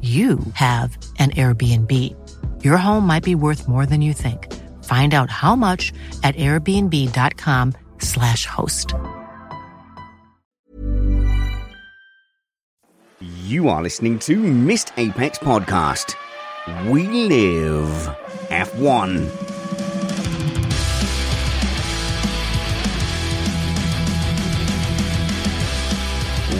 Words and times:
you 0.00 0.38
have 0.54 0.96
an 1.18 1.32
Airbnb. 1.32 1.92
Your 2.64 2.78
home 2.78 3.06
might 3.06 3.22
be 3.22 3.34
worth 3.34 3.68
more 3.68 3.84
than 3.84 4.00
you 4.00 4.14
think. 4.14 4.50
Find 4.84 5.12
out 5.12 5.28
how 5.28 5.54
much 5.54 5.92
at 6.22 6.34
airbnb.com/slash 6.36 8.46
host. 8.46 8.94
You 13.44 13.68
are 13.68 13.82
listening 13.82 14.18
to 14.20 14.36
Missed 14.36 14.94
Apex 14.96 15.38
Podcast. 15.38 16.14
We 16.88 17.06
live 17.06 17.86
F1. 18.48 19.59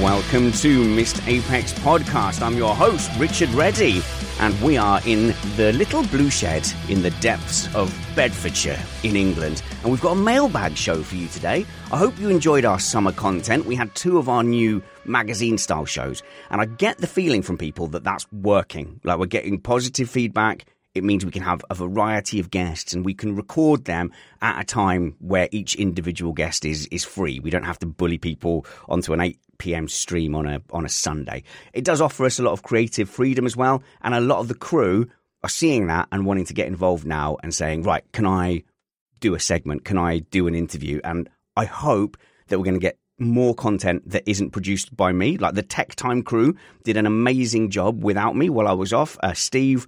Welcome 0.01 0.53
to 0.53 0.83
Missed 0.83 1.21
Apex 1.29 1.75
Podcast. 1.75 2.41
I'm 2.41 2.57
your 2.57 2.75
host, 2.75 3.11
Richard 3.19 3.51
Reddy, 3.51 4.01
and 4.39 4.59
we 4.63 4.79
are 4.79 4.99
in 5.05 5.35
the 5.57 5.75
little 5.75 6.03
blue 6.05 6.31
shed 6.31 6.67
in 6.89 7.03
the 7.03 7.11
depths 7.21 7.73
of 7.75 7.95
Bedfordshire 8.17 8.83
in 9.03 9.15
England. 9.15 9.63
And 9.83 9.93
we've 9.93 10.01
got 10.01 10.13
a 10.13 10.19
mailbag 10.19 10.75
show 10.79 11.03
for 11.03 11.17
you 11.17 11.29
today. 11.29 11.67
I 11.93 11.99
hope 11.99 12.19
you 12.19 12.31
enjoyed 12.31 12.65
our 12.65 12.81
summer 12.81 13.13
content. 13.13 13.67
We 13.67 13.75
had 13.75 13.95
two 13.95 14.17
of 14.17 14.31
our 14.31 14.43
new 14.43 14.83
magazine 15.05 15.59
style 15.59 15.85
shows, 15.85 16.23
and 16.49 16.63
I 16.63 16.65
get 16.65 16.97
the 16.97 17.07
feeling 17.07 17.43
from 17.43 17.59
people 17.59 17.87
that 17.89 18.03
that's 18.03 18.27
working. 18.33 19.03
Like 19.05 19.19
we're 19.19 19.27
getting 19.27 19.61
positive 19.61 20.09
feedback 20.09 20.65
it 20.95 21.05
means 21.05 21.25
we 21.25 21.31
can 21.31 21.43
have 21.43 21.63
a 21.71 21.75
variety 21.75 22.41
of 22.41 22.51
guests 22.51 22.93
and 22.93 23.05
we 23.05 23.15
can 23.15 23.37
record 23.37 23.85
them 23.85 24.11
at 24.43 24.61
a 24.61 24.65
time 24.65 25.15
where 25.21 25.49
each 25.53 25.77
individual 25.77 26.33
guest 26.33 26.65
is 26.65 26.87
is 26.91 27.05
free. 27.05 27.39
We 27.39 27.51
don't 27.51 27.65
have 27.65 27.79
to 27.81 27.87
bully 27.87 28.19
people 28.19 28.67
onto 28.89 29.13
an 29.13 29.21
8 29.21 29.39
p.m. 29.59 29.89
stream 29.89 30.35
on 30.35 30.47
a 30.47 30.61
on 30.71 30.85
a 30.85 30.89
Sunday. 30.89 31.45
It 31.73 31.85
does 31.85 32.01
offer 32.01 32.25
us 32.25 32.39
a 32.39 32.43
lot 32.43 32.53
of 32.53 32.63
creative 32.63 33.09
freedom 33.09 33.47
as 33.47 33.57
well, 33.57 33.83
and 34.03 34.15
a 34.15 34.21
lot 34.21 34.41
of 34.41 34.49
the 34.49 34.55
crew 34.55 35.09
are 35.43 35.49
seeing 35.49 35.87
that 35.87 36.09
and 36.11 36.27
wanting 36.27 36.47
to 36.47 36.55
get 36.55 36.67
involved 36.67 37.07
now 37.07 37.37
and 37.43 37.55
saying, 37.55 37.85
"Right, 37.85 38.05
can 38.13 38.27
I 38.27 38.65
do 39.21 39.35
a 39.35 39.41
segment? 39.41 39.85
Can 39.85 39.97
I 39.97 40.19
do 40.19 40.49
an 40.49 40.55
interview?" 40.55 41.01
And 41.05 41.29
I 41.57 41.67
hope 41.67 42.17
that 42.49 42.59
we're 42.59 42.65
going 42.65 42.75
to 42.75 42.81
get 42.81 42.99
more 43.21 43.55
content 43.55 44.09
that 44.09 44.25
isn't 44.27 44.51
produced 44.51 44.97
by 44.97 45.13
me. 45.13 45.37
Like 45.37 45.55
the 45.55 45.63
Tech 45.63 45.95
Time 45.95 46.23
crew 46.23 46.57
did 46.85 46.97
an 46.97 47.07
amazing 47.07 47.71
job 47.71 48.03
without 48.03 48.35
me 48.35 48.49
while 48.49 48.67
I 48.67 48.73
was 48.73 48.93
off. 48.93 49.19
Uh, 49.23 49.35
Steve 49.35 49.87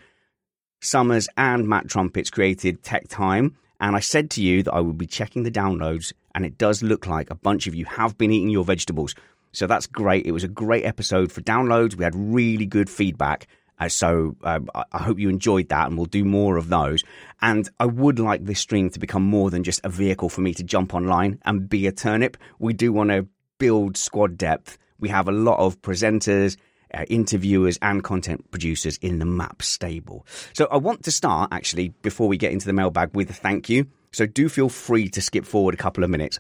Summers 0.83 1.29
and 1.37 1.69
Matt 1.69 1.89
Trumpets 1.89 2.29
created 2.29 2.83
Tech 2.83 3.07
Time. 3.09 3.57
And 3.81 3.95
I 3.95 4.01
said 4.01 4.31
to 4.31 4.43
you 4.43 4.65
that 4.65 4.75
I 4.75 4.81
would 4.81 4.99
be 4.99 5.07
checking 5.07 5.45
the 5.45 5.51
downloads, 5.51 6.13
and 6.35 6.45
it 6.45 6.59
does 6.59 6.83
look 6.83 7.07
like 7.07 7.31
a 7.31 7.37
bunch 7.37 7.69
of 7.69 7.75
you 7.75 7.85
have 7.85 8.19
been 8.19 8.33
eating 8.33 8.51
your 8.51 8.65
vegetables. 8.65 9.15
So 9.53 9.67
that's 9.67 9.87
great. 9.87 10.27
It 10.27 10.33
was 10.33 10.45
a 10.45 10.49
great 10.49 10.85
episode 10.85 11.31
for 11.31 11.41
downloads. 11.41 11.95
We 11.95 12.05
had 12.05 12.17
really 12.17 12.67
good 12.67 12.91
feedback. 12.91 13.47
Uh, 13.79 13.89
so 13.89 14.37
um, 14.43 14.69
I 14.75 14.99
hope 14.99 15.21
you 15.21 15.29
enjoyed 15.29 15.69
that, 15.69 15.87
and 15.87 15.97
we'll 15.97 16.07
do 16.07 16.25
more 16.25 16.57
of 16.57 16.69
those. 16.69 17.05
And 17.41 17.69
I 17.79 17.87
would 17.87 18.19
like 18.19 18.45
this 18.45 18.61
stream 18.61 18.91
to 18.91 18.99
become 18.99 19.23
more 19.23 19.51
than 19.51 19.63
just 19.63 19.81
a 19.85 19.89
vehicle 19.89 20.29
for 20.29 20.41
me 20.41 20.53
to 20.55 20.65
jump 20.65 20.95
online 20.95 21.39
and 21.45 21.69
be 21.69 21.87
a 21.87 21.93
turnip. 21.93 22.37
We 22.59 22.73
do 22.73 22.93
want 22.93 23.11
to 23.11 23.29
build 23.59 23.97
squad 23.97 24.37
depth. 24.37 24.79
We 24.99 25.11
have 25.11 25.29
a 25.29 25.33
lot 25.33 25.59
of 25.59 25.81
presenters 25.81 26.57
uh, 26.95 27.05
interviewers 27.09 27.79
and 27.83 28.03
content 28.03 28.51
producers 28.51 28.99
in 28.99 29.19
the 29.19 29.25
map 29.25 29.63
stable. 29.63 30.27
So 30.53 30.67
I 30.71 30.77
want 30.77 31.05
to 31.05 31.11
start 31.11 31.51
actually 31.53 31.89
before 32.03 32.29
we 32.29 32.37
get 32.37 32.53
into 32.53 32.67
the 32.67 32.73
mailbag 32.73 33.15
with 33.15 33.31
a 33.31 33.35
thank 33.35 33.69
you. 33.69 33.87
So 34.13 34.27
do 34.27 34.49
feel 34.49 34.69
free 34.69 35.09
to 35.09 35.23
skip 35.23 35.45
forward 35.45 35.75
a 35.75 35.79
couple 35.79 36.05
of 36.05 36.11
minutes. 36.11 36.39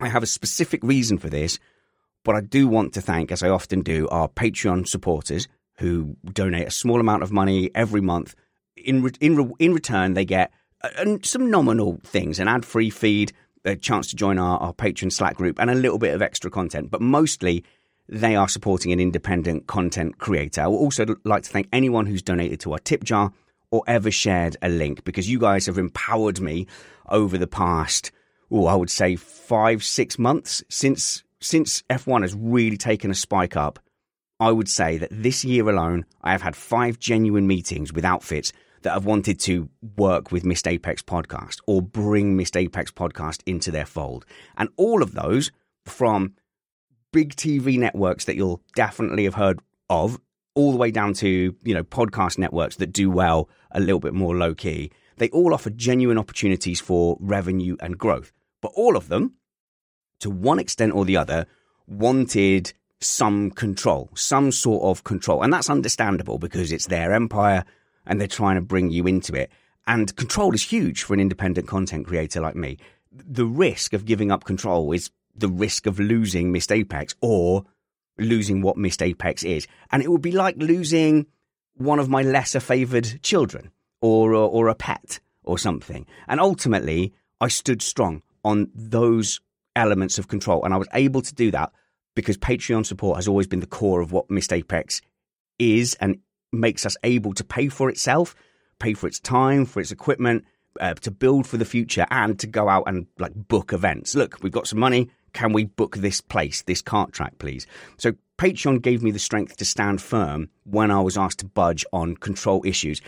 I 0.00 0.08
have 0.08 0.22
a 0.22 0.26
specific 0.26 0.82
reason 0.82 1.18
for 1.18 1.30
this, 1.30 1.58
but 2.24 2.34
I 2.34 2.40
do 2.40 2.66
want 2.66 2.94
to 2.94 3.00
thank, 3.00 3.30
as 3.30 3.42
I 3.42 3.50
often 3.50 3.82
do, 3.82 4.08
our 4.08 4.28
Patreon 4.28 4.88
supporters 4.88 5.48
who 5.78 6.16
donate 6.32 6.66
a 6.66 6.72
small 6.72 7.00
amount 7.00 7.22
of 7.22 7.32
money 7.32 7.70
every 7.74 8.00
month. 8.00 8.34
In 8.76 9.02
re- 9.02 9.12
in 9.20 9.36
re- 9.36 9.54
in 9.58 9.74
return, 9.74 10.14
they 10.14 10.24
get 10.24 10.52
uh, 10.82 11.18
some 11.22 11.50
nominal 11.50 12.00
things: 12.04 12.38
an 12.38 12.48
ad-free 12.48 12.90
feed, 12.90 13.32
a 13.64 13.76
chance 13.76 14.08
to 14.08 14.16
join 14.16 14.38
our, 14.38 14.58
our 14.58 14.72
Patreon 14.72 15.12
Slack 15.12 15.36
group, 15.36 15.60
and 15.60 15.70
a 15.70 15.74
little 15.74 15.98
bit 15.98 16.14
of 16.14 16.22
extra 16.22 16.50
content. 16.50 16.90
But 16.90 17.00
mostly, 17.00 17.64
they 18.08 18.36
are 18.36 18.48
supporting 18.48 18.92
an 18.92 19.00
independent 19.00 19.66
content 19.66 20.18
creator. 20.18 20.62
I 20.62 20.66
would 20.66 20.76
also 20.76 21.16
like 21.24 21.44
to 21.44 21.50
thank 21.50 21.68
anyone 21.72 22.06
who's 22.06 22.22
donated 22.22 22.60
to 22.60 22.72
our 22.72 22.78
tip 22.78 23.04
jar 23.04 23.32
or 23.70 23.82
ever 23.86 24.10
shared 24.10 24.56
a 24.62 24.68
link 24.68 25.04
because 25.04 25.30
you 25.30 25.38
guys 25.38 25.66
have 25.66 25.78
empowered 25.78 26.40
me 26.40 26.66
over 27.08 27.38
the 27.38 27.46
past, 27.46 28.12
oh, 28.50 28.66
I 28.66 28.74
would 28.74 28.90
say 28.90 29.16
five, 29.16 29.82
six 29.82 30.18
months 30.18 30.62
since 30.68 31.24
since 31.40 31.82
F1 31.90 32.22
has 32.22 32.34
really 32.34 32.76
taken 32.76 33.10
a 33.10 33.14
spike 33.14 33.56
up. 33.56 33.80
I 34.38 34.52
would 34.52 34.68
say 34.68 34.98
that 34.98 35.08
this 35.10 35.44
year 35.44 35.68
alone, 35.68 36.04
I 36.22 36.32
have 36.32 36.42
had 36.42 36.54
five 36.54 37.00
genuine 37.00 37.48
meetings 37.48 37.92
with 37.92 38.04
outfits 38.04 38.52
that 38.82 38.92
have 38.92 39.06
wanted 39.06 39.40
to 39.40 39.68
work 39.96 40.30
with 40.30 40.44
Missed 40.44 40.68
Apex 40.68 41.02
Podcast 41.02 41.58
or 41.66 41.82
bring 41.82 42.36
Missed 42.36 42.56
Apex 42.56 42.90
Podcast 42.92 43.40
into 43.46 43.70
their 43.70 43.86
fold. 43.86 44.24
And 44.56 44.68
all 44.76 45.02
of 45.02 45.14
those 45.14 45.50
from 45.84 46.34
big 47.12 47.36
TV 47.36 47.78
networks 47.78 48.24
that 48.24 48.36
you'll 48.36 48.62
definitely 48.74 49.24
have 49.24 49.34
heard 49.34 49.60
of, 49.88 50.18
all 50.54 50.72
the 50.72 50.78
way 50.78 50.90
down 50.90 51.14
to, 51.14 51.54
you 51.62 51.74
know, 51.74 51.84
podcast 51.84 52.38
networks 52.38 52.76
that 52.76 52.92
do 52.92 53.10
well 53.10 53.48
a 53.70 53.80
little 53.80 54.00
bit 54.00 54.14
more 54.14 54.36
low 54.36 54.54
key. 54.54 54.90
They 55.16 55.30
all 55.30 55.54
offer 55.54 55.70
genuine 55.70 56.18
opportunities 56.18 56.80
for 56.80 57.16
revenue 57.20 57.76
and 57.80 57.96
growth. 57.96 58.32
But 58.60 58.72
all 58.74 58.96
of 58.96 59.08
them, 59.08 59.34
to 60.20 60.30
one 60.30 60.58
extent 60.58 60.94
or 60.94 61.04
the 61.04 61.16
other, 61.16 61.46
wanted 61.86 62.72
some 63.00 63.50
control, 63.50 64.10
some 64.14 64.52
sort 64.52 64.82
of 64.84 65.04
control. 65.04 65.42
And 65.42 65.52
that's 65.52 65.70
understandable 65.70 66.38
because 66.38 66.72
it's 66.72 66.86
their 66.86 67.12
empire 67.12 67.64
and 68.06 68.20
they're 68.20 68.28
trying 68.28 68.56
to 68.56 68.62
bring 68.62 68.90
you 68.90 69.06
into 69.06 69.34
it. 69.34 69.50
And 69.86 70.14
control 70.16 70.54
is 70.54 70.62
huge 70.62 71.02
for 71.02 71.14
an 71.14 71.20
independent 71.20 71.66
content 71.66 72.06
creator 72.06 72.40
like 72.40 72.54
me. 72.54 72.78
The 73.10 73.46
risk 73.46 73.92
of 73.92 74.04
giving 74.04 74.30
up 74.30 74.44
control 74.44 74.92
is 74.92 75.10
the 75.34 75.48
risk 75.48 75.86
of 75.86 75.98
losing 75.98 76.52
Missed 76.52 76.72
Apex 76.72 77.14
or 77.20 77.64
losing 78.18 78.62
what 78.62 78.76
Missed 78.76 79.02
Apex 79.02 79.42
is. 79.42 79.66
And 79.90 80.02
it 80.02 80.10
would 80.10 80.22
be 80.22 80.32
like 80.32 80.56
losing 80.58 81.26
one 81.74 81.98
of 81.98 82.08
my 82.08 82.22
lesser 82.22 82.60
favored 82.60 83.22
children 83.22 83.70
or, 84.00 84.34
or, 84.34 84.48
or 84.48 84.68
a 84.68 84.74
pet 84.74 85.20
or 85.42 85.58
something. 85.58 86.06
And 86.28 86.40
ultimately, 86.40 87.12
I 87.40 87.48
stood 87.48 87.82
strong 87.82 88.22
on 88.44 88.70
those 88.74 89.40
elements 89.74 90.18
of 90.18 90.28
control. 90.28 90.64
And 90.64 90.74
I 90.74 90.76
was 90.76 90.88
able 90.92 91.22
to 91.22 91.34
do 91.34 91.50
that 91.52 91.72
because 92.14 92.36
Patreon 92.36 92.84
support 92.84 93.16
has 93.16 93.28
always 93.28 93.46
been 93.46 93.60
the 93.60 93.66
core 93.66 94.00
of 94.00 94.12
what 94.12 94.30
Missed 94.30 94.52
Apex 94.52 95.00
is 95.58 95.96
and 96.00 96.18
makes 96.52 96.84
us 96.84 96.96
able 97.02 97.32
to 97.34 97.44
pay 97.44 97.68
for 97.68 97.88
itself, 97.88 98.34
pay 98.78 98.92
for 98.92 99.06
its 99.06 99.20
time, 99.20 99.64
for 99.64 99.80
its 99.80 99.92
equipment, 99.92 100.44
uh, 100.80 100.94
to 100.94 101.10
build 101.10 101.46
for 101.46 101.56
the 101.56 101.64
future 101.64 102.06
and 102.10 102.38
to 102.40 102.46
go 102.46 102.68
out 102.68 102.84
and 102.86 103.06
like 103.18 103.34
book 103.34 103.72
events. 103.72 104.14
Look, 104.14 104.38
we've 104.42 104.52
got 104.52 104.66
some 104.66 104.78
money 104.78 105.10
can 105.32 105.52
we 105.52 105.64
book 105.64 105.96
this 105.96 106.20
place, 106.20 106.62
this 106.62 106.82
cart 106.82 107.12
track, 107.12 107.38
please? 107.38 107.66
So 107.96 108.12
Patreon 108.38 108.82
gave 108.82 109.02
me 109.02 109.10
the 109.10 109.18
strength 109.18 109.56
to 109.56 109.64
stand 109.64 110.02
firm 110.02 110.50
when 110.64 110.90
I 110.90 111.00
was 111.00 111.16
asked 111.16 111.40
to 111.40 111.46
budge 111.46 111.84
on 111.92 112.16
control 112.16 112.64
issues. 112.64 113.00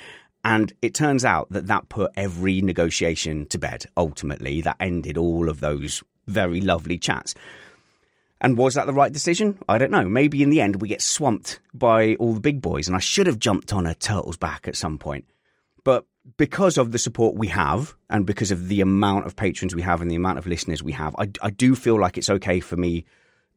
And 0.45 0.73
it 0.83 0.95
turns 0.95 1.25
out 1.25 1.51
that 1.51 1.67
that 1.69 1.89
put 1.89 2.13
every 2.17 2.61
negotiation 2.61 3.47
to 3.47 3.59
bed. 3.59 3.87
Ultimately, 3.97 4.61
that 4.61 4.77
ended 4.81 5.17
all 5.17 5.49
of 5.49 5.61
those 5.61 6.03
very 6.27 6.61
lovely 6.61 6.99
chats. 6.99 7.35
And 8.41 8.59
was 8.59 8.75
that 8.75 8.87
the 8.87 8.93
right 8.93 9.13
decision? 9.13 9.59
I 9.69 9.79
don't 9.79 9.91
know. 9.91 10.07
Maybe 10.07 10.43
in 10.43 10.51
the 10.51 10.61
end 10.61 10.83
we 10.83 10.89
get 10.89 11.01
swamped 11.01 11.61
by 11.73 12.15
all 12.17 12.35
the 12.35 12.41
big 12.41 12.61
boys, 12.61 12.87
and 12.87 12.97
I 12.97 13.01
should 13.01 13.27
have 13.27 13.39
jumped 13.39 13.73
on 13.73 13.87
a 13.87 13.95
turtle's 13.95 14.37
back 14.37 14.69
at 14.69 14.77
some 14.77 14.99
point. 14.99 15.25
But 15.83 16.05
because 16.37 16.79
of 16.79 16.93
the 16.93 16.99
support 16.99 17.37
we 17.37 17.49
have, 17.49 17.95
and 18.09 18.27
because 18.27 18.51
of 18.51 18.69
the 18.69 18.81
amount 18.81 19.27
of 19.27 19.37
patrons 19.37 19.75
we 19.75 19.83
have 19.83 20.01
and 20.01 20.11
the 20.11 20.17
amount 20.17 20.39
of 20.39 20.47
listeners 20.47 20.83
we 20.83 20.93
have, 20.93 21.15
I, 21.19 21.31
I 21.43 21.51
do 21.51 21.75
feel 21.75 21.99
like 22.01 22.17
it's 22.17 22.31
okay 22.31 22.61
for 22.61 22.77
me 22.77 23.05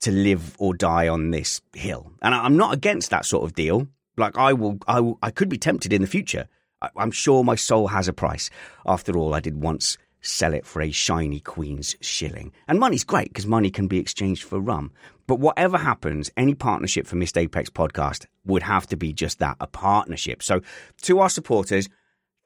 to 0.01 0.11
live 0.11 0.55
or 0.59 0.73
die 0.73 1.07
on 1.07 1.31
this 1.31 1.61
hill. 1.73 2.11
And 2.21 2.35
I'm 2.35 2.57
not 2.57 2.73
against 2.73 3.09
that 3.09 3.25
sort 3.25 3.45
of 3.45 3.55
deal. 3.55 3.87
Like 4.17 4.37
I 4.37 4.53
will, 4.53 4.77
I, 4.87 4.99
will, 4.99 5.17
I 5.21 5.31
could 5.31 5.49
be 5.49 5.57
tempted 5.57 5.93
in 5.93 6.01
the 6.01 6.07
future. 6.07 6.47
I, 6.81 6.89
I'm 6.97 7.11
sure 7.11 7.43
my 7.43 7.55
soul 7.55 7.87
has 7.87 8.07
a 8.07 8.13
price. 8.13 8.49
After 8.85 9.17
all, 9.17 9.33
I 9.33 9.39
did 9.39 9.61
once 9.61 9.97
sell 10.21 10.53
it 10.53 10.65
for 10.65 10.81
a 10.81 10.91
shiny 10.91 11.39
queen's 11.39 11.95
shilling. 12.01 12.51
And 12.67 12.79
money's 12.79 13.03
great 13.03 13.29
because 13.29 13.45
money 13.45 13.71
can 13.71 13.87
be 13.87 13.99
exchanged 13.99 14.43
for 14.43 14.59
rum. 14.59 14.91
But 15.25 15.39
whatever 15.39 15.77
happens, 15.77 16.29
any 16.37 16.53
partnership 16.53 17.07
for 17.07 17.15
Missed 17.15 17.37
Apex 17.37 17.69
podcast 17.69 18.25
would 18.45 18.63
have 18.63 18.87
to 18.87 18.97
be 18.97 19.13
just 19.13 19.39
that, 19.39 19.57
a 19.59 19.67
partnership. 19.67 20.43
So 20.43 20.61
to 21.03 21.19
our 21.19 21.29
supporters, 21.29 21.89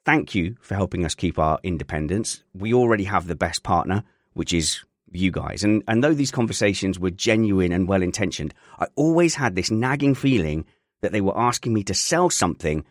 thank 0.05 0.35
you 0.35 0.55
for 0.61 0.75
helping 0.75 1.05
us 1.05 1.15
keep 1.15 1.39
our 1.39 1.59
independence. 1.63 2.43
We 2.53 2.73
already 2.73 3.05
have 3.05 3.27
the 3.27 3.35
best 3.35 3.63
partner, 3.63 4.03
which 4.33 4.53
is 4.53 4.83
you 5.11 5.31
guys. 5.31 5.63
And, 5.63 5.83
and 5.87 6.03
though 6.03 6.13
these 6.13 6.31
conversations 6.31 6.99
were 6.99 7.11
genuine 7.11 7.71
and 7.71 7.87
well 7.87 8.01
intentioned, 8.01 8.53
I 8.79 8.87
always 8.95 9.35
had 9.35 9.55
this 9.55 9.71
nagging 9.71 10.15
feeling 10.15 10.65
that 11.01 11.11
they 11.11 11.21
were 11.21 11.37
asking 11.37 11.73
me 11.73 11.83
to 11.85 11.93
sell 11.93 12.29
something 12.29 12.85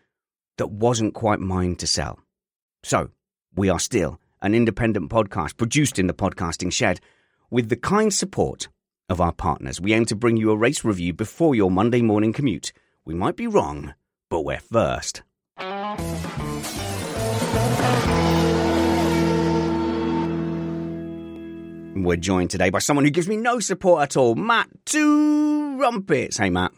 that 0.59 0.71
wasn't 0.71 1.15
quite 1.15 1.41
mine 1.41 1.77
to 1.77 1.87
sell. 1.87 2.19
So 2.83 3.11
we 3.55 3.69
are 3.69 3.79
still 3.79 4.21
an 4.43 4.55
independent 4.55 5.11
podcast 5.11 5.57
produced 5.57 5.99
in 5.99 6.07
the 6.07 6.15
podcasting 6.15 6.73
shed 6.73 7.01
with 7.51 7.69
the 7.69 7.77
kind 7.77 8.13
support 8.13 8.69
of 9.09 9.21
our 9.21 9.33
partners. 9.33 9.81
We 9.81 9.93
aim 9.93 10.07
to 10.07 10.17
bring 10.17 10.37
you 10.37 10.51
a 10.51 10.57
race 10.57 10.85
review 10.85 11.13
before 11.13 11.55
your 11.55 11.71
Monday 11.71 12.03
morning 12.03 12.33
commute. 12.33 12.73
We 13.05 13.15
might 13.15 13.37
be 13.37 13.47
wrong, 13.47 13.95
but 14.29 14.43
we're 14.43 14.61
first. 14.61 15.23
We're 21.97 22.17
joined 22.17 22.51
today 22.51 22.71
by 22.71 22.81
someone 22.81 23.05
who 23.05 23.11
gives 23.11 23.29
me 23.29 23.37
no 23.37 23.61
support 23.61 24.03
at 24.03 24.17
all, 24.17 24.35
Matt 24.35 24.69
Trumpets. 24.87 26.39
Hey, 26.39 26.51
Matt. 26.51 26.73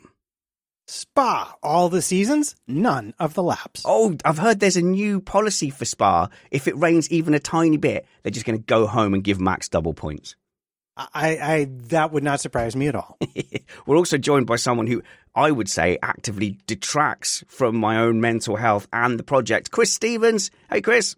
Spa, 0.88 1.55
all 1.62 1.88
the 1.88 2.03
seasons, 2.03 2.56
none 2.67 3.14
of 3.19 3.35
the 3.35 3.43
laps. 3.43 3.82
Oh, 3.85 4.17
I've 4.25 4.38
heard 4.38 4.61
there's 4.61 4.76
a 4.76 4.82
new 4.82 5.20
policy 5.20 5.70
for 5.70 5.85
Spa. 5.85 6.29
If 6.50 6.69
it 6.69 6.76
rains 6.76 7.11
even 7.11 7.35
a 7.35 7.38
tiny 7.38 7.76
bit, 7.76 8.05
they're 8.23 8.31
just 8.31 8.44
going 8.44 8.58
to 8.58 8.65
go 8.65 8.87
home 8.87 9.15
and 9.15 9.25
give 9.25 9.41
Max 9.41 9.69
double 9.69 9.94
points. 9.94 10.35
I, 10.97 11.38
I 11.41 11.67
that 11.88 12.12
would 12.12 12.23
not 12.23 12.41
surprise 12.41 12.76
me 12.76 12.88
at 12.88 12.94
all. 12.94 13.17
We're 13.87 13.97
also 13.97 14.19
joined 14.19 14.47
by 14.47 14.56
someone 14.56 14.87
who 14.87 15.03
I 15.34 15.50
would 15.50 15.69
say 15.69 15.99
actively 16.02 16.58
detracts 16.67 17.43
from 17.49 17.76
my 17.76 17.99
own 17.99 18.20
mental 18.20 18.56
health 18.56 18.87
and 18.93 19.19
the 19.19 19.23
project. 19.23 19.70
Chris 19.70 19.93
Stevens. 19.93 20.50
Hey, 20.70 20.81
Chris. 20.81 21.17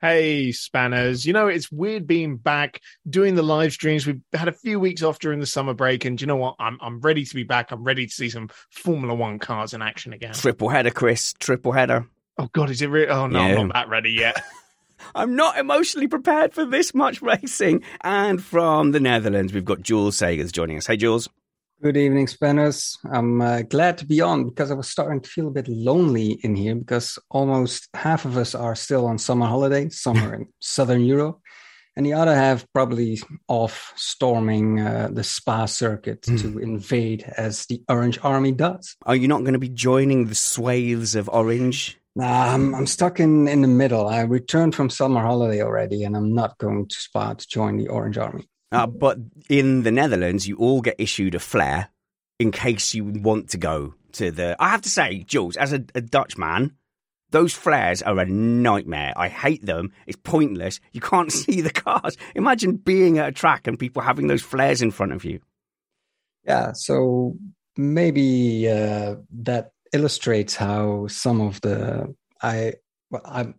Hey, 0.00 0.52
Spanners. 0.52 1.26
You 1.26 1.32
know, 1.32 1.48
it's 1.48 1.72
weird 1.72 2.06
being 2.06 2.36
back 2.36 2.80
doing 3.08 3.34
the 3.34 3.42
live 3.42 3.72
streams. 3.72 4.06
We've 4.06 4.20
had 4.32 4.46
a 4.46 4.52
few 4.52 4.78
weeks 4.78 5.02
off 5.02 5.18
during 5.18 5.40
the 5.40 5.46
summer 5.46 5.74
break, 5.74 6.04
and 6.04 6.20
you 6.20 6.28
know 6.28 6.36
what? 6.36 6.54
I'm 6.60 6.78
I'm 6.80 7.00
ready 7.00 7.24
to 7.24 7.34
be 7.34 7.42
back. 7.42 7.72
I'm 7.72 7.82
ready 7.82 8.06
to 8.06 8.12
see 8.12 8.28
some 8.30 8.48
Formula 8.70 9.12
One 9.12 9.40
cars 9.40 9.74
in 9.74 9.82
action 9.82 10.12
again. 10.12 10.34
Triple 10.34 10.68
header, 10.68 10.90
Chris. 10.90 11.32
Triple 11.40 11.72
header. 11.72 12.06
Oh 12.38 12.48
God, 12.52 12.70
is 12.70 12.80
it 12.80 12.86
real? 12.86 13.10
Oh 13.10 13.26
no, 13.26 13.44
Yeah. 13.44 13.58
I'm 13.58 13.68
not 13.68 13.74
that 13.74 13.88
ready 13.88 14.12
yet. 14.12 14.40
I'm 15.14 15.36
not 15.36 15.58
emotionally 15.58 16.08
prepared 16.08 16.54
for 16.54 16.64
this 16.64 16.94
much 16.94 17.22
racing. 17.22 17.82
And 18.02 18.42
from 18.42 18.92
the 18.92 19.00
Netherlands, 19.00 19.52
we've 19.52 19.64
got 19.64 19.80
Jules 19.82 20.16
Sagers 20.16 20.52
joining 20.52 20.76
us. 20.76 20.86
Hey, 20.86 20.96
Jules. 20.96 21.28
Good 21.80 21.96
evening, 21.96 22.26
Spanners. 22.26 22.98
I'm 23.08 23.40
uh, 23.40 23.62
glad 23.62 23.98
to 23.98 24.06
be 24.06 24.20
on 24.20 24.48
because 24.48 24.72
I 24.72 24.74
was 24.74 24.88
starting 24.88 25.20
to 25.20 25.28
feel 25.28 25.46
a 25.46 25.52
bit 25.52 25.68
lonely 25.68 26.32
in 26.42 26.56
here 26.56 26.74
because 26.74 27.20
almost 27.30 27.88
half 27.94 28.24
of 28.24 28.36
us 28.36 28.56
are 28.56 28.74
still 28.74 29.06
on 29.06 29.16
summer 29.16 29.46
holiday, 29.46 29.88
somewhere 29.88 30.34
in 30.34 30.48
Southern 30.58 31.02
Europe, 31.02 31.38
and 31.94 32.04
the 32.04 32.14
other 32.14 32.34
half 32.34 32.66
probably 32.74 33.20
off 33.46 33.92
storming 33.94 34.80
uh, 34.80 35.10
the 35.12 35.22
spa 35.22 35.66
circuit 35.66 36.22
to 36.22 36.58
invade 36.58 37.22
as 37.36 37.64
the 37.66 37.80
Orange 37.88 38.18
Army 38.24 38.50
does. 38.50 38.96
Are 39.06 39.14
you 39.14 39.28
not 39.28 39.42
going 39.42 39.52
to 39.52 39.60
be 39.60 39.68
joining 39.68 40.26
the 40.26 40.34
swathes 40.34 41.14
of 41.14 41.28
orange? 41.28 41.96
Nah, 42.16 42.54
I'm, 42.54 42.74
I'm 42.74 42.86
stuck 42.88 43.20
in, 43.20 43.46
in 43.46 43.62
the 43.62 43.68
middle. 43.68 44.08
I 44.08 44.22
returned 44.22 44.74
from 44.74 44.90
summer 44.90 45.22
holiday 45.22 45.62
already, 45.62 46.02
and 46.02 46.16
I'm 46.16 46.34
not 46.34 46.58
going 46.58 46.88
to 46.88 46.96
Spa 46.96 47.34
to 47.34 47.46
join 47.46 47.76
the 47.76 47.86
Orange 47.86 48.18
Army. 48.18 48.48
Uh, 48.70 48.86
but 48.86 49.18
in 49.48 49.82
the 49.82 49.90
Netherlands, 49.90 50.46
you 50.46 50.56
all 50.56 50.80
get 50.80 50.96
issued 50.98 51.34
a 51.34 51.38
flare 51.38 51.88
in 52.38 52.50
case 52.50 52.94
you 52.94 53.04
want 53.04 53.50
to 53.50 53.58
go 53.58 53.94
to 54.12 54.30
the. 54.30 54.56
I 54.58 54.68
have 54.68 54.82
to 54.82 54.90
say, 54.90 55.22
Jules, 55.24 55.56
as 55.56 55.72
a, 55.72 55.84
a 55.94 56.00
Dutch 56.00 56.36
man, 56.36 56.72
those 57.30 57.52
flares 57.52 58.02
are 58.02 58.18
a 58.18 58.26
nightmare. 58.26 59.12
I 59.16 59.28
hate 59.28 59.64
them. 59.64 59.92
It's 60.06 60.18
pointless. 60.22 60.80
You 60.92 61.00
can't 61.00 61.32
see 61.42 61.60
the 61.60 61.70
cars. 61.70 62.16
Imagine 62.34 62.76
being 62.76 63.18
at 63.18 63.28
a 63.28 63.32
track 63.32 63.66
and 63.66 63.78
people 63.78 64.02
having 64.02 64.26
those 64.26 64.42
flares 64.42 64.82
in 64.82 64.90
front 64.90 65.12
of 65.12 65.24
you. 65.24 65.40
Yeah, 66.44 66.72
so 66.72 67.36
maybe 67.76 68.68
uh, 68.68 69.16
that 69.42 69.72
illustrates 69.92 70.54
how 70.56 71.06
some 71.08 71.40
of 71.40 71.60
the 71.60 72.14
I 72.42 72.74
well, 73.10 73.22
I 73.24 73.52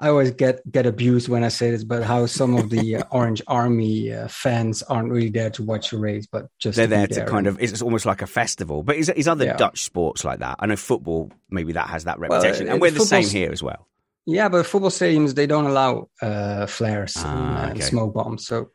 I 0.00 0.08
always 0.10 0.30
get 0.30 0.60
get 0.70 0.86
abused 0.86 1.28
when 1.28 1.42
I 1.42 1.48
say 1.48 1.70
this, 1.72 1.82
but 1.84 2.04
how 2.04 2.26
some 2.26 2.54
of 2.56 2.70
the 2.70 2.96
uh, 2.96 3.02
Orange 3.10 3.42
Army 3.48 4.12
uh, 4.12 4.28
fans 4.28 4.82
aren't 4.84 5.10
really 5.10 5.30
there 5.30 5.50
to 5.50 5.62
watch 5.64 5.92
a 5.92 5.98
race, 5.98 6.26
but 6.30 6.46
just 6.60 6.76
They're 6.76 6.86
to 6.86 6.90
be 6.90 6.96
there 6.96 7.06
to 7.08 7.14
there. 7.14 7.26
kind 7.26 7.46
of. 7.48 7.60
It's 7.60 7.82
almost 7.82 8.06
like 8.06 8.22
a 8.22 8.26
festival. 8.28 8.82
But 8.84 8.96
is, 8.96 9.08
is 9.08 9.26
other 9.26 9.44
Yeah. 9.46 9.56
Dutch 9.56 9.82
sports 9.82 10.24
like 10.24 10.38
that? 10.38 10.56
I 10.60 10.66
know 10.66 10.76
football. 10.76 11.32
Maybe 11.50 11.72
that 11.72 11.88
has 11.88 12.04
that 12.04 12.18
reputation, 12.20 12.68
uh, 12.68 12.72
and 12.72 12.80
we're 12.80 12.92
the 12.92 13.00
same 13.00 13.24
here 13.26 13.50
as 13.50 13.62
well. 13.62 13.88
Yeah, 14.24 14.48
but 14.48 14.66
football 14.66 14.90
stadiums 14.90 15.34
they 15.34 15.46
don't 15.46 15.66
allow 15.66 16.10
uh, 16.22 16.66
flares 16.66 17.16
and, 17.16 17.24
Ah, 17.26 17.66
uh, 17.66 17.70
okay. 17.70 17.80
smoke 17.80 18.14
bombs, 18.14 18.46
so 18.46 18.70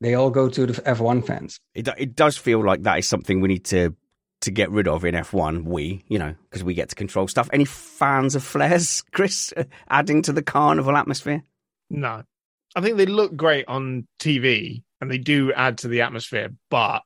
they 0.00 0.14
all 0.14 0.30
go 0.30 0.48
to 0.50 0.66
the 0.66 0.74
F1 0.82 1.26
fans. 1.26 1.58
It, 1.74 1.88
it 1.96 2.14
does 2.14 2.36
feel 2.36 2.62
like 2.62 2.82
that 2.82 2.98
is 2.98 3.08
something 3.08 3.40
we 3.40 3.48
need 3.48 3.64
to 3.66 3.94
to 4.44 4.50
get 4.50 4.70
rid 4.70 4.88
of 4.88 5.04
in 5.04 5.14
F1. 5.14 5.64
We, 5.64 6.04
you 6.08 6.18
know, 6.18 6.34
because 6.48 6.64
we 6.64 6.74
get 6.74 6.88
to 6.90 6.94
control 6.94 7.28
stuff. 7.28 7.48
Any 7.52 7.64
fans 7.64 8.34
of 8.34 8.42
flares, 8.42 9.02
Chris, 9.12 9.52
adding 9.88 10.22
to 10.22 10.32
the 10.32 10.42
carnival 10.42 10.96
atmosphere? 10.96 11.42
no, 11.90 12.24
I 12.74 12.80
think 12.80 12.96
they 12.96 13.06
look 13.06 13.36
great 13.36 13.66
on 13.68 14.06
TV 14.18 14.82
and 15.00 15.10
they 15.10 15.18
do 15.18 15.52
add 15.52 15.78
to 15.78 15.88
the 15.88 16.00
atmosphere, 16.00 16.50
but 16.70 17.02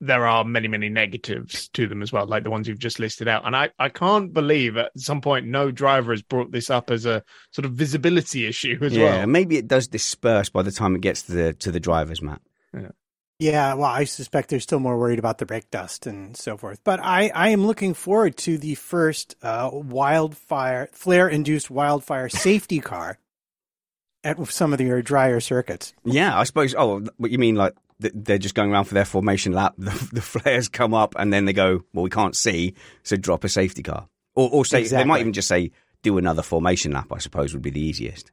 there 0.00 0.26
are 0.26 0.44
many, 0.44 0.68
many 0.68 0.88
negatives 0.88 1.68
to 1.70 1.86
them 1.86 2.02
as 2.02 2.12
well, 2.12 2.26
like 2.26 2.42
the 2.42 2.50
ones 2.50 2.68
you've 2.68 2.78
just 2.78 2.98
listed 2.98 3.28
out. 3.28 3.46
And 3.46 3.56
I, 3.56 3.70
I 3.78 3.88
can't 3.88 4.32
believe 4.32 4.76
at 4.76 4.92
some 4.98 5.20
point 5.20 5.46
no 5.46 5.70
driver 5.70 6.12
has 6.12 6.22
brought 6.22 6.52
this 6.52 6.68
up 6.68 6.90
as 6.90 7.06
a 7.06 7.22
sort 7.52 7.64
of 7.64 7.72
visibility 7.72 8.46
issue 8.46 8.78
as 8.82 8.94
yeah, 8.94 9.04
well. 9.04 9.18
Yeah, 9.18 9.26
maybe 9.26 9.56
it 9.56 9.68
does 9.68 9.88
disperse 9.88 10.48
by 10.48 10.62
the 10.62 10.72
time 10.72 10.94
it 10.94 11.00
gets 11.00 11.22
to 11.22 11.32
the 11.32 11.52
to 11.54 11.70
the 11.70 11.80
drivers, 11.80 12.20
Matt. 12.20 12.42
Yeah, 12.74 12.90
well, 13.74 13.84
I 13.84 14.04
suspect 14.04 14.48
they're 14.48 14.60
still 14.60 14.80
more 14.80 14.98
worried 14.98 15.18
about 15.18 15.38
the 15.38 15.46
brake 15.46 15.70
dust 15.70 16.06
and 16.06 16.36
so 16.36 16.56
forth. 16.56 16.80
But 16.84 17.00
I, 17.00 17.30
I 17.34 17.50
am 17.50 17.66
looking 17.66 17.94
forward 17.94 18.36
to 18.38 18.58
the 18.58 18.74
first 18.74 19.36
uh, 19.42 19.70
wildfire, 19.72 20.88
flare 20.92 21.28
induced 21.28 21.70
wildfire 21.70 22.28
safety 22.30 22.80
car 22.80 23.18
at 24.24 24.44
some 24.48 24.72
of 24.72 24.80
your 24.80 25.02
drier 25.02 25.40
circuits. 25.40 25.92
Yeah, 26.04 26.38
I 26.38 26.44
suppose. 26.44 26.74
Oh, 26.76 27.04
what 27.16 27.30
you 27.30 27.38
mean? 27.38 27.54
Like 27.54 27.74
they're 27.98 28.38
just 28.38 28.54
going 28.54 28.72
around 28.72 28.84
for 28.84 28.94
their 28.94 29.04
formation 29.04 29.52
lap. 29.52 29.74
The, 29.78 30.08
the 30.12 30.22
flares 30.22 30.68
come 30.68 30.94
up, 30.94 31.14
and 31.18 31.32
then 31.32 31.44
they 31.44 31.52
go, 31.52 31.84
"Well, 31.92 32.02
we 32.02 32.10
can't 32.10 32.36
see, 32.36 32.74
so 33.02 33.16
drop 33.16 33.44
a 33.44 33.48
safety 33.48 33.82
car." 33.82 34.08
Or, 34.34 34.50
or 34.50 34.64
say 34.64 34.84
they 34.84 35.04
might 35.04 35.20
even 35.20 35.32
just 35.32 35.48
say, 35.48 35.70
"Do 36.02 36.18
another 36.18 36.42
formation 36.42 36.92
lap." 36.92 37.12
I 37.12 37.18
suppose 37.18 37.52
would 37.52 37.62
be 37.62 37.70
the 37.70 37.80
easiest. 37.80 38.32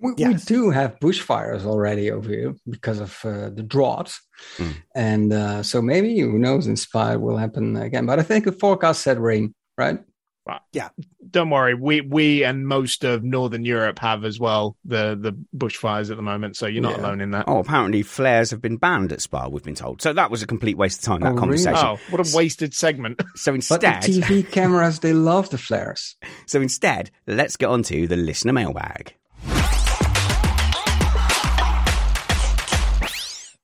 We, 0.00 0.12
we 0.12 0.34
do 0.34 0.70
have 0.70 0.98
bushfires 1.00 1.64
already 1.64 2.10
over 2.10 2.28
here 2.28 2.54
because 2.68 3.00
of 3.00 3.18
uh, 3.24 3.50
the 3.50 3.62
drought. 3.62 4.12
Mm. 4.58 4.74
And 4.94 5.32
uh, 5.32 5.62
so 5.62 5.80
maybe, 5.80 6.18
who 6.20 6.38
knows, 6.38 6.66
in 6.66 6.76
Spa 6.76 7.16
will 7.16 7.36
happen 7.38 7.76
again. 7.76 8.04
But 8.06 8.18
I 8.18 8.22
think 8.22 8.44
the 8.44 8.52
forecast 8.52 9.02
said 9.02 9.18
rain, 9.18 9.54
right? 9.78 9.98
Right. 10.46 10.60
Yeah. 10.72 10.90
Don't 11.28 11.50
worry, 11.50 11.74
we 11.74 12.02
we 12.02 12.44
and 12.44 12.68
most 12.68 13.02
of 13.02 13.24
Northern 13.24 13.64
Europe 13.64 13.98
have 13.98 14.24
as 14.24 14.38
well 14.38 14.76
the 14.84 15.18
the 15.20 15.32
bushfires 15.56 16.08
at 16.08 16.16
the 16.16 16.22
moment, 16.22 16.56
so 16.56 16.66
you're 16.66 16.82
not 16.82 16.92
Yeah. 16.98 17.00
alone 17.06 17.20
in 17.20 17.32
that. 17.32 17.46
Oh, 17.48 17.58
apparently 17.58 18.02
flares 18.02 18.52
have 18.52 18.62
been 18.62 18.76
banned 18.76 19.12
at 19.12 19.20
Spa. 19.20 19.48
We've 19.48 19.64
been 19.64 19.74
told. 19.74 20.02
So 20.02 20.12
that 20.12 20.30
was 20.30 20.42
a 20.44 20.46
complete 20.46 20.76
waste 20.76 21.00
of 21.00 21.04
time. 21.04 21.20
That 21.22 21.26
Oh, 21.26 21.30
really? 21.30 21.40
conversation. 21.40 21.84
Oh, 21.84 21.98
what 22.10 22.20
a 22.24 22.36
wasted 22.36 22.74
segment! 22.74 23.20
So 23.34 23.50
But 23.68 23.80
the 23.80 23.96
instead, 23.96 24.02
TV 24.22 24.48
cameras, 24.48 25.00
they 25.00 25.12
love 25.12 25.50
the 25.50 25.58
flares. 25.58 26.14
so 26.46 26.60
instead, 26.60 27.10
let's 27.26 27.56
get 27.56 27.68
on 27.68 27.82
to 27.84 28.06
the 28.06 28.16
listener 28.16 28.52
mailbag. 28.52 29.14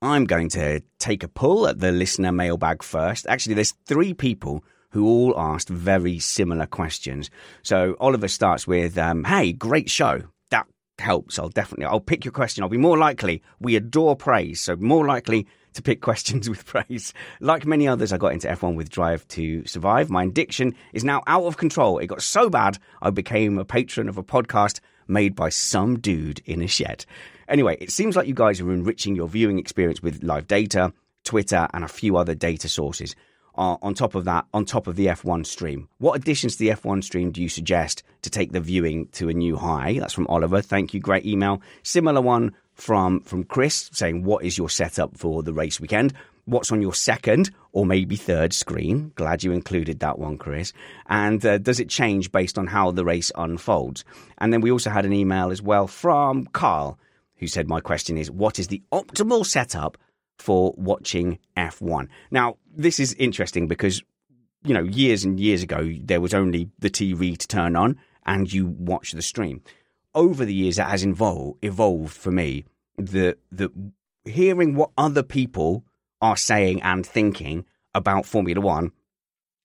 I'm 0.02 0.24
going 0.24 0.48
to 0.50 0.80
take 0.98 1.22
a 1.22 1.28
pull 1.28 1.68
at 1.68 1.78
the 1.78 1.92
listener 1.92 2.32
mailbag 2.32 2.82
first. 2.82 3.24
Actually, 3.28 3.54
there's 3.54 3.74
three 3.86 4.12
people 4.12 4.64
who 4.90 5.06
all 5.06 5.38
asked 5.38 5.68
very 5.68 6.18
similar 6.18 6.66
questions. 6.66 7.30
So 7.62 7.96
Oliver 8.00 8.26
starts 8.26 8.66
with, 8.66 8.98
um, 8.98 9.22
"Hey, 9.22 9.52
great 9.52 9.88
show. 9.88 10.22
That 10.50 10.66
helps. 10.98 11.38
I'll 11.38 11.50
definitely 11.50 11.86
I'll 11.86 12.00
pick 12.00 12.24
your 12.24 12.32
question. 12.32 12.64
I'll 12.64 12.68
be 12.68 12.78
more 12.78 12.98
likely. 12.98 13.42
We 13.60 13.76
adore 13.76 14.16
praise, 14.16 14.60
so 14.60 14.74
more 14.74 15.06
likely 15.06 15.46
to 15.74 15.82
pick 15.82 16.00
questions 16.08 16.50
with 16.50 16.66
praise. 16.66 17.14
Like 17.38 17.64
many 17.64 17.86
others, 17.86 18.12
I 18.12 18.18
got 18.18 18.32
into 18.32 18.48
F1 18.48 18.74
with 18.74 18.90
Drive 18.90 19.26
to 19.28 19.64
Survive. 19.66 20.10
My 20.10 20.24
addiction 20.24 20.74
is 20.92 21.04
now 21.04 21.22
out 21.28 21.44
of 21.44 21.56
control. 21.56 21.98
It 21.98 22.08
got 22.08 22.22
so 22.22 22.50
bad, 22.50 22.76
I 23.00 23.10
became 23.10 23.56
a 23.56 23.64
patron 23.64 24.08
of 24.08 24.18
a 24.18 24.24
podcast 24.24 24.80
made 25.06 25.36
by 25.36 25.48
some 25.48 26.00
dude 26.00 26.40
in 26.44 26.60
a 26.60 26.66
shed. 26.66 27.04
Anyway, 27.52 27.76
it 27.82 27.90
seems 27.90 28.16
like 28.16 28.26
you 28.26 28.32
guys 28.32 28.62
are 28.62 28.72
enriching 28.72 29.14
your 29.14 29.28
viewing 29.28 29.58
experience 29.58 30.02
with 30.02 30.22
live 30.22 30.48
data, 30.48 30.90
Twitter, 31.22 31.68
and 31.74 31.84
a 31.84 31.88
few 31.88 32.16
other 32.16 32.34
data 32.34 32.66
sources. 32.66 33.14
Uh, 33.58 33.76
on 33.82 33.92
top 33.92 34.14
of 34.14 34.24
that, 34.24 34.46
on 34.54 34.64
top 34.64 34.86
of 34.86 34.96
the 34.96 35.04
F1 35.08 35.44
stream, 35.44 35.86
what 35.98 36.18
additions 36.18 36.56
to 36.56 36.60
the 36.60 36.70
F1 36.70 37.04
stream 37.04 37.30
do 37.30 37.42
you 37.42 37.50
suggest 37.50 38.02
to 38.22 38.30
take 38.30 38.52
the 38.52 38.60
viewing 38.60 39.06
to 39.08 39.28
a 39.28 39.34
new 39.34 39.54
high? 39.54 39.98
That's 39.98 40.14
from 40.14 40.26
Oliver. 40.28 40.62
Thank 40.62 40.94
you. 40.94 41.00
Great 41.00 41.26
email. 41.26 41.60
Similar 41.82 42.22
one 42.22 42.54
from 42.72 43.20
from 43.20 43.44
Chris 43.44 43.90
saying, 43.92 44.24
"What 44.24 44.46
is 44.46 44.56
your 44.56 44.70
setup 44.70 45.18
for 45.18 45.42
the 45.42 45.52
race 45.52 45.78
weekend? 45.78 46.14
What's 46.46 46.72
on 46.72 46.80
your 46.80 46.94
second 46.94 47.50
or 47.72 47.84
maybe 47.84 48.16
third 48.16 48.54
screen?" 48.54 49.12
Glad 49.14 49.44
you 49.44 49.52
included 49.52 50.00
that 50.00 50.18
one, 50.18 50.38
Chris. 50.38 50.72
And 51.10 51.44
uh, 51.44 51.58
does 51.58 51.80
it 51.80 51.90
change 51.90 52.32
based 52.32 52.56
on 52.56 52.66
how 52.66 52.92
the 52.92 53.04
race 53.04 53.30
unfolds? 53.36 54.06
And 54.38 54.54
then 54.54 54.62
we 54.62 54.70
also 54.72 54.88
had 54.88 55.04
an 55.04 55.12
email 55.12 55.50
as 55.50 55.60
well 55.60 55.86
from 55.86 56.46
Carl, 56.46 56.98
who 57.42 57.48
said, 57.48 57.68
"My 57.68 57.80
question 57.80 58.16
is, 58.16 58.30
what 58.30 58.58
is 58.58 58.68
the 58.68 58.82
optimal 58.92 59.44
setup 59.44 59.98
for 60.38 60.72
watching 60.76 61.38
F1?" 61.56 62.08
Now, 62.30 62.56
this 62.74 63.00
is 63.00 63.14
interesting 63.14 63.66
because 63.66 64.00
you 64.64 64.72
know 64.72 64.84
years 64.84 65.24
and 65.24 65.40
years 65.40 65.62
ago 65.62 65.92
there 66.00 66.20
was 66.20 66.32
only 66.32 66.70
the 66.78 66.88
TV 66.88 67.36
to 67.36 67.48
turn 67.48 67.74
on 67.74 67.98
and 68.24 68.52
you 68.52 68.66
watch 68.66 69.10
the 69.10 69.22
stream 69.22 69.60
over 70.14 70.44
the 70.44 70.54
years 70.54 70.76
that 70.76 70.88
has 70.88 71.04
evolved 71.04 71.58
evolved 71.62 72.14
for 72.14 72.30
me 72.30 72.64
the 72.96 73.36
the 73.50 73.70
hearing 74.24 74.76
what 74.76 74.90
other 74.96 75.24
people 75.24 75.84
are 76.20 76.36
saying 76.36 76.80
and 76.82 77.04
thinking 77.04 77.64
about 77.92 78.24
Formula 78.24 78.60
One 78.60 78.92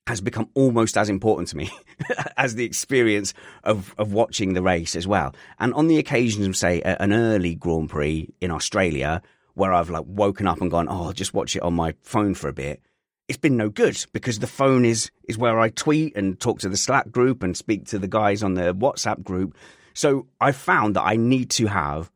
has 0.07 0.21
become 0.21 0.49
almost 0.53 0.97
as 0.97 1.09
important 1.09 1.49
to 1.49 1.57
me 1.57 1.69
as 2.37 2.55
the 2.55 2.63
experience 2.63 3.33
of, 3.65 3.93
of 3.97 4.13
watching 4.13 4.53
the 4.53 4.61
race 4.61 4.95
as 4.95 5.05
well. 5.05 5.35
And 5.59 5.73
on 5.73 5.87
the 5.87 5.97
occasions 5.97 6.47
of 6.47 6.55
say 6.55 6.81
an 6.81 7.11
early 7.11 7.55
Grand 7.55 7.89
Prix 7.89 8.29
in 8.39 8.49
Australia, 8.49 9.21
where 9.53 9.73
I've 9.73 9.89
like 9.89 10.05
woken 10.07 10.47
up 10.47 10.61
and 10.61 10.71
gone, 10.71 10.87
oh, 10.87 11.07
I'll 11.07 11.13
just 11.13 11.33
watch 11.33 11.57
it 11.57 11.61
on 11.61 11.73
my 11.73 11.93
phone 12.03 12.35
for 12.35 12.47
a 12.47 12.53
bit. 12.53 12.81
It's 13.27 13.37
been 13.37 13.57
no 13.57 13.67
good 13.67 14.01
because 14.13 14.39
the 14.39 14.47
phone 14.47 14.85
is 14.85 15.11
is 15.27 15.37
where 15.37 15.59
I 15.59 15.69
tweet 15.69 16.15
and 16.15 16.39
talk 16.39 16.59
to 16.59 16.69
the 16.69 16.77
Slack 16.77 17.11
group 17.11 17.43
and 17.43 17.57
speak 17.57 17.85
to 17.87 17.99
the 17.99 18.07
guys 18.07 18.41
on 18.41 18.53
the 18.53 18.73
WhatsApp 18.73 19.23
group. 19.23 19.57
So 19.93 20.27
I 20.39 20.53
found 20.53 20.95
that 20.95 21.03
I 21.03 21.17
need 21.17 21.49
to 21.51 21.67
have 21.67 22.09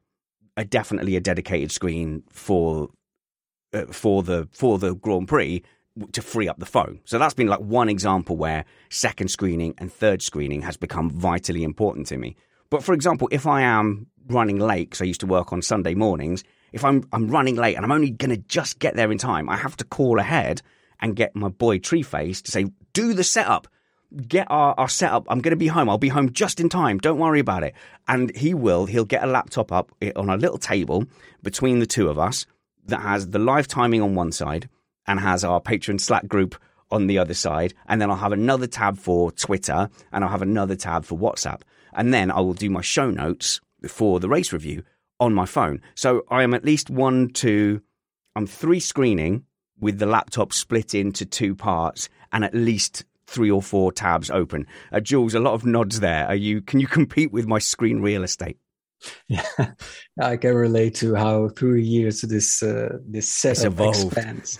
a 0.55 0.63
definitely 0.63 1.17
a 1.17 1.19
dedicated 1.19 1.73
screen 1.73 2.23
for 2.29 2.89
uh, 3.73 3.87
for 3.87 4.23
the 4.23 4.47
for 4.53 4.77
the 4.77 4.95
Grand 4.95 5.27
Prix 5.27 5.63
to 6.13 6.21
free 6.21 6.47
up 6.47 6.59
the 6.59 6.65
phone. 6.65 6.99
So 7.05 7.19
that's 7.19 7.33
been 7.33 7.47
like 7.47 7.59
one 7.59 7.89
example 7.89 8.37
where 8.37 8.65
second 8.89 9.29
screening 9.29 9.73
and 9.77 9.91
third 9.91 10.21
screening 10.21 10.61
has 10.61 10.77
become 10.77 11.09
vitally 11.09 11.63
important 11.63 12.07
to 12.07 12.17
me. 12.17 12.35
But 12.69 12.83
for 12.83 12.93
example, 12.93 13.27
if 13.31 13.45
I 13.45 13.61
am 13.61 14.07
running 14.27 14.59
late, 14.59 14.89
because 14.89 15.01
I 15.01 15.05
used 15.05 15.19
to 15.21 15.27
work 15.27 15.51
on 15.51 15.61
Sunday 15.61 15.93
mornings, 15.93 16.43
if 16.71 16.85
I'm 16.85 17.03
I'm 17.11 17.27
running 17.27 17.55
late 17.55 17.75
and 17.75 17.83
I'm 17.83 17.91
only 17.91 18.11
going 18.11 18.29
to 18.29 18.37
just 18.37 18.79
get 18.79 18.95
there 18.95 19.11
in 19.11 19.17
time, 19.17 19.49
I 19.49 19.57
have 19.57 19.75
to 19.77 19.83
call 19.83 20.19
ahead 20.19 20.61
and 21.01 21.15
get 21.15 21.35
my 21.35 21.49
boy 21.49 21.79
Treeface 21.79 22.41
to 22.43 22.51
say, 22.51 22.67
"Do 22.93 23.13
the 23.13 23.23
setup." 23.23 23.67
get 24.27 24.47
our, 24.49 24.75
our 24.77 24.89
setup. 24.89 25.25
I'm 25.29 25.39
going 25.39 25.51
to 25.51 25.55
be 25.55 25.67
home. 25.67 25.89
I'll 25.89 25.97
be 25.97 26.09
home 26.09 26.33
just 26.33 26.59
in 26.59 26.67
time. 26.69 26.97
Don't 26.97 27.17
worry 27.17 27.39
about 27.39 27.63
it. 27.63 27.73
And 28.07 28.35
he 28.35 28.53
will. 28.53 28.85
He'll 28.85 29.05
get 29.05 29.23
a 29.23 29.27
laptop 29.27 29.71
up 29.71 29.91
eh, 30.01 30.11
on 30.15 30.29
a 30.29 30.35
little 30.35 30.57
table 30.57 31.05
between 31.41 31.79
the 31.79 31.85
two 31.85 32.09
of 32.09 32.19
us 32.19 32.45
that 32.87 32.99
has 32.99 33.29
the 33.29 33.39
live 33.39 33.67
timing 33.67 34.01
on 34.01 34.15
one 34.15 34.33
side 34.33 34.67
and 35.07 35.19
has 35.19 35.43
our 35.43 35.59
patron 35.61 35.99
Slack 35.99 36.27
group 36.27 36.55
on 36.89 37.07
the 37.07 37.17
other 37.17 37.33
side. 37.33 37.73
And 37.87 38.01
then 38.01 38.09
I'll 38.09 38.17
have 38.17 38.33
another 38.33 38.67
tab 38.67 38.97
for 38.97 39.31
Twitter 39.31 39.89
and 40.11 40.23
I'll 40.23 40.29
have 40.29 40.41
another 40.41 40.75
tab 40.75 41.05
for 41.05 41.17
WhatsApp. 41.17 41.61
And 41.93 42.13
then 42.13 42.31
I 42.31 42.39
will 42.41 42.53
do 42.53 42.69
my 42.69 42.81
show 42.81 43.09
notes 43.09 43.61
for 43.87 44.19
the 44.19 44.29
race 44.29 44.53
review 44.53 44.83
on 45.19 45.33
my 45.33 45.45
phone. 45.45 45.81
So 45.95 46.23
I 46.29 46.43
am 46.43 46.53
at 46.53 46.65
least 46.65 46.89
one, 46.89 47.29
two, 47.29 47.81
I'm 48.35 48.47
three 48.47 48.79
screening 48.79 49.45
with 49.79 49.99
the 49.99 50.05
laptop 50.05 50.53
split 50.53 50.93
into 50.93 51.25
two 51.25 51.55
parts 51.55 52.09
and 52.31 52.43
at 52.43 52.53
least 52.53 53.05
three 53.27 53.51
or 53.51 53.61
four 53.61 53.91
tabs 53.91 54.29
open. 54.29 54.67
Uh, 54.91 54.99
Jules, 54.99 55.33
a 55.33 55.39
lot 55.39 55.53
of 55.53 55.65
nods 55.65 55.99
there. 55.99 56.27
Are 56.27 56.35
you? 56.35 56.61
Can 56.61 56.79
you 56.79 56.87
compete 56.87 57.31
with 57.31 57.47
my 57.47 57.59
screen 57.59 58.01
real 58.01 58.23
estate? 58.23 58.57
Yeah, 59.27 59.45
I 60.21 60.37
can 60.37 60.55
relate 60.55 60.95
to 60.95 61.15
how 61.15 61.49
through 61.49 61.75
years 61.75 62.21
this 62.21 62.61
uh, 62.61 62.97
this 63.07 63.27
setup 63.27 63.79
expands. 63.79 64.59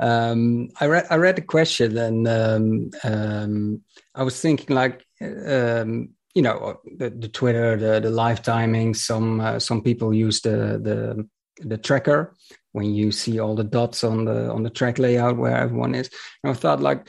um, 0.00 0.68
I 0.80 0.86
read 0.86 1.06
I 1.10 1.16
read 1.16 1.36
the 1.36 1.42
question 1.42 1.96
and 1.96 2.28
um, 2.28 2.90
um, 3.04 3.82
I 4.14 4.22
was 4.22 4.40
thinking 4.40 4.74
like 4.74 5.04
um, 5.22 6.10
you 6.34 6.42
know 6.42 6.80
the, 6.96 7.10
the, 7.10 7.28
Twitter 7.28 7.76
the, 7.76 8.00
the 8.00 8.10
live 8.10 8.42
timing. 8.42 8.94
Some 8.94 9.40
uh, 9.40 9.58
some 9.58 9.82
people 9.82 10.12
use 10.12 10.40
the 10.40 10.78
the 10.82 11.28
the 11.60 11.78
tracker 11.78 12.34
when 12.72 12.94
you 12.94 13.10
see 13.10 13.40
all 13.40 13.54
the 13.54 13.64
dots 13.64 14.04
on 14.04 14.24
the 14.24 14.50
on 14.50 14.62
the 14.62 14.70
track 14.70 14.98
layout 14.98 15.36
where 15.36 15.56
everyone 15.56 15.94
is. 15.94 16.10
And 16.44 16.52
I 16.52 16.54
thought 16.54 16.80
like 16.80 17.08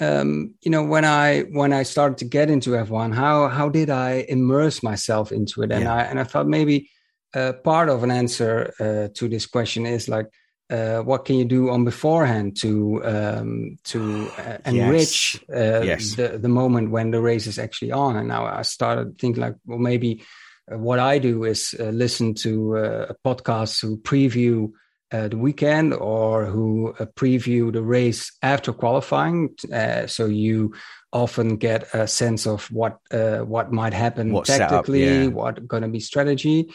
um, 0.00 0.54
you 0.62 0.70
know 0.70 0.82
when 0.82 1.04
i 1.04 1.40
when 1.52 1.72
i 1.72 1.82
started 1.82 2.18
to 2.18 2.24
get 2.24 2.50
into 2.50 2.70
f1 2.70 3.14
how 3.14 3.48
how 3.48 3.68
did 3.68 3.90
i 3.90 4.24
immerse 4.28 4.82
myself 4.82 5.32
into 5.32 5.62
it 5.62 5.72
and 5.72 5.84
yeah. 5.84 5.94
i 5.94 6.02
and 6.02 6.20
i 6.20 6.24
thought 6.24 6.46
maybe 6.46 6.90
uh, 7.34 7.52
part 7.64 7.88
of 7.88 8.02
an 8.02 8.10
answer 8.10 8.72
uh, 8.80 9.08
to 9.14 9.28
this 9.28 9.46
question 9.46 9.86
is 9.86 10.08
like 10.08 10.26
uh, 10.70 10.98
what 11.00 11.24
can 11.24 11.36
you 11.36 11.44
do 11.44 11.70
on 11.70 11.84
beforehand 11.84 12.56
to 12.60 13.02
um, 13.04 13.78
to 13.84 14.30
uh, 14.38 14.58
enrich 14.66 15.42
yes. 15.48 15.56
Uh, 15.56 15.82
yes. 15.84 16.14
the 16.14 16.38
the 16.38 16.48
moment 16.48 16.90
when 16.90 17.10
the 17.10 17.20
race 17.20 17.46
is 17.46 17.58
actually 17.58 17.92
on 17.92 18.16
and 18.16 18.28
now 18.28 18.46
i 18.46 18.62
started 18.62 19.18
thinking 19.18 19.42
like 19.42 19.54
well 19.66 19.78
maybe 19.78 20.22
uh, 20.70 20.78
what 20.78 20.98
i 20.98 21.18
do 21.18 21.44
is 21.44 21.74
listen 21.78 22.34
to 22.34 22.76
a 22.76 23.14
podcast 23.24 23.80
who 23.80 23.98
preview 23.98 24.70
uh, 25.10 25.28
the 25.28 25.38
weekend 25.38 25.94
or 25.94 26.44
who 26.46 26.94
uh, 26.98 27.06
preview 27.16 27.72
the 27.72 27.82
race 27.82 28.32
after 28.42 28.72
qualifying. 28.72 29.54
Uh, 29.72 30.06
so 30.06 30.26
you 30.26 30.74
often 31.12 31.56
get 31.56 31.92
a 31.94 32.06
sense 32.06 32.46
of 32.46 32.70
what 32.70 32.98
uh, 33.10 33.38
what 33.38 33.72
might 33.72 33.94
happen 33.94 34.32
what 34.32 34.46
tactically, 34.46 35.06
setup, 35.06 35.22
yeah. 35.22 35.26
what 35.28 35.66
going 35.66 35.82
to 35.82 35.88
be 35.88 36.00
strategy. 36.00 36.68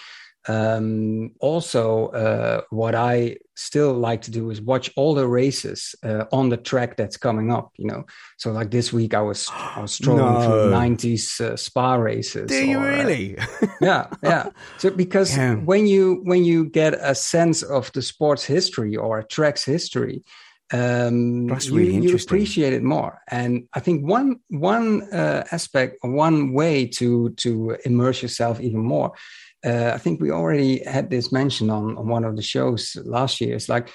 Um, 0.47 1.31
also, 1.39 2.07
uh, 2.07 2.61
what 2.69 2.95
I 2.95 3.37
still 3.55 3.93
like 3.93 4.23
to 4.23 4.31
do 4.31 4.49
is 4.49 4.61
watch 4.61 4.91
all 4.95 5.13
the 5.13 5.27
races 5.27 5.95
uh, 6.03 6.25
on 6.31 6.49
the 6.49 6.57
track 6.57 6.97
that's 6.97 7.17
coming 7.17 7.51
up. 7.51 7.71
You 7.77 7.87
know, 7.87 8.05
so 8.37 8.51
like 8.51 8.71
this 8.71 8.91
week 8.91 9.13
I 9.13 9.21
was 9.21 9.49
I 9.51 9.81
was 9.81 9.93
strolling 9.99 10.33
no. 10.33 10.41
through 10.41 10.71
'90s 10.71 11.41
uh, 11.41 11.55
Spa 11.55 11.95
races. 11.95 12.49
Do 12.49 12.67
you 12.67 12.79
uh, 12.79 12.83
really? 12.83 13.37
yeah, 13.81 14.07
yeah. 14.21 14.49
So 14.77 14.89
because 14.89 15.35
yeah. 15.37 15.55
when 15.55 15.87
you 15.87 16.21
when 16.23 16.43
you 16.43 16.65
get 16.65 16.93
a 16.95 17.15
sense 17.15 17.63
of 17.63 17.91
the 17.93 18.01
sport's 18.01 18.43
history 18.43 18.95
or 18.97 19.19
a 19.19 19.23
track's 19.23 19.63
history, 19.63 20.23
um, 20.73 21.47
That's 21.47 21.69
really 21.69 21.95
you, 21.95 22.09
you, 22.09 22.15
appreciate 22.15 22.73
it 22.73 22.83
more. 22.83 23.21
And 23.29 23.67
I 23.73 23.79
think 23.79 24.05
one 24.05 24.41
one 24.49 25.03
uh, 25.13 25.43
aspect, 25.51 25.97
one 26.01 26.51
way 26.51 26.87
to 26.97 27.29
to 27.29 27.77
immerse 27.85 28.21
yourself 28.21 28.59
even 28.59 28.81
more 28.81 29.13
uh, 29.65 29.91
I 29.93 29.97
think 29.97 30.21
we 30.21 30.31
already 30.31 30.83
had 30.83 31.09
this 31.09 31.31
mentioned 31.31 31.71
on, 31.71 31.97
on 31.97 32.07
one 32.07 32.23
of 32.23 32.35
the 32.35 32.41
shows 32.41 32.97
last 33.05 33.39
year. 33.41 33.55
It's 33.55 33.69
like 33.69 33.89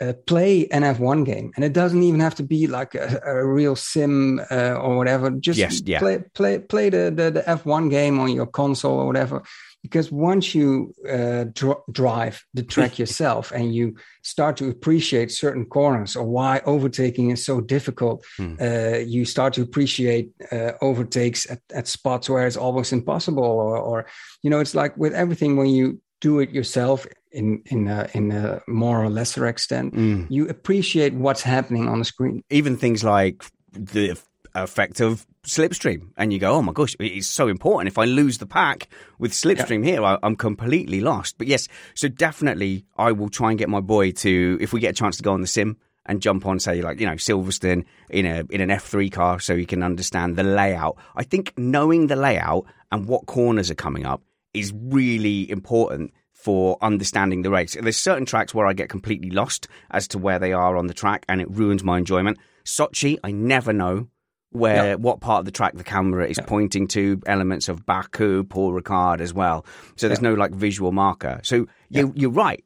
uh, 0.00 0.12
play 0.26 0.66
an 0.68 0.82
F1 0.82 1.24
game, 1.24 1.52
and 1.56 1.64
it 1.64 1.72
doesn't 1.72 2.02
even 2.02 2.20
have 2.20 2.34
to 2.36 2.42
be 2.42 2.66
like 2.66 2.94
a, 2.94 3.20
a 3.24 3.46
real 3.46 3.76
sim 3.76 4.40
uh, 4.50 4.74
or 4.74 4.96
whatever. 4.96 5.30
Just 5.30 5.58
yes, 5.58 5.82
yeah. 5.84 5.98
play 5.98 6.22
play 6.34 6.58
play 6.58 6.90
the, 6.90 7.12
the, 7.14 7.30
the 7.30 7.42
F1 7.42 7.90
game 7.90 8.18
on 8.18 8.30
your 8.30 8.46
console 8.46 8.98
or 8.98 9.06
whatever, 9.06 9.42
because 9.84 10.10
once 10.10 10.54
you 10.54 10.94
uh, 11.06 11.44
dr- 11.52 11.82
drive 11.92 12.42
the 12.54 12.62
track 12.62 12.98
yourself 13.02 13.52
and 13.52 13.74
you 13.74 13.94
start 14.22 14.56
to 14.56 14.70
appreciate 14.70 15.30
certain 15.30 15.66
corners 15.66 16.16
or 16.16 16.24
why 16.24 16.62
overtaking 16.64 17.28
is 17.30 17.44
so 17.44 17.60
difficult 17.60 18.24
mm. 18.40 18.56
uh, 18.60 18.98
you 18.98 19.26
start 19.26 19.52
to 19.52 19.62
appreciate 19.62 20.30
uh, 20.50 20.72
overtakes 20.80 21.48
at, 21.50 21.60
at, 21.74 21.86
spots 21.86 22.30
where 22.30 22.46
it's 22.46 22.56
almost 22.56 22.94
impossible 22.94 23.44
or, 23.44 23.76
or, 23.76 24.06
you 24.42 24.48
know 24.48 24.58
it's 24.58 24.74
like 24.74 24.96
with 24.96 25.12
everything 25.12 25.56
when 25.56 25.68
you 25.68 26.00
do 26.22 26.40
it 26.40 26.50
yourself 26.50 27.06
in 27.30 27.62
in 27.66 27.86
a, 27.86 28.08
in 28.14 28.32
a 28.32 28.62
more 28.66 29.04
or 29.04 29.10
lesser 29.10 29.46
extent 29.46 29.94
mm. 29.94 30.26
you 30.30 30.48
appreciate 30.48 31.12
what's 31.12 31.42
happening 31.42 31.88
on 31.88 31.98
the 31.98 32.06
screen 32.06 32.42
even 32.48 32.74
things 32.78 33.04
like 33.04 33.44
the 33.72 34.16
effect 34.54 35.00
of 35.00 35.26
slipstream 35.42 36.10
and 36.16 36.32
you 36.32 36.38
go 36.38 36.52
oh 36.52 36.62
my 36.62 36.72
gosh 36.72 36.94
it's 37.00 37.26
so 37.26 37.48
important 37.48 37.88
if 37.88 37.98
i 37.98 38.04
lose 38.04 38.38
the 38.38 38.46
pack 38.46 38.88
with 39.18 39.32
slipstream 39.32 39.84
yeah. 39.84 39.92
here 39.92 40.04
I, 40.04 40.18
i'm 40.22 40.36
completely 40.36 41.00
lost 41.00 41.36
but 41.38 41.46
yes 41.46 41.68
so 41.94 42.08
definitely 42.08 42.84
i 42.96 43.12
will 43.12 43.28
try 43.28 43.50
and 43.50 43.58
get 43.58 43.68
my 43.68 43.80
boy 43.80 44.12
to 44.12 44.58
if 44.60 44.72
we 44.72 44.80
get 44.80 44.90
a 44.90 44.94
chance 44.94 45.16
to 45.18 45.22
go 45.22 45.32
on 45.32 45.40
the 45.40 45.46
sim 45.46 45.76
and 46.06 46.22
jump 46.22 46.46
on 46.46 46.60
say 46.60 46.80
like 46.82 47.00
you 47.00 47.06
know 47.06 47.14
silverstone 47.14 47.84
in 48.08 48.26
a 48.26 48.44
in 48.50 48.60
an 48.60 48.70
f3 48.70 49.10
car 49.10 49.40
so 49.40 49.56
he 49.56 49.66
can 49.66 49.82
understand 49.82 50.36
the 50.36 50.44
layout 50.44 50.96
i 51.16 51.22
think 51.22 51.52
knowing 51.58 52.06
the 52.06 52.16
layout 52.16 52.64
and 52.90 53.06
what 53.06 53.26
corners 53.26 53.70
are 53.70 53.76
coming 53.76 54.06
up 54.06 54.22
is 54.54 54.72
really 54.74 55.50
important 55.50 56.12
for 56.32 56.76
understanding 56.82 57.40
the 57.40 57.50
race. 57.50 57.74
There's 57.80 57.96
certain 57.96 58.26
tracks 58.26 58.52
where 58.52 58.66
I 58.66 58.74
get 58.74 58.90
completely 58.90 59.30
lost 59.30 59.66
as 59.90 60.06
to 60.08 60.18
where 60.18 60.38
they 60.38 60.52
are 60.52 60.76
on 60.76 60.88
the 60.88 60.94
track 60.94 61.24
and 61.26 61.40
it 61.40 61.50
ruins 61.50 61.82
my 61.82 61.96
enjoyment. 61.96 62.38
Sochi, 62.66 63.18
I 63.24 63.30
never 63.30 63.72
know 63.72 64.08
where 64.54 64.90
yep. 64.90 65.00
what 65.00 65.20
part 65.20 65.40
of 65.40 65.44
the 65.46 65.50
track 65.50 65.74
the 65.74 65.82
camera 65.82 66.28
is 66.28 66.38
yep. 66.38 66.46
pointing 66.46 66.86
to 66.86 67.20
elements 67.26 67.68
of 67.68 67.84
Baku, 67.84 68.44
Paul 68.44 68.72
Ricard 68.72 69.20
as 69.20 69.34
well. 69.34 69.66
So 69.96 70.06
there's 70.06 70.18
yep. 70.18 70.30
no 70.30 70.34
like 70.34 70.52
visual 70.52 70.92
marker. 70.92 71.40
So 71.42 71.66
you, 71.90 72.12
you're 72.14 72.30
right. 72.30 72.64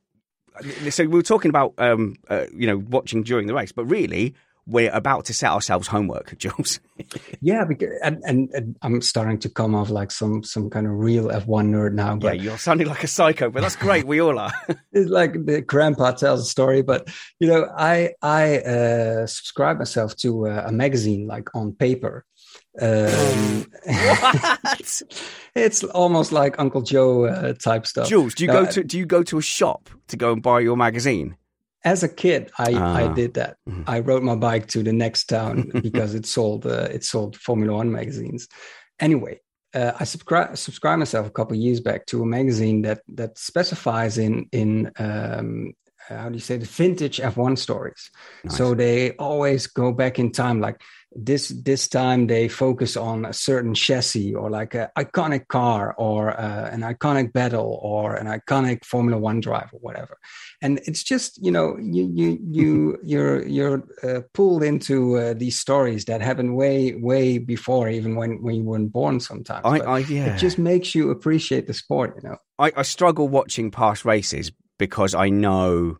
So 0.90 1.04
we 1.04 1.08
were 1.08 1.22
talking 1.22 1.48
about 1.48 1.72
um, 1.78 2.16
uh, 2.28 2.44
you 2.52 2.66
know 2.66 2.76
watching 2.76 3.22
during 3.22 3.46
the 3.46 3.54
race, 3.54 3.72
but 3.72 3.86
really 3.86 4.34
we're 4.68 4.92
about 4.92 5.24
to 5.24 5.34
set 5.34 5.50
ourselves 5.50 5.88
homework, 5.88 6.36
Jules. 6.38 6.78
yeah, 7.40 7.64
because, 7.64 7.88
and, 8.02 8.22
and, 8.24 8.50
and, 8.52 8.76
I'm 8.82 9.00
starting 9.00 9.38
to 9.40 9.48
come 9.48 9.74
off 9.74 9.88
like 9.88 10.10
some 10.10 10.42
some 10.42 10.68
kind 10.68 10.86
of 10.86 10.92
real 10.92 11.28
F1 11.28 11.70
nerd 11.70 11.94
now. 11.94 12.16
But 12.16 12.36
yeah, 12.36 12.42
you're 12.42 12.58
sounding 12.58 12.86
like 12.86 13.02
a 13.02 13.08
psycho, 13.08 13.50
but 13.50 13.62
that's 13.62 13.76
great. 13.76 14.06
we 14.06 14.20
all 14.20 14.38
are. 14.38 14.52
it's 14.92 15.10
like 15.10 15.32
the 15.46 15.62
grandpa 15.62 16.12
tells 16.12 16.42
a 16.42 16.44
story, 16.44 16.82
but 16.82 17.08
you 17.40 17.48
know, 17.48 17.68
I 17.76 18.10
I 18.20 18.58
uh, 18.58 19.26
subscribe 19.26 19.78
myself 19.78 20.14
to 20.16 20.46
a, 20.46 20.66
a 20.66 20.72
magazine 20.72 21.26
like 21.26 21.54
on 21.54 21.72
paper. 21.72 22.24
Um, 22.80 23.66
what? 23.84 25.02
it's 25.54 25.82
almost 25.82 26.30
like 26.30 26.58
Uncle 26.58 26.82
Joe 26.82 27.24
uh, 27.24 27.54
type 27.54 27.86
stuff. 27.86 28.08
Jules, 28.08 28.34
do 28.34 28.44
you 28.44 28.50
go 28.50 28.66
to 28.66 28.84
do 28.84 28.98
you 28.98 29.06
go 29.06 29.22
to 29.24 29.38
a 29.38 29.42
shop 29.42 29.88
to 30.08 30.16
go 30.16 30.32
and 30.32 30.42
buy 30.42 30.60
your 30.60 30.76
magazine? 30.76 31.37
As 31.84 32.02
a 32.02 32.08
kid, 32.08 32.50
I, 32.58 32.72
I 32.72 33.02
ah. 33.04 33.12
did 33.12 33.34
that. 33.34 33.56
Mm-hmm. 33.68 33.82
I 33.86 34.00
rode 34.00 34.22
my 34.22 34.34
bike 34.34 34.66
to 34.68 34.82
the 34.82 34.92
next 34.92 35.24
town 35.24 35.70
because 35.82 36.14
it 36.14 36.26
sold 36.26 36.66
uh, 36.66 36.88
it 36.90 37.04
sold 37.04 37.36
Formula 37.36 37.76
One 37.76 37.92
magazines. 37.92 38.48
Anyway, 39.00 39.40
uh, 39.74 39.92
I 39.98 40.04
subscribe 40.04 40.56
subscribe 40.56 40.98
myself 40.98 41.26
a 41.26 41.30
couple 41.30 41.56
years 41.56 41.80
back 41.80 42.06
to 42.06 42.22
a 42.22 42.26
magazine 42.26 42.82
that 42.82 43.02
that 43.14 43.38
specifies 43.38 44.18
in 44.18 44.48
in 44.52 44.90
um, 44.98 45.72
how 46.08 46.28
do 46.28 46.34
you 46.34 46.40
say 46.40 46.56
the 46.56 46.66
vintage 46.66 47.18
F1 47.18 47.58
stories. 47.58 48.10
Nice. 48.44 48.56
So 48.56 48.74
they 48.74 49.12
always 49.12 49.66
go 49.66 49.92
back 49.92 50.18
in 50.18 50.32
time, 50.32 50.60
like 50.60 50.80
this 51.12 51.48
this 51.48 51.88
time 51.88 52.26
they 52.26 52.48
focus 52.48 52.96
on 52.96 53.24
a 53.24 53.32
certain 53.32 53.74
chassis 53.74 54.34
or 54.34 54.50
like 54.50 54.74
an 54.74 54.88
iconic 54.98 55.48
car 55.48 55.94
or 55.96 56.38
uh, 56.38 56.68
an 56.70 56.82
iconic 56.82 57.32
battle 57.32 57.80
or 57.82 58.14
an 58.14 58.26
iconic 58.26 58.84
formula 58.84 59.18
one 59.18 59.40
drive 59.40 59.70
or 59.72 59.80
whatever. 59.80 60.18
And 60.60 60.80
it's 60.84 61.02
just 61.02 61.42
you 61.42 61.50
know 61.50 61.78
you 61.80 62.10
you 62.12 62.38
you 62.42 62.98
you're 63.04 63.46
you're 63.46 63.84
uh, 64.02 64.20
pulled 64.34 64.62
into 64.62 65.16
uh, 65.16 65.34
these 65.34 65.58
stories 65.58 66.04
that 66.06 66.20
happened 66.20 66.56
way 66.56 66.94
way 66.94 67.38
before 67.38 67.88
even 67.88 68.14
when 68.14 68.42
when 68.42 68.56
you 68.56 68.64
weren't 68.64 68.92
born 68.92 69.20
sometimes. 69.20 69.62
I, 69.64 69.78
I, 69.78 69.98
yeah. 70.00 70.34
it 70.34 70.38
just 70.38 70.58
makes 70.58 70.94
you 70.94 71.10
appreciate 71.10 71.66
the 71.66 71.74
sport 71.74 72.18
you 72.22 72.28
know? 72.28 72.36
I, 72.58 72.72
I 72.76 72.82
struggle 72.82 73.28
watching 73.28 73.70
past 73.70 74.04
races 74.04 74.52
because 74.78 75.14
i 75.14 75.28
know 75.28 75.98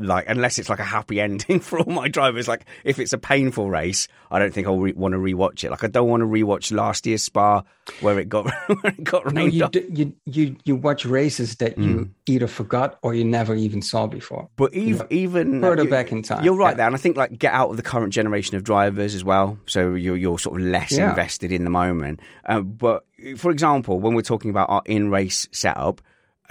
like 0.00 0.24
unless 0.28 0.58
it's 0.58 0.68
like 0.68 0.78
a 0.78 0.84
happy 0.84 1.20
ending 1.20 1.60
for 1.60 1.78
all 1.78 1.92
my 1.92 2.08
drivers 2.08 2.48
like 2.48 2.64
if 2.84 2.98
it's 2.98 3.12
a 3.12 3.18
painful 3.18 3.70
race 3.70 4.08
i 4.30 4.38
don't 4.38 4.52
think 4.52 4.66
i'll 4.66 4.78
re- 4.78 4.92
want 4.92 5.12
to 5.12 5.18
rewatch 5.18 5.62
it 5.62 5.70
like 5.70 5.84
i 5.84 5.86
don't 5.86 6.08
want 6.08 6.22
to 6.22 6.26
rewatch 6.26 6.72
last 6.72 7.06
year's 7.06 7.22
spa 7.22 7.62
where 8.00 8.18
it 8.18 8.28
got 8.28 8.44
where 8.66 8.92
it 8.92 9.04
got 9.04 9.32
no, 9.32 9.44
you, 9.44 9.68
do, 9.68 9.86
you 9.92 10.12
you 10.24 10.56
you 10.64 10.76
watch 10.76 11.04
races 11.04 11.56
that 11.56 11.76
mm. 11.76 11.84
you 11.84 12.10
either 12.26 12.46
forgot 12.46 12.98
or 13.02 13.14
you 13.14 13.24
never 13.24 13.54
even 13.54 13.82
saw 13.82 14.06
before 14.06 14.48
but 14.56 14.72
even 14.74 14.88
you 14.88 14.98
know, 14.98 15.06
even 15.10 15.60
further 15.60 15.84
you, 15.84 15.90
back 15.90 16.12
in 16.12 16.22
time 16.22 16.44
you're 16.44 16.54
right 16.54 16.70
yeah. 16.70 16.76
there 16.76 16.86
and 16.86 16.94
i 16.94 16.98
think 16.98 17.16
like 17.16 17.38
get 17.38 17.52
out 17.52 17.70
of 17.70 17.76
the 17.76 17.82
current 17.82 18.12
generation 18.12 18.56
of 18.56 18.64
drivers 18.64 19.14
as 19.14 19.22
well 19.22 19.58
so 19.66 19.94
you're 19.94 20.16
you're 20.16 20.38
sort 20.38 20.60
of 20.60 20.66
less 20.66 20.92
yeah. 20.92 21.10
invested 21.10 21.52
in 21.52 21.64
the 21.64 21.70
moment 21.70 22.20
uh, 22.46 22.60
but 22.60 23.04
for 23.36 23.50
example 23.50 24.00
when 24.00 24.14
we're 24.14 24.22
talking 24.22 24.50
about 24.50 24.68
our 24.70 24.82
in 24.86 25.10
race 25.10 25.48
setup 25.52 26.00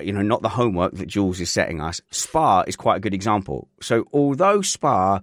you 0.02 0.14
know, 0.14 0.22
not 0.22 0.42
the 0.42 0.50
homework 0.50 0.94
that 0.94 1.08
Jules 1.08 1.40
is 1.40 1.50
setting 1.50 1.82
us. 1.82 2.02
Spa 2.12 2.64
is 2.68 2.76
quite 2.76 2.98
a 2.98 3.00
good 3.00 3.14
example. 3.14 3.68
So 3.82 4.06
although 4.14 4.62
Spa 4.62 5.22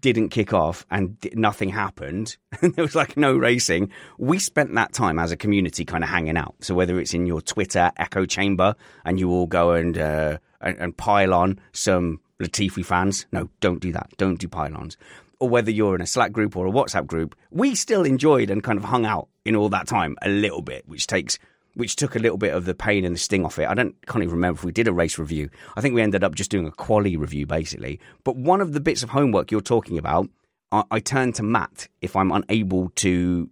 didn't 0.00 0.30
kick 0.30 0.52
off 0.52 0.84
and 0.90 1.16
nothing 1.34 1.68
happened, 1.68 2.36
and 2.62 2.74
there 2.76 2.84
was 2.84 2.94
like 2.94 3.16
no 3.16 3.36
racing, 3.36 3.90
we 4.18 4.38
spent 4.38 4.74
that 4.74 4.92
time 4.92 5.18
as 5.18 5.32
a 5.32 5.36
community 5.36 5.84
kind 5.84 6.02
of 6.02 6.10
hanging 6.10 6.36
out. 6.36 6.54
So 6.60 6.74
whether 6.74 6.98
it's 6.98 7.14
in 7.14 7.26
your 7.26 7.40
Twitter 7.40 7.92
echo 7.96 8.26
chamber 8.26 8.74
and 9.04 9.20
you 9.20 9.30
all 9.30 9.46
go 9.46 9.72
and 9.72 9.96
uh, 9.96 10.38
and, 10.60 10.78
and 10.78 10.96
pile 10.96 11.34
on 11.34 11.60
some 11.72 12.20
Latifi 12.40 12.84
fans, 12.84 13.26
no, 13.32 13.48
don't 13.60 13.80
do 13.80 13.92
that. 13.92 14.10
Don't 14.16 14.38
do 14.38 14.48
pylons. 14.48 14.96
Or 15.38 15.48
whether 15.48 15.70
you're 15.70 15.94
in 15.94 16.00
a 16.00 16.06
Slack 16.06 16.32
group 16.32 16.56
or 16.56 16.66
a 16.66 16.72
WhatsApp 16.72 17.06
group, 17.06 17.36
we 17.50 17.74
still 17.74 18.04
enjoyed 18.04 18.50
and 18.50 18.62
kind 18.62 18.78
of 18.78 18.84
hung 18.84 19.04
out 19.04 19.28
in 19.44 19.54
all 19.54 19.68
that 19.68 19.86
time 19.86 20.16
a 20.22 20.28
little 20.28 20.62
bit, 20.62 20.88
which 20.88 21.06
takes 21.06 21.38
which 21.76 21.94
took 21.94 22.16
a 22.16 22.18
little 22.18 22.38
bit 22.38 22.54
of 22.54 22.64
the 22.64 22.74
pain 22.74 23.04
and 23.04 23.14
the 23.14 23.18
sting 23.18 23.44
off 23.44 23.58
it. 23.58 23.68
I 23.68 23.74
don't 23.74 23.94
can't 24.06 24.22
even 24.22 24.34
remember 24.34 24.58
if 24.58 24.64
we 24.64 24.72
did 24.72 24.88
a 24.88 24.92
race 24.92 25.18
review. 25.18 25.50
I 25.76 25.82
think 25.82 25.94
we 25.94 26.00
ended 26.00 26.24
up 26.24 26.34
just 26.34 26.50
doing 26.50 26.66
a 26.66 26.70
quali 26.70 27.16
review 27.16 27.46
basically. 27.46 28.00
But 28.24 28.36
one 28.36 28.62
of 28.62 28.72
the 28.72 28.80
bits 28.80 29.02
of 29.02 29.10
homework 29.10 29.50
you're 29.50 29.60
talking 29.60 29.98
about, 29.98 30.28
I, 30.72 30.84
I 30.90 31.00
turn 31.00 31.32
to 31.34 31.42
Matt 31.42 31.88
if 32.00 32.16
I'm 32.16 32.32
unable 32.32 32.88
to 32.96 33.50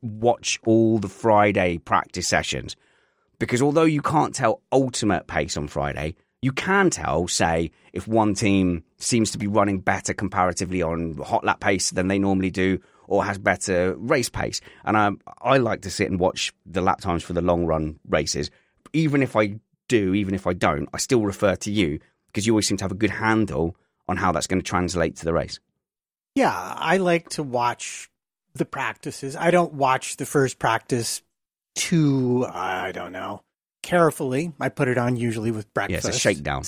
watch 0.00 0.60
all 0.64 0.98
the 0.98 1.08
Friday 1.08 1.78
practice 1.78 2.28
sessions. 2.28 2.76
Because 3.40 3.60
although 3.60 3.82
you 3.82 4.00
can't 4.00 4.34
tell 4.34 4.62
ultimate 4.70 5.26
pace 5.26 5.56
on 5.56 5.66
Friday, 5.66 6.14
you 6.42 6.52
can 6.52 6.90
tell, 6.90 7.26
say, 7.26 7.72
if 7.92 8.06
one 8.06 8.34
team 8.34 8.84
seems 8.98 9.32
to 9.32 9.38
be 9.38 9.48
running 9.48 9.80
better 9.80 10.14
comparatively 10.14 10.82
on 10.82 11.18
hot 11.18 11.44
lap 11.44 11.58
pace 11.58 11.90
than 11.90 12.06
they 12.06 12.18
normally 12.18 12.50
do, 12.50 12.78
or 13.08 13.24
has 13.24 13.38
better 13.38 13.94
race 13.96 14.28
pace. 14.28 14.60
And 14.84 14.96
I, 14.96 15.10
I 15.40 15.58
like 15.58 15.82
to 15.82 15.90
sit 15.90 16.10
and 16.10 16.18
watch 16.18 16.52
the 16.64 16.80
lap 16.80 17.00
times 17.00 17.22
for 17.22 17.32
the 17.32 17.42
long 17.42 17.66
run 17.66 17.98
races. 18.08 18.50
Even 18.92 19.22
if 19.22 19.36
I 19.36 19.58
do, 19.88 20.14
even 20.14 20.34
if 20.34 20.46
I 20.46 20.52
don't, 20.52 20.88
I 20.92 20.98
still 20.98 21.22
refer 21.22 21.56
to 21.56 21.70
you 21.70 21.98
because 22.26 22.46
you 22.46 22.52
always 22.52 22.66
seem 22.66 22.76
to 22.78 22.84
have 22.84 22.92
a 22.92 22.96
good 22.96 23.10
handle 23.10 23.76
on 24.08 24.16
how 24.16 24.32
that's 24.32 24.46
going 24.46 24.60
to 24.60 24.68
translate 24.68 25.16
to 25.16 25.24
the 25.24 25.32
race. 25.32 25.58
Yeah, 26.34 26.52
I 26.52 26.98
like 26.98 27.30
to 27.30 27.42
watch 27.42 28.10
the 28.54 28.64
practices. 28.64 29.36
I 29.36 29.50
don't 29.50 29.74
watch 29.74 30.16
the 30.16 30.26
first 30.26 30.58
practice 30.58 31.22
too, 31.74 32.46
I 32.48 32.92
don't 32.92 33.12
know, 33.12 33.42
carefully. 33.82 34.52
I 34.60 34.68
put 34.68 34.88
it 34.88 34.98
on 34.98 35.16
usually 35.16 35.50
with 35.50 35.72
breakfast. 35.72 36.04
Yeah, 36.04 36.08
it's 36.08 36.16
a 36.16 36.20
shakedown. 36.20 36.64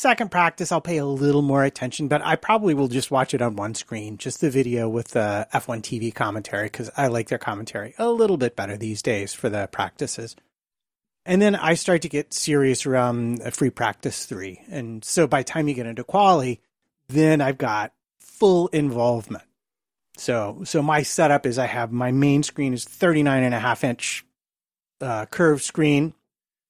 Second 0.00 0.30
practice, 0.30 0.72
I'll 0.72 0.80
pay 0.80 0.96
a 0.96 1.04
little 1.04 1.42
more 1.42 1.62
attention, 1.62 2.08
but 2.08 2.22
I 2.24 2.34
probably 2.34 2.72
will 2.72 2.88
just 2.88 3.10
watch 3.10 3.34
it 3.34 3.42
on 3.42 3.56
one 3.56 3.74
screen, 3.74 4.16
just 4.16 4.40
the 4.40 4.48
video 4.48 4.88
with 4.88 5.08
the 5.08 5.46
F1 5.52 5.82
TV 5.82 6.14
commentary, 6.14 6.68
because 6.68 6.90
I 6.96 7.08
like 7.08 7.28
their 7.28 7.36
commentary 7.36 7.92
a 7.98 8.08
little 8.08 8.38
bit 8.38 8.56
better 8.56 8.78
these 8.78 9.02
days 9.02 9.34
for 9.34 9.50
the 9.50 9.68
practices. 9.70 10.36
And 11.26 11.42
then 11.42 11.54
I 11.54 11.74
start 11.74 12.00
to 12.00 12.08
get 12.08 12.32
serious 12.32 12.86
around 12.86 13.42
free 13.52 13.68
practice 13.68 14.24
three. 14.24 14.62
And 14.70 15.04
so 15.04 15.26
by 15.26 15.42
time 15.42 15.68
you 15.68 15.74
get 15.74 15.84
into 15.84 16.02
quali, 16.02 16.62
then 17.10 17.42
I've 17.42 17.58
got 17.58 17.92
full 18.20 18.68
involvement. 18.68 19.44
So, 20.16 20.62
so 20.64 20.80
my 20.80 21.02
setup 21.02 21.44
is 21.44 21.58
I 21.58 21.66
have 21.66 21.92
my 21.92 22.10
main 22.10 22.42
screen 22.42 22.72
is 22.72 22.86
39 22.86 23.42
and 23.42 23.54
a 23.54 23.60
half 23.60 23.84
inch 23.84 24.24
uh, 25.02 25.26
curved 25.26 25.62
screen 25.62 26.14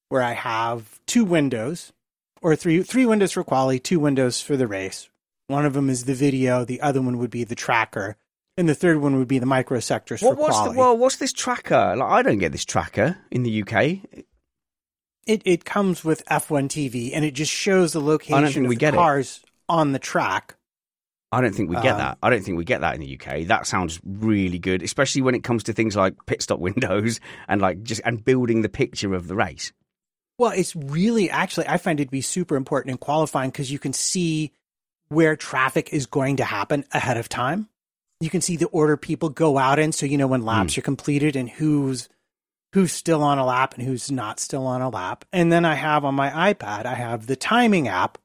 where 0.09 0.21
I 0.21 0.33
have 0.33 0.99
two 1.05 1.23
windows 1.23 1.93
or 2.41 2.55
three 2.55 2.83
three 2.83 3.05
windows 3.05 3.31
for 3.31 3.43
quali, 3.43 3.79
two 3.79 3.99
windows 3.99 4.41
for 4.41 4.57
the 4.57 4.67
race. 4.67 5.09
One 5.47 5.65
of 5.65 5.73
them 5.73 5.89
is 5.89 6.05
the 6.05 6.13
video, 6.13 6.63
the 6.63 6.81
other 6.81 7.01
one 7.01 7.17
would 7.17 7.29
be 7.29 7.43
the 7.43 7.55
tracker, 7.55 8.15
and 8.57 8.69
the 8.69 8.75
third 8.75 8.97
one 8.97 9.17
would 9.17 9.27
be 9.27 9.39
the 9.39 9.45
microsectors 9.45 10.21
what, 10.21 10.35
for 10.35 10.41
what's 10.41 10.57
quali. 10.57 10.73
The, 10.73 10.79
well, 10.79 10.97
what's 10.97 11.17
this 11.17 11.33
tracker? 11.33 11.95
Like, 11.95 12.09
I 12.09 12.21
don't 12.21 12.39
get 12.39 12.51
this 12.51 12.65
tracker 12.65 13.17
in 13.29 13.43
the 13.43 13.61
UK. 13.61 14.23
It 15.27 15.41
it 15.45 15.65
comes 15.65 16.03
with 16.03 16.25
F1 16.25 16.69
TV, 16.69 17.11
and 17.13 17.23
it 17.23 17.31
just 17.31 17.51
shows 17.51 17.93
the 17.93 18.01
location 18.01 18.65
of 18.65 18.71
the 18.71 18.91
cars 18.91 19.41
it. 19.43 19.49
on 19.69 19.91
the 19.91 19.99
track. 19.99 20.55
I 21.33 21.39
don't 21.39 21.55
think 21.55 21.69
we 21.69 21.75
get 21.77 21.93
um, 21.93 21.99
that. 21.99 22.17
I 22.21 22.29
don't 22.29 22.43
think 22.43 22.57
we 22.57 22.65
get 22.65 22.81
that 22.81 22.95
in 22.95 23.01
the 23.01 23.19
UK. 23.19 23.47
That 23.47 23.65
sounds 23.65 24.01
really 24.03 24.59
good, 24.59 24.81
especially 24.83 25.21
when 25.21 25.33
it 25.33 25.43
comes 25.43 25.63
to 25.63 25.73
things 25.73 25.95
like 25.95 26.15
pit 26.25 26.41
stop 26.41 26.59
windows 26.61 27.19
and 27.47 27.61
like 27.61 27.83
just 27.83 28.01
and 28.03 28.23
building 28.23 28.61
the 28.61 28.69
picture 28.69 29.13
of 29.13 29.27
the 29.27 29.35
race. 29.35 29.71
Well, 30.41 30.53
it's 30.55 30.75
really 30.75 31.29
actually, 31.29 31.67
I 31.67 31.77
find 31.77 31.99
it 31.99 32.05
to 32.05 32.09
be 32.09 32.21
super 32.21 32.55
important 32.55 32.93
in 32.93 32.97
qualifying 32.97 33.51
because 33.51 33.71
you 33.71 33.77
can 33.77 33.93
see 33.93 34.51
where 35.09 35.35
traffic 35.35 35.93
is 35.93 36.07
going 36.07 36.37
to 36.37 36.43
happen 36.43 36.83
ahead 36.91 37.17
of 37.17 37.29
time. 37.29 37.69
You 38.19 38.31
can 38.31 38.41
see 38.41 38.55
the 38.55 38.65
order 38.69 38.97
people 38.97 39.29
go 39.29 39.59
out 39.59 39.77
in, 39.77 39.91
so 39.91 40.07
you 40.07 40.17
know 40.17 40.25
when 40.25 40.41
laps 40.41 40.73
mm. 40.73 40.77
are 40.79 40.81
completed 40.81 41.35
and 41.35 41.47
who's 41.47 42.09
who's 42.73 42.91
still 42.91 43.21
on 43.21 43.37
a 43.37 43.45
lap 43.45 43.75
and 43.75 43.85
who's 43.85 44.09
not 44.09 44.39
still 44.39 44.65
on 44.65 44.81
a 44.81 44.89
lap. 44.89 45.25
And 45.31 45.51
then 45.51 45.63
I 45.63 45.75
have 45.75 46.05
on 46.05 46.15
my 46.15 46.31
iPad, 46.31 46.87
I 46.87 46.95
have 46.95 47.27
the 47.27 47.35
timing 47.35 47.87
app 47.87 48.17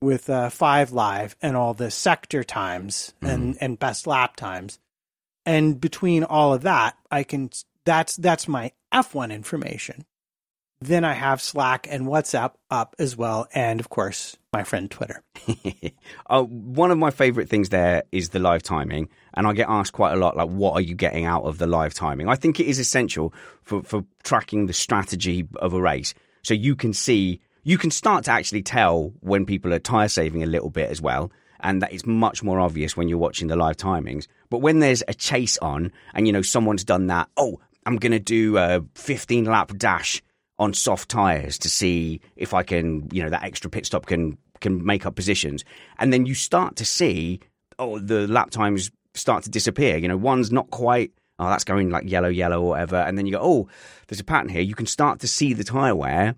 with 0.00 0.30
uh, 0.30 0.48
Five 0.48 0.92
Live 0.92 1.36
and 1.42 1.54
all 1.54 1.74
the 1.74 1.90
sector 1.90 2.44
times 2.44 3.12
mm. 3.20 3.28
and 3.28 3.58
and 3.60 3.78
best 3.78 4.06
lap 4.06 4.36
times. 4.36 4.78
And 5.44 5.78
between 5.78 6.24
all 6.24 6.54
of 6.54 6.62
that, 6.62 6.96
I 7.10 7.24
can 7.24 7.50
that's 7.84 8.16
that's 8.16 8.48
my 8.48 8.72
F1 8.90 9.30
information. 9.30 10.06
Then 10.80 11.04
I 11.04 11.12
have 11.12 11.42
Slack 11.42 11.88
and 11.90 12.06
WhatsApp 12.06 12.52
up 12.70 12.94
as 13.00 13.16
well, 13.16 13.48
and 13.52 13.80
of 13.80 13.88
course 13.88 14.36
my 14.52 14.62
friend 14.62 14.88
Twitter. 14.88 15.22
uh, 16.30 16.42
one 16.44 16.92
of 16.92 16.98
my 16.98 17.10
favorite 17.10 17.48
things 17.48 17.70
there 17.70 18.04
is 18.12 18.28
the 18.28 18.38
live 18.38 18.62
timing, 18.62 19.08
and 19.34 19.46
I 19.46 19.54
get 19.54 19.68
asked 19.68 19.92
quite 19.92 20.12
a 20.12 20.16
lot, 20.16 20.36
like, 20.36 20.48
what 20.48 20.74
are 20.74 20.80
you 20.80 20.94
getting 20.94 21.24
out 21.24 21.42
of 21.42 21.58
the 21.58 21.66
live 21.66 21.94
timing? 21.94 22.28
I 22.28 22.36
think 22.36 22.60
it 22.60 22.66
is 22.66 22.78
essential 22.78 23.34
for 23.62 23.82
for 23.82 24.04
tracking 24.22 24.66
the 24.66 24.72
strategy 24.72 25.48
of 25.56 25.74
a 25.74 25.80
race, 25.80 26.14
so 26.42 26.54
you 26.54 26.76
can 26.76 26.92
see, 26.92 27.40
you 27.64 27.76
can 27.76 27.90
start 27.90 28.24
to 28.24 28.30
actually 28.30 28.62
tell 28.62 29.12
when 29.20 29.46
people 29.46 29.74
are 29.74 29.80
tire 29.80 30.08
saving 30.08 30.44
a 30.44 30.46
little 30.46 30.70
bit 30.70 30.90
as 30.90 31.00
well 31.00 31.32
and 31.60 31.82
that 31.82 31.92
is 31.92 32.06
much 32.06 32.40
more 32.40 32.60
obvious 32.60 32.96
when 32.96 33.08
you're 33.08 33.18
watching 33.18 33.48
the 33.48 33.56
live 33.56 33.76
timings. 33.76 34.28
But 34.48 34.58
when 34.58 34.78
there's 34.78 35.02
a 35.08 35.12
chase 35.12 35.58
on, 35.58 35.90
and 36.14 36.24
you 36.24 36.32
know 36.32 36.40
someone's 36.40 36.84
done 36.84 37.08
that, 37.08 37.28
oh, 37.36 37.58
I'm 37.84 37.96
going 37.96 38.12
to 38.12 38.20
do 38.20 38.58
a 38.58 38.84
15 38.94 39.44
lap 39.44 39.76
dash 39.76 40.22
on 40.58 40.74
soft 40.74 41.08
tires 41.08 41.58
to 41.58 41.68
see 41.68 42.20
if 42.36 42.54
I 42.54 42.62
can, 42.62 43.08
you 43.12 43.22
know, 43.22 43.30
that 43.30 43.44
extra 43.44 43.70
pit 43.70 43.86
stop 43.86 44.06
can 44.06 44.38
can 44.60 44.84
make 44.84 45.06
up 45.06 45.14
positions, 45.14 45.64
and 45.98 46.12
then 46.12 46.26
you 46.26 46.34
start 46.34 46.76
to 46.76 46.84
see, 46.84 47.40
oh, 47.78 47.98
the 47.98 48.26
lap 48.26 48.50
times 48.50 48.90
start 49.14 49.44
to 49.44 49.50
disappear. 49.50 49.96
You 49.96 50.08
know, 50.08 50.16
one's 50.16 50.50
not 50.50 50.70
quite. 50.70 51.12
Oh, 51.38 51.48
that's 51.48 51.64
going 51.64 51.90
like 51.90 52.10
yellow, 52.10 52.28
yellow, 52.28 52.60
or 52.60 52.70
whatever. 52.70 52.96
And 52.96 53.16
then 53.16 53.24
you 53.24 53.32
go, 53.32 53.40
oh, 53.40 53.68
there's 54.08 54.18
a 54.18 54.24
pattern 54.24 54.48
here. 54.48 54.60
You 54.60 54.74
can 54.74 54.86
start 54.86 55.20
to 55.20 55.28
see 55.28 55.52
the 55.52 55.62
tire 55.62 55.94
wear 55.94 56.34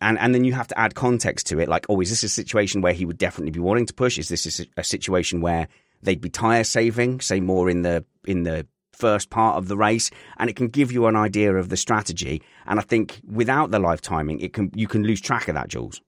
and 0.00 0.18
and 0.18 0.34
then 0.34 0.44
you 0.44 0.52
have 0.52 0.68
to 0.68 0.78
add 0.78 0.94
context 0.94 1.46
to 1.46 1.58
it 1.58 1.68
like 1.68 1.86
oh 1.88 2.00
is 2.00 2.10
this 2.10 2.22
a 2.22 2.28
situation 2.28 2.80
where 2.80 2.92
he 2.92 3.04
would 3.04 3.18
definitely 3.18 3.50
be 3.50 3.60
wanting 3.60 3.86
to 3.86 3.94
push 3.94 4.18
is 4.18 4.28
this 4.28 4.60
a, 4.76 4.84
situation 4.84 5.40
where 5.40 5.68
they'd 6.02 6.20
be 6.20 6.30
tire 6.30 6.64
saving 6.64 7.20
say 7.20 7.40
more 7.40 7.68
in 7.68 7.82
the 7.82 8.04
in 8.26 8.42
the 8.44 8.66
first 8.98 9.30
part 9.30 9.56
of 9.56 9.68
the 9.68 9.76
race 9.76 10.10
and 10.38 10.50
it 10.50 10.56
can 10.56 10.68
give 10.68 10.92
you 10.92 11.06
an 11.06 11.16
idea 11.16 11.54
of 11.54 11.68
the 11.68 11.76
strategy 11.76 12.42
and 12.66 12.78
i 12.78 12.82
think 12.82 13.20
without 13.26 13.70
the 13.70 13.78
live 13.78 14.00
timing 14.00 14.40
it 14.40 14.52
can 14.52 14.70
you 14.74 14.86
can 14.86 15.02
lose 15.02 15.20
track 15.20 15.48
of 15.48 15.54
that 15.54 15.68
jules 15.68 16.00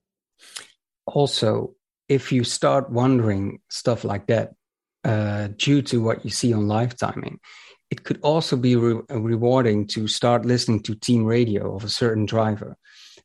also 1.06 1.74
if 2.08 2.32
you 2.32 2.44
start 2.44 2.90
wondering 2.90 3.60
stuff 3.68 4.04
like 4.04 4.26
that 4.26 4.52
uh, 5.04 5.48
due 5.56 5.80
to 5.80 6.02
what 6.02 6.24
you 6.24 6.30
see 6.30 6.52
on 6.52 6.68
live 6.68 6.96
timing 6.96 7.38
it 7.90 8.04
could 8.04 8.20
also 8.22 8.56
be 8.56 8.76
re- 8.76 9.02
rewarding 9.08 9.86
to 9.86 10.06
start 10.06 10.44
listening 10.44 10.80
to 10.82 10.94
team 10.94 11.24
radio 11.24 11.74
of 11.74 11.84
a 11.84 11.88
certain 11.88 12.26
driver 12.26 12.76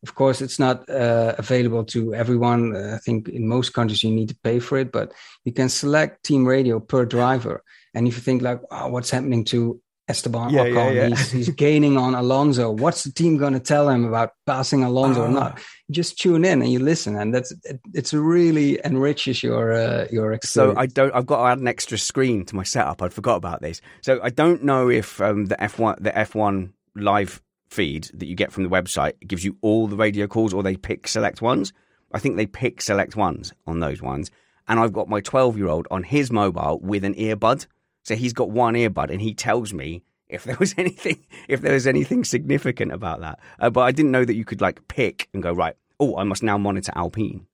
of 0.06 0.13
course, 0.13 0.39
it's 0.39 0.60
not 0.60 0.88
uh, 0.88 1.34
available 1.39 1.84
to 1.86 2.13
everyone. 2.13 2.75
Uh, 2.75 2.93
I 2.95 2.99
think 2.99 3.28
in 3.28 3.47
most 3.47 3.73
countries 3.73 4.04
you 4.04 4.12
need 4.12 4.30
to 4.30 4.38
pay 4.43 4.60
for 4.60 4.78
it, 4.78 4.91
but 4.91 5.12
you 5.45 5.51
can 5.51 5.67
select 5.67 6.23
team 6.23 6.45
radio 6.45 6.80
per 6.80 7.06
driver. 7.06 7.63
And 7.95 8.08
if 8.08 8.15
you 8.15 8.21
think 8.21 8.41
like, 8.41 8.60
oh, 8.69 8.89
what's 8.89 9.10
happening 9.10 9.45
to 9.45 9.81
Esteban 10.08 10.51
yeah, 10.51 10.65
Ocon? 10.65 10.73
Yeah, 10.73 10.91
yeah. 10.91 11.08
He's, 11.10 11.31
he's, 11.31 11.49
gaining 11.55 11.97
on 11.97 12.13
Alonso. 12.13 12.69
What's 12.71 13.03
the 13.03 13.12
team 13.12 13.38
going 13.38 13.53
to 13.53 13.60
tell 13.60 13.89
him 13.89 14.05
about 14.05 14.34
passing 14.45 14.84
Alonso 14.84 15.23
or 15.23 15.29
not? 15.29 15.53
Ah. 15.55 15.62
You 15.88 15.95
just 15.95 16.19
tune 16.19 16.45
in 16.45 16.62
and 16.62 16.71
you 16.71 16.79
listen, 16.79 17.15
and 17.15 17.34
that's 17.34 17.51
it, 17.63 17.79
it's 17.93 18.13
really 18.13 18.79
enriches 18.84 19.41
your 19.41 19.73
uh, 19.73 20.08
your 20.12 20.34
experience. 20.34 20.75
So 20.75 20.79
I 20.79 20.86
don't. 20.86 21.13
I've 21.15 21.25
got 21.25 21.38
to 21.38 21.51
add 21.51 21.60
an 21.60 21.67
extra 21.67 21.97
screen 21.97 22.45
to 22.45 22.55
my 22.55 22.63
setup. 22.63 23.01
I 23.01 23.10
forgot 23.10 23.36
about 23.36 23.62
this. 23.62 23.81
So 24.01 24.19
I 24.21 24.29
don't 24.29 24.63
know 24.63 24.89
if 24.89 25.21
um, 25.21 25.45
the 25.45 25.62
F 25.62 25.79
one 25.79 25.97
the 25.99 26.15
F 26.17 26.36
one 26.36 26.73
live 26.95 27.41
feed 27.69 28.10
that 28.13 28.25
you 28.25 28.36
get 28.36 28.51
from 28.51 28.63
the 28.63 28.69
website 28.69 29.13
gives 29.27 29.43
you 29.43 29.58
all 29.62 29.88
the 29.88 29.95
radio 29.95 30.27
calls 30.27 30.53
or 30.53 30.63
they 30.63 30.75
pick 30.75 31.08
select 31.08 31.41
ones. 31.41 31.73
I 32.12 32.19
think 32.19 32.38
they 32.38 32.45
pick 32.45 32.81
select 32.81 33.15
ones 33.15 33.53
on 33.67 33.79
those 33.79 34.01
ones. 34.01 34.31
And 34.67 34.79
I've 34.79 34.93
got 34.93 35.10
my 35.10 35.21
12 35.21 35.58
year 35.58 35.67
old 35.67 35.88
on 35.91 36.03
his 36.03 36.31
mobile 36.31 36.79
with 36.81 37.03
an 37.03 37.13
earbud. 37.15 37.67
So 38.05 38.15
he's 38.15 38.33
got 38.33 38.49
one 38.49 38.75
earbud 38.75 39.11
and 39.11 39.21
he 39.21 39.33
tells 39.33 39.73
me 39.73 40.03
if 40.27 40.43
there 40.43 40.57
was 40.59 40.73
anything 40.77 41.25
if 41.47 41.61
there 41.61 41.73
was 41.73 41.87
anything 41.87 42.23
significant 42.23 42.91
about 42.91 43.21
that. 43.21 43.39
Uh, 43.59 43.69
but 43.69 43.81
I 43.81 43.91
didn't 43.91 44.11
know 44.11 44.25
that 44.25 44.35
you 44.35 44.45
could 44.45 44.61
like 44.61 44.87
pick 44.87 45.27
and 45.33 45.43
go 45.43 45.51
right. 45.51 45.75
Oh, 45.99 46.17
I 46.17 46.23
must 46.23 46.43
now 46.43 46.57
monitor 46.57 46.91
Alpine. 46.95 47.47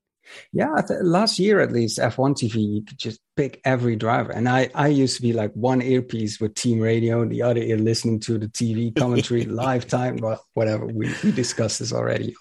Yeah, 0.52 0.80
th- 0.86 1.00
last 1.02 1.38
year 1.38 1.60
at 1.60 1.72
least, 1.72 1.98
F1 1.98 2.34
TV, 2.34 2.76
you 2.76 2.82
could 2.82 2.98
just 2.98 3.20
pick 3.36 3.60
every 3.64 3.96
driver. 3.96 4.32
And 4.32 4.48
I, 4.48 4.70
I 4.74 4.88
used 4.88 5.16
to 5.16 5.22
be 5.22 5.32
like 5.32 5.52
one 5.52 5.82
earpiece 5.82 6.40
with 6.40 6.54
team 6.54 6.80
radio 6.80 7.22
and 7.22 7.30
the 7.30 7.42
other 7.42 7.60
ear 7.60 7.76
listening 7.76 8.20
to 8.20 8.38
the 8.38 8.46
TV 8.46 8.96
commentary 8.98 9.44
live 9.44 9.86
time, 9.86 10.16
but 10.16 10.40
whatever. 10.54 10.86
We, 10.86 11.12
we 11.22 11.32
discussed 11.32 11.80
this 11.80 11.92
already. 11.92 12.34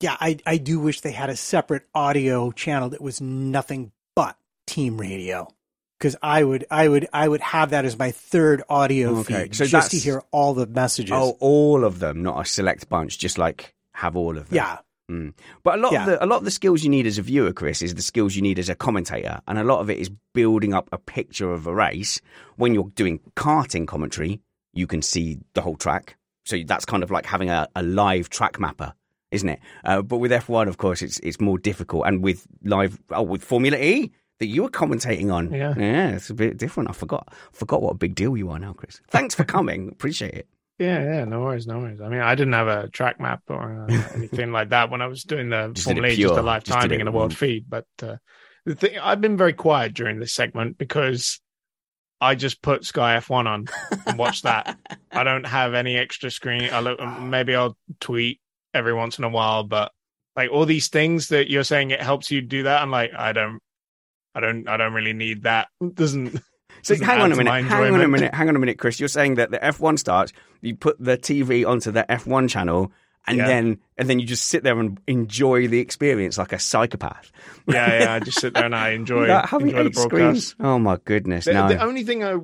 Yeah, 0.00 0.16
I, 0.18 0.38
I 0.46 0.56
do 0.56 0.80
wish 0.80 1.00
they 1.00 1.12
had 1.12 1.30
a 1.30 1.36
separate 1.36 1.82
audio 1.94 2.52
channel 2.52 2.90
that 2.90 3.02
was 3.02 3.20
nothing 3.20 3.92
but 4.14 4.36
team 4.66 4.98
radio. 4.98 5.48
Because 6.00 6.16
I 6.22 6.42
would, 6.42 6.64
I 6.70 6.88
would, 6.88 7.06
I 7.12 7.28
would 7.28 7.42
have 7.42 7.70
that 7.70 7.84
as 7.84 7.98
my 7.98 8.10
third 8.10 8.62
audio 8.70 9.18
okay. 9.18 9.44
feed, 9.44 9.54
so 9.54 9.66
just 9.66 9.90
to 9.90 9.98
hear 9.98 10.22
all 10.30 10.54
the 10.54 10.66
messages. 10.66 11.12
Oh, 11.12 11.36
all 11.40 11.84
of 11.84 11.98
them, 11.98 12.22
not 12.22 12.40
a 12.40 12.48
select 12.48 12.88
bunch. 12.88 13.18
Just 13.18 13.36
like 13.36 13.74
have 13.92 14.16
all 14.16 14.38
of 14.38 14.48
them. 14.48 14.56
Yeah, 14.56 14.78
Mm. 15.10 15.34
But 15.64 15.78
a 15.78 15.82
lot 15.82 15.92
yeah. 15.92 16.00
of 16.02 16.06
the 16.06 16.24
a 16.24 16.26
lot 16.26 16.36
of 16.36 16.44
the 16.44 16.52
skills 16.52 16.84
you 16.84 16.88
need 16.88 17.06
as 17.06 17.18
a 17.18 17.22
viewer, 17.22 17.52
Chris, 17.52 17.82
is 17.82 17.94
the 17.94 18.02
skills 18.02 18.36
you 18.36 18.42
need 18.42 18.60
as 18.60 18.68
a 18.68 18.76
commentator, 18.76 19.40
and 19.48 19.58
a 19.58 19.64
lot 19.64 19.80
of 19.80 19.90
it 19.90 19.98
is 19.98 20.08
building 20.34 20.72
up 20.72 20.88
a 20.92 20.98
picture 20.98 21.52
of 21.52 21.66
a 21.66 21.74
race. 21.74 22.20
When 22.56 22.74
you're 22.74 22.92
doing 22.94 23.18
karting 23.34 23.88
commentary, 23.88 24.40
you 24.72 24.86
can 24.86 25.02
see 25.02 25.38
the 25.54 25.62
whole 25.62 25.74
track, 25.74 26.16
so 26.44 26.56
that's 26.64 26.84
kind 26.84 27.02
of 27.02 27.10
like 27.10 27.26
having 27.26 27.50
a, 27.50 27.66
a 27.74 27.82
live 27.82 28.30
track 28.30 28.60
mapper, 28.60 28.94
isn't 29.32 29.48
it? 29.48 29.58
Uh, 29.84 30.00
but 30.00 30.18
with 30.18 30.30
F1, 30.30 30.68
of 30.68 30.78
course, 30.78 31.02
it's 31.02 31.18
it's 31.20 31.40
more 31.40 31.58
difficult, 31.58 32.06
and 32.06 32.22
with 32.22 32.46
live 32.62 33.00
oh, 33.10 33.22
with 33.22 33.42
Formula 33.42 33.76
E 33.78 34.12
that 34.40 34.46
you 34.46 34.62
were 34.62 34.70
commentating 34.70 35.32
on, 35.32 35.52
yeah, 35.52 35.74
yeah, 35.76 36.08
it's 36.08 36.30
a 36.30 36.34
bit 36.34 36.56
different. 36.56 36.90
I 36.90 36.92
forgot 36.92 37.32
forgot 37.52 37.82
what 37.82 37.92
a 37.92 37.96
big 37.96 38.14
deal 38.14 38.36
you 38.36 38.50
are 38.50 38.58
now, 38.58 38.72
Chris. 38.72 39.00
Thanks 39.08 39.34
for 39.34 39.44
coming, 39.44 39.88
appreciate 39.92 40.34
it. 40.34 40.48
Yeah, 40.78 41.02
yeah, 41.04 41.24
no 41.26 41.40
worries, 41.40 41.66
no 41.66 41.78
worries. 41.78 42.00
I 42.00 42.08
mean, 42.08 42.22
I 42.22 42.34
didn't 42.34 42.54
have 42.54 42.66
a 42.66 42.88
track 42.88 43.20
map 43.20 43.42
or 43.48 43.86
uh, 43.88 44.08
anything 44.14 44.50
like 44.50 44.70
that 44.70 44.90
when 44.90 45.02
I 45.02 45.06
was 45.06 45.22
doing 45.24 45.50
the 45.50 45.70
just 45.74 45.84
Formula 45.84 46.08
E, 46.08 46.16
just 46.16 46.34
a 46.34 46.42
live 46.42 46.64
timing 46.64 47.00
and 47.00 47.08
a 47.08 47.12
world 47.12 47.36
feed. 47.36 47.66
But 47.68 47.86
uh, 48.02 48.16
the 48.64 48.74
thing, 48.74 48.98
I've 48.98 49.20
been 49.20 49.36
very 49.36 49.52
quiet 49.52 49.92
during 49.92 50.18
this 50.18 50.32
segment 50.32 50.78
because 50.78 51.38
I 52.18 52.34
just 52.34 52.62
put 52.62 52.86
Sky 52.86 53.16
F1 53.18 53.46
on 53.46 53.68
and 54.06 54.18
watch 54.18 54.42
that. 54.42 54.78
I 55.12 55.22
don't 55.22 55.46
have 55.46 55.74
any 55.74 55.96
extra 55.96 56.30
screen. 56.30 56.70
I 56.72 56.80
look, 56.80 56.98
maybe 57.20 57.54
I'll 57.54 57.76
tweet 58.00 58.40
every 58.72 58.94
once 58.94 59.18
in 59.18 59.24
a 59.24 59.28
while, 59.28 59.64
but 59.64 59.92
like 60.36 60.50
all 60.50 60.64
these 60.64 60.88
things 60.88 61.28
that 61.28 61.50
you're 61.50 61.64
saying, 61.64 61.90
it 61.90 62.00
helps 62.00 62.30
you 62.30 62.40
do 62.40 62.62
that. 62.62 62.80
I'm 62.80 62.90
like, 62.90 63.12
I 63.16 63.32
don't, 63.32 63.60
I 64.34 64.40
don't, 64.40 64.68
I 64.68 64.76
don't 64.76 64.92
really 64.92 65.12
need 65.12 65.42
that. 65.44 65.68
It 65.80 65.94
doesn't 65.94 66.40
so 66.82 66.94
hang 66.96 67.20
on 67.20 67.32
a 67.32 67.36
minute, 67.36 67.64
hang 67.64 67.94
on 67.94 68.00
a 68.00 68.08
minute, 68.08 68.34
hang 68.34 68.48
on 68.48 68.56
a 68.56 68.58
minute, 68.58 68.78
Chris. 68.78 69.00
You're 69.00 69.08
saying 69.08 69.36
that 69.36 69.50
the 69.50 69.58
F1 69.58 69.98
starts, 69.98 70.32
you 70.60 70.76
put 70.76 70.98
the 70.98 71.16
TV 71.18 71.66
onto 71.66 71.90
the 71.90 72.04
F1 72.08 72.48
channel, 72.48 72.92
and 73.26 73.38
yeah. 73.38 73.46
then 73.46 73.78
and 73.98 74.08
then 74.08 74.18
you 74.18 74.26
just 74.26 74.46
sit 74.46 74.62
there 74.62 74.78
and 74.78 74.98
enjoy 75.06 75.68
the 75.68 75.78
experience 75.78 76.38
like 76.38 76.52
a 76.52 76.58
psychopath. 76.58 77.30
Yeah, 77.66 78.02
yeah. 78.02 78.14
I 78.14 78.20
just 78.20 78.40
sit 78.40 78.54
there 78.54 78.64
and 78.64 78.74
I 78.74 78.90
enjoy, 78.90 79.24
enjoy 79.24 79.84
the 79.84 79.90
broadcast. 79.90 80.00
Screens? 80.00 80.54
Oh 80.58 80.78
my 80.78 80.98
goodness! 81.04 81.44
The, 81.44 81.52
no. 81.52 81.68
the 81.68 81.82
only 81.82 82.04
thing 82.04 82.24
I 82.24 82.36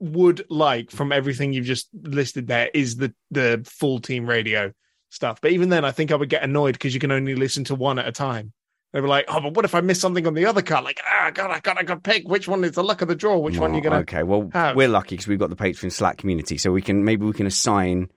would 0.00 0.44
like 0.50 0.90
from 0.90 1.12
everything 1.12 1.52
you've 1.52 1.64
just 1.64 1.88
listed 1.94 2.48
there 2.48 2.70
is 2.74 2.96
the 2.96 3.14
the 3.30 3.62
full 3.64 4.00
team 4.00 4.28
radio 4.28 4.72
stuff. 5.10 5.40
But 5.40 5.52
even 5.52 5.68
then, 5.68 5.84
I 5.84 5.92
think 5.92 6.10
I 6.10 6.16
would 6.16 6.28
get 6.28 6.42
annoyed 6.42 6.72
because 6.72 6.94
you 6.94 7.00
can 7.00 7.12
only 7.12 7.34
listen 7.34 7.64
to 7.64 7.74
one 7.74 7.98
at 7.98 8.08
a 8.08 8.12
time. 8.12 8.52
They 8.96 9.02
were 9.02 9.08
like, 9.08 9.26
oh, 9.28 9.42
but 9.42 9.52
what 9.52 9.66
if 9.66 9.74
I 9.74 9.82
miss 9.82 10.00
something 10.00 10.26
on 10.26 10.32
the 10.32 10.46
other 10.46 10.62
card? 10.62 10.82
Like, 10.82 11.02
ah, 11.04 11.30
God, 11.30 11.50
I 11.50 11.60
got, 11.60 11.76
I 11.76 11.82
got 11.82 11.96
to 11.96 12.00
pick 12.00 12.26
which 12.26 12.48
one 12.48 12.64
is 12.64 12.72
the 12.72 12.82
luck 12.82 13.02
of 13.02 13.08
the 13.08 13.14
draw. 13.14 13.36
Which 13.36 13.58
one 13.58 13.74
you're 13.74 13.82
gonna? 13.82 13.96
Okay, 13.96 14.22
well, 14.22 14.48
have? 14.54 14.74
we're 14.74 14.88
lucky 14.88 15.16
because 15.16 15.28
we've 15.28 15.38
got 15.38 15.50
the 15.50 15.56
Patreon 15.56 15.92
Slack 15.92 16.16
community, 16.16 16.56
so 16.56 16.72
we 16.72 16.80
can 16.80 17.04
maybe 17.04 17.26
we 17.26 17.34
can 17.34 17.46
assign 17.46 18.10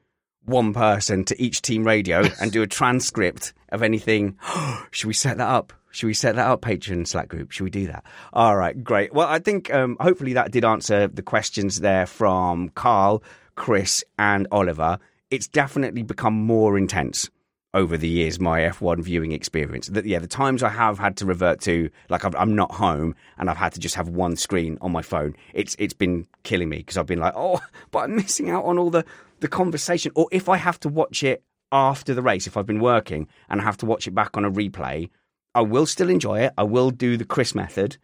one 0.46 0.74
person 0.74 1.26
to 1.26 1.42
each 1.42 1.62
team 1.62 1.84
radio 1.84 2.24
and 2.40 2.54
do 2.54 2.62
a 2.62 2.68
transcript 2.68 3.52
of 3.74 3.84
anything. 3.84 4.38
Should 4.92 5.08
we 5.08 5.14
set 5.14 5.36
that 5.36 5.50
up? 5.50 5.74
Should 5.92 6.08
we 6.08 6.14
set 6.14 6.36
that 6.36 6.48
up, 6.48 6.62
Patreon 6.62 7.06
Slack 7.06 7.28
group? 7.28 7.52
Should 7.52 7.66
we 7.66 7.72
do 7.72 7.88
that? 7.88 8.06
All 8.32 8.56
right, 8.56 8.82
great. 8.82 9.14
Well, 9.14 9.28
I 9.28 9.40
think 9.40 9.74
um, 9.74 9.98
hopefully 10.00 10.32
that 10.32 10.54
did 10.54 10.64
answer 10.64 11.10
the 11.10 11.22
questions 11.22 11.82
there 11.82 12.06
from 12.06 12.70
Carl, 12.70 13.22
Chris, 13.56 14.02
and 14.18 14.48
Oliver. 14.50 15.00
It's 15.30 15.50
definitely 15.50 16.04
become 16.04 16.36
more 16.36 16.78
intense 16.78 17.30
over 17.74 17.98
the 17.98 18.08
years 18.08 18.40
my 18.40 18.62
F1 18.62 19.02
viewing 19.02 19.32
experience. 19.32 19.88
That 19.88 20.06
yeah, 20.06 20.20
the 20.20 20.28
times 20.28 20.64
I 20.64 20.70
have 20.70 20.98
had 20.98 21.18
to 21.18 21.26
revert 21.26 21.62
to 21.62 21.90
like 22.10 22.26
i 22.26 22.42
am 22.42 22.56
not 22.56 22.72
home 22.72 23.16
and 23.38 23.50
I've 23.50 23.58
had 23.58 23.74
to 23.74 23.80
just 23.80 23.96
have 23.96 24.10
one 24.10 24.36
screen 24.36 24.78
on 24.82 24.92
my 24.92 25.02
phone. 25.02 25.36
It's 25.54 25.76
it's 25.80 25.94
been 25.94 26.28
killing 26.44 26.70
me 26.70 26.78
because 26.78 26.98
I've 26.98 27.06
been 27.06 27.20
like, 27.20 27.34
oh, 27.36 27.62
but 27.92 28.00
I'm 28.00 28.16
missing 28.16 28.50
out 28.50 28.66
on 28.66 28.78
all 28.78 28.90
the 28.90 29.06
the 29.40 29.48
conversation. 29.48 30.12
Or 30.16 30.28
if 30.32 30.50
I 30.50 30.58
have 30.58 30.80
to 30.82 30.90
watch 30.90 31.24
it 31.24 31.44
after 31.72 32.14
the 32.14 32.22
race, 32.22 32.48
if 32.48 32.58
I've 32.58 32.66
been 32.66 32.80
working 32.80 33.28
and 33.50 33.62
I 33.62 33.64
have 33.64 33.78
to 33.78 33.86
watch 33.86 34.08
it 34.08 34.16
back 34.16 34.36
on 34.36 34.46
a 34.46 34.52
replay, 34.52 35.10
I 35.54 35.62
will 35.62 35.86
still 35.86 36.10
enjoy 36.10 36.42
it. 36.42 36.54
I 36.58 36.64
will 36.64 36.92
do 36.92 37.18
the 37.18 37.26
Chris 37.26 37.54
method 37.54 37.98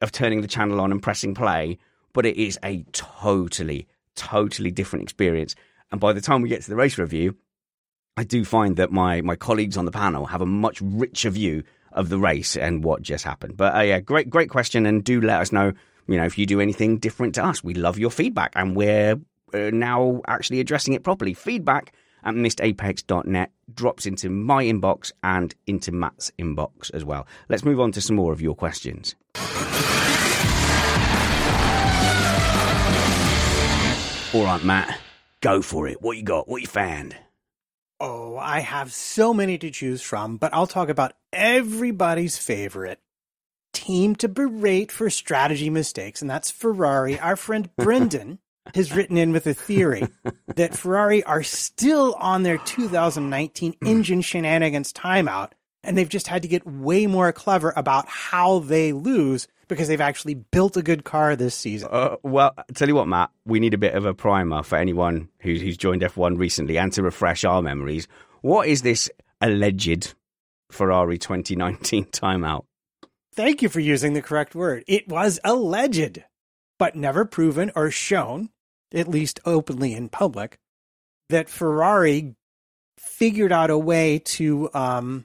of 0.00 0.12
turning 0.12 0.40
the 0.40 0.48
channel 0.48 0.80
on 0.80 0.90
and 0.90 1.02
pressing 1.02 1.34
play, 1.34 1.78
but 2.12 2.26
it 2.26 2.36
is 2.36 2.58
a 2.64 2.84
totally, 2.92 3.86
totally 4.16 4.70
different 4.70 5.04
experience. 5.04 5.54
And 5.90 6.00
by 6.00 6.12
the 6.12 6.20
time 6.20 6.42
we 6.42 6.48
get 6.48 6.62
to 6.62 6.70
the 6.70 6.76
race 6.76 6.98
review, 6.98 7.36
I 8.16 8.24
do 8.24 8.44
find 8.44 8.76
that 8.76 8.92
my, 8.92 9.22
my 9.22 9.36
colleagues 9.36 9.76
on 9.76 9.86
the 9.86 9.90
panel 9.90 10.26
have 10.26 10.42
a 10.42 10.46
much 10.46 10.80
richer 10.82 11.30
view 11.30 11.62
of 11.92 12.08
the 12.08 12.18
race 12.18 12.56
and 12.56 12.84
what 12.84 13.02
just 13.02 13.24
happened. 13.24 13.56
But 13.56 13.74
uh, 13.74 13.80
yeah, 13.80 14.00
great 14.00 14.30
great 14.30 14.50
question, 14.50 14.86
and 14.86 15.02
do 15.02 15.20
let 15.20 15.40
us 15.40 15.52
know 15.52 15.72
you 16.06 16.16
know, 16.16 16.24
if 16.24 16.36
you 16.36 16.46
do 16.46 16.60
anything 16.60 16.98
different 16.98 17.34
to 17.36 17.44
us, 17.44 17.62
we 17.62 17.74
love 17.74 17.98
your 17.98 18.10
feedback 18.10 18.52
and 18.54 18.76
we're 18.76 19.20
uh, 19.54 19.70
now 19.72 20.20
actually 20.26 20.60
addressing 20.60 20.94
it 20.94 21.04
properly. 21.04 21.34
Feedback 21.34 21.94
at 22.24 22.34
missedapex.net 22.34 23.50
drops 23.74 24.06
into 24.06 24.30
my 24.30 24.64
inbox 24.64 25.12
and 25.22 25.54
into 25.66 25.92
Matt's 25.92 26.30
inbox 26.38 26.92
as 26.92 27.04
well. 27.04 27.26
Let's 27.48 27.64
move 27.64 27.80
on 27.80 27.92
to 27.92 28.00
some 28.00 28.16
more 28.16 28.32
of 28.32 28.40
your 28.40 28.54
questions. 28.54 29.14
All 34.34 34.44
right, 34.44 34.64
Matt, 34.64 34.98
go 35.40 35.60
for 35.62 35.86
it. 35.88 36.00
What 36.00 36.16
you 36.16 36.22
got? 36.22 36.48
What 36.48 36.62
you 36.62 36.68
found? 36.68 37.16
Oh, 38.04 38.36
I 38.36 38.58
have 38.58 38.92
so 38.92 39.32
many 39.32 39.58
to 39.58 39.70
choose 39.70 40.02
from, 40.02 40.36
but 40.36 40.52
I'll 40.52 40.66
talk 40.66 40.88
about 40.88 41.12
everybody's 41.32 42.36
favorite 42.36 42.98
team 43.72 44.16
to 44.16 44.28
berate 44.28 44.90
for 44.90 45.08
strategy 45.08 45.70
mistakes, 45.70 46.20
and 46.20 46.28
that's 46.28 46.50
Ferrari. 46.50 47.20
Our 47.20 47.36
friend 47.36 47.70
Brendan 47.76 48.40
has 48.74 48.92
written 48.92 49.16
in 49.16 49.30
with 49.30 49.46
a 49.46 49.54
theory 49.54 50.08
that 50.56 50.76
Ferrari 50.76 51.22
are 51.22 51.44
still 51.44 52.16
on 52.18 52.42
their 52.42 52.58
2019 52.58 53.74
hmm. 53.74 53.86
engine 53.86 54.20
shenanigans 54.20 54.92
timeout, 54.92 55.52
and 55.84 55.96
they've 55.96 56.08
just 56.08 56.26
had 56.26 56.42
to 56.42 56.48
get 56.48 56.66
way 56.66 57.06
more 57.06 57.30
clever 57.30 57.72
about 57.76 58.08
how 58.08 58.58
they 58.58 58.92
lose 58.92 59.46
because 59.68 59.88
they've 59.88 60.00
actually 60.00 60.34
built 60.34 60.76
a 60.76 60.82
good 60.82 61.04
car 61.04 61.36
this 61.36 61.54
season. 61.54 61.88
Uh, 61.90 62.16
well, 62.22 62.54
tell 62.74 62.88
you 62.88 62.94
what, 62.94 63.08
Matt, 63.08 63.30
we 63.44 63.60
need 63.60 63.74
a 63.74 63.78
bit 63.78 63.94
of 63.94 64.04
a 64.04 64.14
primer 64.14 64.62
for 64.62 64.76
anyone 64.76 65.28
who's, 65.40 65.60
who's 65.60 65.76
joined 65.76 66.02
F1 66.02 66.38
recently 66.38 66.78
and 66.78 66.92
to 66.92 67.02
refresh 67.02 67.44
our 67.44 67.62
memories. 67.62 68.08
What 68.40 68.68
is 68.68 68.82
this 68.82 69.10
alleged 69.40 70.14
Ferrari 70.70 71.18
2019 71.18 72.04
timeout? 72.12 72.64
Thank 73.34 73.62
you 73.62 73.68
for 73.68 73.80
using 73.80 74.12
the 74.12 74.22
correct 74.22 74.54
word. 74.54 74.84
It 74.86 75.08
was 75.08 75.40
alleged, 75.42 76.22
but 76.78 76.94
never 76.96 77.24
proven 77.24 77.72
or 77.74 77.90
shown, 77.90 78.50
at 78.92 79.08
least 79.08 79.40
openly 79.46 79.94
in 79.94 80.10
public, 80.10 80.58
that 81.30 81.48
Ferrari 81.48 82.34
figured 82.98 83.52
out 83.52 83.70
a 83.70 83.78
way 83.78 84.18
to 84.18 84.68
um, 84.74 85.24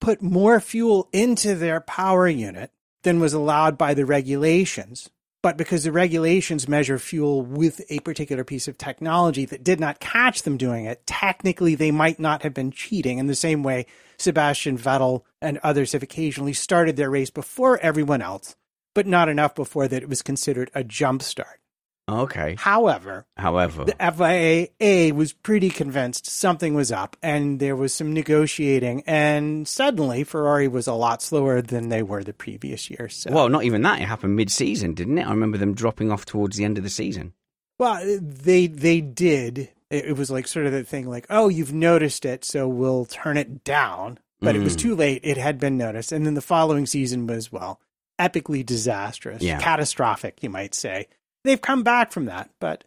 put 0.00 0.20
more 0.20 0.60
fuel 0.60 1.08
into 1.12 1.54
their 1.54 1.80
power 1.80 2.28
unit 2.28 2.70
than 3.02 3.20
was 3.20 3.32
allowed 3.32 3.78
by 3.78 3.94
the 3.94 4.06
regulations. 4.06 5.10
But 5.42 5.56
because 5.56 5.82
the 5.82 5.92
regulations 5.92 6.68
measure 6.68 7.00
fuel 7.00 7.42
with 7.42 7.80
a 7.90 7.98
particular 8.00 8.44
piece 8.44 8.68
of 8.68 8.78
technology 8.78 9.44
that 9.46 9.64
did 9.64 9.80
not 9.80 9.98
catch 9.98 10.42
them 10.42 10.56
doing 10.56 10.84
it, 10.84 11.04
technically 11.04 11.74
they 11.74 11.90
might 11.90 12.20
not 12.20 12.42
have 12.42 12.54
been 12.54 12.70
cheating 12.70 13.18
in 13.18 13.26
the 13.26 13.34
same 13.34 13.64
way 13.64 13.86
Sebastian 14.18 14.78
Vettel 14.78 15.22
and 15.40 15.58
others 15.58 15.92
have 15.92 16.02
occasionally 16.04 16.52
started 16.52 16.96
their 16.96 17.10
race 17.10 17.30
before 17.30 17.78
everyone 17.78 18.22
else, 18.22 18.54
but 18.94 19.06
not 19.06 19.28
enough 19.28 19.56
before 19.56 19.88
that 19.88 20.02
it 20.02 20.08
was 20.08 20.22
considered 20.22 20.70
a 20.74 20.84
jump 20.84 21.22
start. 21.22 21.61
Okay. 22.08 22.56
However, 22.58 23.24
However, 23.36 23.84
the 23.84 23.94
FIA 23.98 25.14
was 25.14 25.32
pretty 25.32 25.70
convinced 25.70 26.26
something 26.26 26.74
was 26.74 26.90
up 26.90 27.16
and 27.22 27.60
there 27.60 27.76
was 27.76 27.94
some 27.94 28.12
negotiating 28.12 29.02
and 29.06 29.66
suddenly 29.68 30.24
Ferrari 30.24 30.68
was 30.68 30.86
a 30.86 30.92
lot 30.94 31.22
slower 31.22 31.62
than 31.62 31.88
they 31.90 32.02
were 32.02 32.24
the 32.24 32.32
previous 32.32 32.90
year. 32.90 33.08
So 33.08 33.30
well, 33.30 33.48
not 33.48 33.64
even 33.64 33.82
that. 33.82 34.00
It 34.00 34.04
happened 34.08 34.34
mid-season, 34.36 34.94
didn't 34.94 35.18
it? 35.18 35.26
I 35.26 35.30
remember 35.30 35.58
them 35.58 35.74
dropping 35.74 36.10
off 36.10 36.24
towards 36.26 36.56
the 36.56 36.64
end 36.64 36.76
of 36.76 36.84
the 36.84 36.90
season. 36.90 37.32
well 37.78 38.00
they 38.20 38.66
they 38.66 39.00
did 39.00 39.70
it 39.90 40.16
was 40.16 40.30
like 40.30 40.46
sort 40.48 40.66
of 40.66 40.72
the 40.72 40.84
thing 40.84 41.08
like 41.08 41.26
oh 41.30 41.48
you've 41.48 41.72
noticed 41.72 42.24
it 42.24 42.44
so 42.44 42.66
we'll 42.68 43.04
turn 43.06 43.36
it 43.36 43.62
down 43.64 44.18
but 44.40 44.56
it 44.56 44.60
was 44.62 44.74
Mm. 44.76 44.80
too 44.80 44.94
late 44.96 45.20
it 45.24 45.36
had 45.36 45.58
been 45.58 45.76
noticed 45.78 46.12
and 46.12 46.24
then 46.26 46.34
the 46.34 46.40
following 46.42 46.86
season 46.86 47.26
was 47.26 47.50
well 47.52 47.80
epically 48.20 48.64
disastrous 48.64 49.42
Yeah. 49.42 49.58
catastrophic 49.60 50.42
you 50.42 50.50
might 50.50 50.74
say 50.74 51.08
they've 51.44 51.60
come 51.60 51.82
back 51.82 52.12
from 52.12 52.26
that 52.26 52.50
but 52.60 52.84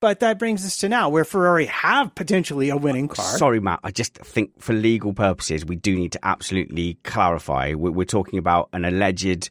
but 0.00 0.20
that 0.20 0.38
brings 0.38 0.64
us 0.64 0.78
to 0.78 0.88
now 0.88 1.10
where 1.10 1.24
Ferrari 1.24 1.66
have 1.66 2.14
potentially 2.14 2.70
a 2.70 2.76
winning 2.76 3.06
car 3.08 3.36
Sorry, 3.36 3.60
Matt. 3.60 3.80
I 3.84 3.90
just 3.90 4.14
think 4.14 4.58
for 4.58 4.72
legal 4.72 5.12
purposes, 5.12 5.62
we 5.66 5.76
do 5.76 5.94
need 5.94 6.12
to 6.12 6.20
absolutely 6.22 6.94
clarify. 7.04 7.74
We're, 7.74 7.90
we're 7.90 8.04
talking 8.06 8.38
about 8.38 8.70
an 8.72 8.86
alleged 8.86 9.50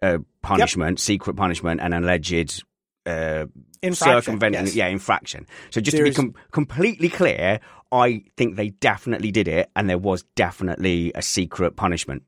uh, 0.00 0.18
punishment, 0.40 1.00
secret 1.00 1.34
punishment, 1.34 1.80
and 1.80 1.94
an 1.94 2.04
alleged 2.04 2.62
uh, 3.06 3.46
circumventing, 3.92 4.66
yes. 4.66 4.76
yeah, 4.76 4.86
infraction. 4.86 5.48
So 5.70 5.80
just 5.80 5.96
There's- 5.96 6.14
to 6.14 6.22
be 6.22 6.32
com- 6.32 6.42
completely 6.52 7.08
clear, 7.08 7.58
I 7.90 8.22
think 8.36 8.54
they 8.54 8.68
definitely 8.68 9.32
did 9.32 9.48
it, 9.48 9.68
and 9.74 9.90
there 9.90 9.98
was 9.98 10.22
definitely 10.36 11.10
a 11.16 11.22
secret 11.22 11.74
punishment. 11.74 12.22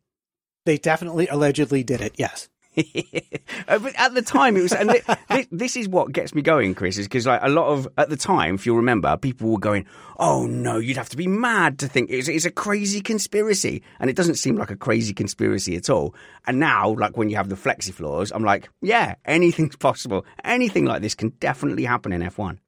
they 0.66 0.76
definitely 0.76 1.26
allegedly 1.28 1.82
did 1.84 2.00
it 2.02 2.14
yes 2.18 2.48
at 2.76 4.14
the 4.14 4.22
time, 4.24 4.56
it 4.56 4.62
was, 4.62 4.72
and 4.72 4.90
thi- 4.90 5.14
thi- 5.28 5.48
this 5.50 5.76
is 5.76 5.88
what 5.88 6.12
gets 6.12 6.34
me 6.34 6.42
going, 6.42 6.74
Chris, 6.74 6.98
is 6.98 7.06
because 7.06 7.26
like 7.26 7.40
a 7.42 7.48
lot 7.48 7.66
of 7.66 7.88
at 7.98 8.10
the 8.10 8.16
time, 8.16 8.54
if 8.54 8.64
you 8.64 8.76
remember, 8.76 9.16
people 9.16 9.50
were 9.50 9.58
going, 9.58 9.86
"Oh 10.18 10.46
no, 10.46 10.78
you'd 10.78 10.96
have 10.96 11.08
to 11.08 11.16
be 11.16 11.26
mad 11.26 11.80
to 11.80 11.88
think 11.88 12.10
it's, 12.10 12.28
it's 12.28 12.44
a 12.44 12.50
crazy 12.50 13.00
conspiracy," 13.00 13.82
and 13.98 14.08
it 14.08 14.14
doesn't 14.14 14.36
seem 14.36 14.56
like 14.56 14.70
a 14.70 14.76
crazy 14.76 15.12
conspiracy 15.12 15.74
at 15.76 15.90
all. 15.90 16.14
And 16.46 16.60
now, 16.60 16.90
like 16.90 17.16
when 17.16 17.28
you 17.28 17.36
have 17.36 17.48
the 17.48 17.56
flexi 17.56 17.92
floors, 17.92 18.30
I'm 18.30 18.44
like, 18.44 18.68
yeah, 18.82 19.16
anything's 19.24 19.76
possible. 19.76 20.24
Anything 20.44 20.84
like 20.84 21.02
this 21.02 21.16
can 21.16 21.30
definitely 21.40 21.84
happen 21.84 22.12
in 22.12 22.22
F1. 22.22 22.58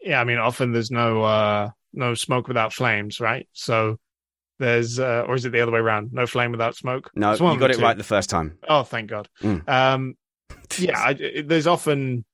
Yeah, 0.00 0.20
I 0.20 0.24
mean, 0.24 0.38
often 0.38 0.72
there's 0.72 0.90
no 0.90 1.22
uh 1.22 1.70
no 1.92 2.14
smoke 2.14 2.48
without 2.48 2.72
flames, 2.72 3.20
right? 3.20 3.46
So 3.52 3.98
there's 4.58 4.98
uh 4.98 5.24
or 5.26 5.34
is 5.34 5.44
it 5.44 5.50
the 5.52 5.60
other 5.60 5.72
way 5.72 5.80
around? 5.80 6.12
No 6.12 6.26
flame 6.26 6.50
without 6.52 6.76
smoke. 6.76 7.10
No, 7.14 7.32
you 7.32 7.58
got 7.58 7.70
it 7.70 7.76
two. 7.76 7.82
right 7.82 7.96
the 7.96 8.04
first 8.04 8.30
time. 8.30 8.58
Oh, 8.68 8.82
thank 8.82 9.10
God. 9.10 9.28
Mm. 9.42 9.68
Um, 9.68 10.14
yeah, 10.78 10.98
I, 10.98 11.10
it- 11.12 11.48
there's 11.48 11.66
often 11.66 12.24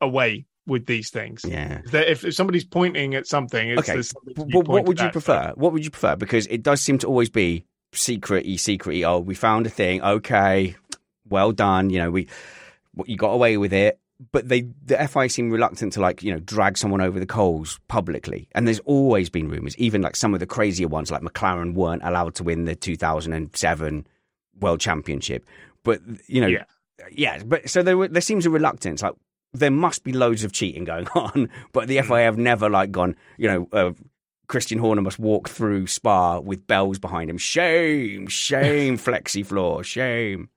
a 0.00 0.08
way 0.08 0.46
with 0.66 0.86
these 0.86 1.10
things. 1.10 1.42
Yeah. 1.46 1.80
That 1.92 2.10
if, 2.10 2.24
if 2.24 2.34
somebody's 2.34 2.64
pointing 2.64 3.14
at 3.14 3.26
something, 3.26 3.70
it's, 3.70 3.88
Okay, 3.88 4.02
something 4.02 4.50
what 4.50 4.86
would 4.86 4.98
you 4.98 5.06
at. 5.06 5.12
prefer? 5.12 5.52
What 5.56 5.72
would 5.72 5.84
you 5.84 5.90
prefer? 5.90 6.16
Because 6.16 6.46
it 6.46 6.62
does 6.62 6.80
seem 6.80 6.98
to 6.98 7.06
always 7.06 7.28
be 7.30 7.64
secrety, 7.92 8.54
secrety. 8.54 9.06
Oh, 9.06 9.18
we 9.20 9.34
found 9.34 9.66
a 9.66 9.70
thing. 9.70 10.02
Okay, 10.02 10.76
well 11.28 11.52
done. 11.52 11.90
You 11.90 11.98
know, 12.00 12.10
we 12.10 12.28
you 13.06 13.16
got 13.16 13.30
away 13.30 13.56
with 13.56 13.72
it. 13.72 13.99
But 14.32 14.48
they, 14.48 14.66
the 14.84 14.98
FI 15.08 15.28
seem 15.28 15.50
reluctant 15.50 15.94
to 15.94 16.00
like, 16.00 16.22
you 16.22 16.30
know, 16.32 16.40
drag 16.40 16.76
someone 16.76 17.00
over 17.00 17.18
the 17.18 17.24
coals 17.26 17.80
publicly. 17.88 18.48
And 18.52 18.66
there's 18.66 18.80
always 18.80 19.30
been 19.30 19.48
rumors, 19.48 19.74
even 19.78 20.02
like 20.02 20.14
some 20.14 20.34
of 20.34 20.40
the 20.40 20.46
crazier 20.46 20.88
ones, 20.88 21.10
like 21.10 21.22
McLaren 21.22 21.72
weren't 21.74 22.02
allowed 22.04 22.34
to 22.34 22.44
win 22.44 22.66
the 22.66 22.74
2007 22.74 24.06
World 24.60 24.80
Championship. 24.80 25.46
But 25.82 26.00
you 26.26 26.40
know, 26.42 26.48
Yeah. 26.48 26.64
yeah. 27.10 27.42
But 27.44 27.70
so 27.70 27.82
there, 27.82 27.96
were- 27.96 28.08
there 28.08 28.20
seems 28.20 28.44
a 28.46 28.50
reluctance. 28.50 29.02
Like 29.02 29.14
there 29.54 29.70
must 29.70 30.04
be 30.04 30.12
loads 30.12 30.44
of 30.44 30.52
cheating 30.52 30.84
going 30.84 31.08
on, 31.14 31.48
but 31.72 31.88
the 31.88 32.00
FIA 32.02 32.24
have 32.24 32.36
never 32.38 32.68
like 32.68 32.90
gone. 32.92 33.16
You 33.38 33.48
know, 33.48 33.68
uh, 33.72 33.92
Christian 34.48 34.78
Horner 34.78 35.00
must 35.02 35.18
walk 35.18 35.48
through 35.48 35.86
Spa 35.86 36.40
with 36.40 36.66
bells 36.66 36.98
behind 36.98 37.30
him. 37.30 37.38
Shame, 37.38 38.26
shame, 38.28 38.98
flexi 38.98 39.46
floor, 39.46 39.82
shame. 39.82 40.50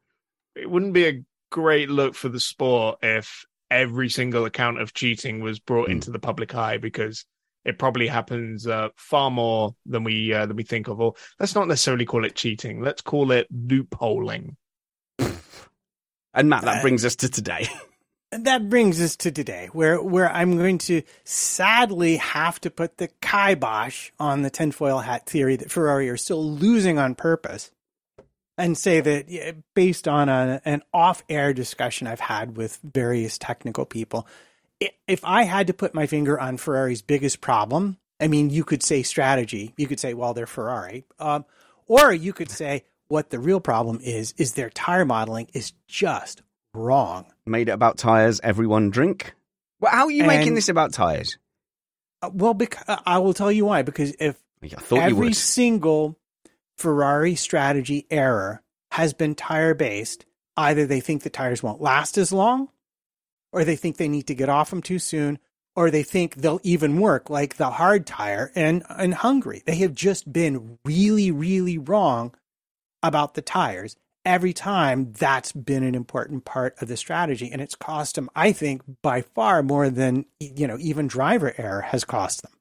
it 0.55 0.69
wouldn't 0.69 0.93
be 0.93 1.05
a 1.07 1.23
great 1.49 1.89
look 1.89 2.13
for 2.15 2.27
the 2.29 2.39
sport 2.39 2.97
if 3.01 3.45
every 3.73 4.09
single 4.09 4.45
account 4.45 4.79
of 4.79 4.93
cheating 4.93 5.41
was 5.41 5.59
brought 5.59 5.89
Mm. 5.89 5.93
into 5.93 6.11
the 6.11 6.19
public 6.19 6.53
eye 6.55 6.77
because 6.77 7.25
it 7.65 7.77
probably 7.79 8.07
happens 8.07 8.67
uh, 8.67 8.89
far 8.95 9.31
more 9.31 9.75
than 9.85 10.03
we 10.03 10.33
uh, 10.33 10.45
than 10.45 10.55
we 10.57 10.63
think 10.63 10.87
of. 10.87 10.99
Or 10.99 11.13
let's 11.39 11.55
not 11.55 11.67
necessarily 11.67 12.05
call 12.05 12.25
it 12.25 12.35
cheating. 12.35 12.81
Let's 12.81 13.01
call 13.01 13.31
it 13.31 13.47
loopholing. 13.53 14.55
And 16.35 16.49
Matt, 16.49 16.63
that 16.63 16.77
Uh, 16.79 16.81
brings 16.81 17.05
us 17.05 17.15
to 17.17 17.29
today. 17.29 17.67
That 18.35 18.67
brings 18.67 18.99
us 18.99 19.15
to 19.17 19.31
today, 19.31 19.69
where 19.73 20.01
where 20.01 20.27
I'm 20.27 20.57
going 20.57 20.79
to 20.89 21.03
sadly 21.23 22.17
have 22.17 22.59
to 22.61 22.71
put 22.71 22.97
the 22.97 23.09
kibosh 23.21 24.09
on 24.19 24.41
the 24.41 24.49
tinfoil 24.49 24.97
hat 25.01 25.27
theory 25.27 25.55
that 25.57 25.69
Ferrari 25.69 26.09
are 26.09 26.17
still 26.17 26.43
losing 26.43 26.97
on 26.97 27.13
purpose, 27.13 27.69
and 28.63 28.77
say 28.77 29.01
that 29.01 29.55
based 29.73 30.07
on 30.07 30.29
a, 30.29 30.61
an 30.63 30.83
off-air 30.93 31.53
discussion 31.53 32.07
I've 32.07 32.21
had 32.21 32.55
with 32.55 32.79
various 32.81 33.37
technical 33.37 33.85
people, 33.85 34.25
if 35.05 35.19
I 35.25 35.43
had 35.43 35.67
to 35.67 35.73
put 35.73 35.93
my 35.93 36.07
finger 36.07 36.39
on 36.39 36.55
Ferrari's 36.55 37.01
biggest 37.01 37.41
problem, 37.41 37.97
I 38.21 38.29
mean, 38.29 38.49
you 38.49 38.63
could 38.63 38.81
say 38.81 39.03
strategy, 39.03 39.73
you 39.75 39.85
could 39.85 39.99
say, 39.99 40.13
well, 40.13 40.33
they're 40.33 40.47
Ferrari, 40.47 41.03
um, 41.19 41.43
or 41.87 42.13
you 42.13 42.31
could 42.31 42.49
say 42.49 42.85
what 43.09 43.31
the 43.31 43.39
real 43.39 43.59
problem 43.59 43.99
is 44.01 44.33
is 44.37 44.53
their 44.53 44.69
tire 44.69 45.03
modeling 45.03 45.49
is 45.53 45.73
just 45.87 46.41
wrong. 46.73 47.25
Made 47.45 47.67
it 47.67 47.73
about 47.73 47.97
tires. 47.97 48.39
Everyone 48.41 48.91
drink. 48.91 49.33
Well, 49.81 49.91
how 49.91 50.05
are 50.05 50.11
you 50.11 50.23
making 50.23 50.55
this 50.55 50.69
about 50.69 50.93
tires? 50.93 51.37
Uh, 52.21 52.29
Well, 52.33 52.53
bec- 52.53 52.81
I 52.87 53.19
will 53.19 53.33
tell 53.33 53.51
you 53.51 53.65
why. 53.65 53.81
Because 53.81 54.15
if 54.19 54.41
I 54.63 54.67
thought 54.69 54.95
you 54.95 55.01
every 55.01 55.33
single 55.33 56.17
Ferrari 56.77 57.35
strategy 57.35 58.05
error 58.09 58.61
has 58.91 59.13
been 59.13 59.35
tire 59.35 59.73
based, 59.73 60.25
either 60.57 60.85
they 60.85 60.99
think 60.99 61.23
the 61.23 61.29
tires 61.29 61.63
won't 61.63 61.81
last 61.81 62.17
as 62.17 62.31
long, 62.31 62.69
or 63.51 63.63
they 63.63 63.75
think 63.75 63.97
they 63.97 64.07
need 64.09 64.27
to 64.27 64.35
get 64.35 64.49
off 64.49 64.69
them 64.69 64.81
too 64.81 64.99
soon, 64.99 65.39
or 65.75 65.89
they 65.89 66.03
think 66.03 66.35
they'll 66.35 66.59
even 66.63 66.99
work 66.99 67.29
like 67.29 67.57
the 67.57 67.71
hard 67.71 68.05
tire 68.05 68.51
and 68.55 68.83
in 68.99 69.11
Hungary. 69.11 69.63
They 69.65 69.77
have 69.77 69.93
just 69.95 70.31
been 70.31 70.77
really, 70.85 71.31
really 71.31 71.77
wrong 71.77 72.35
about 73.01 73.33
the 73.33 73.41
tires. 73.41 73.95
every 74.25 74.53
time 74.53 75.11
that's 75.13 75.51
been 75.51 75.83
an 75.83 75.95
important 75.95 76.45
part 76.45 76.75
of 76.81 76.87
the 76.87 76.95
strategy 76.95 77.51
and 77.51 77.61
it's 77.61 77.75
cost 77.75 78.15
them 78.15 78.29
i 78.35 78.51
think 78.53 78.81
by 79.01 79.21
far 79.21 79.61
more 79.61 79.89
than 79.89 80.25
you 80.39 80.67
know 80.67 80.77
even 80.79 81.07
driver 81.07 81.53
error 81.57 81.81
has 81.81 82.05
cost 82.05 82.41
them 82.41 82.51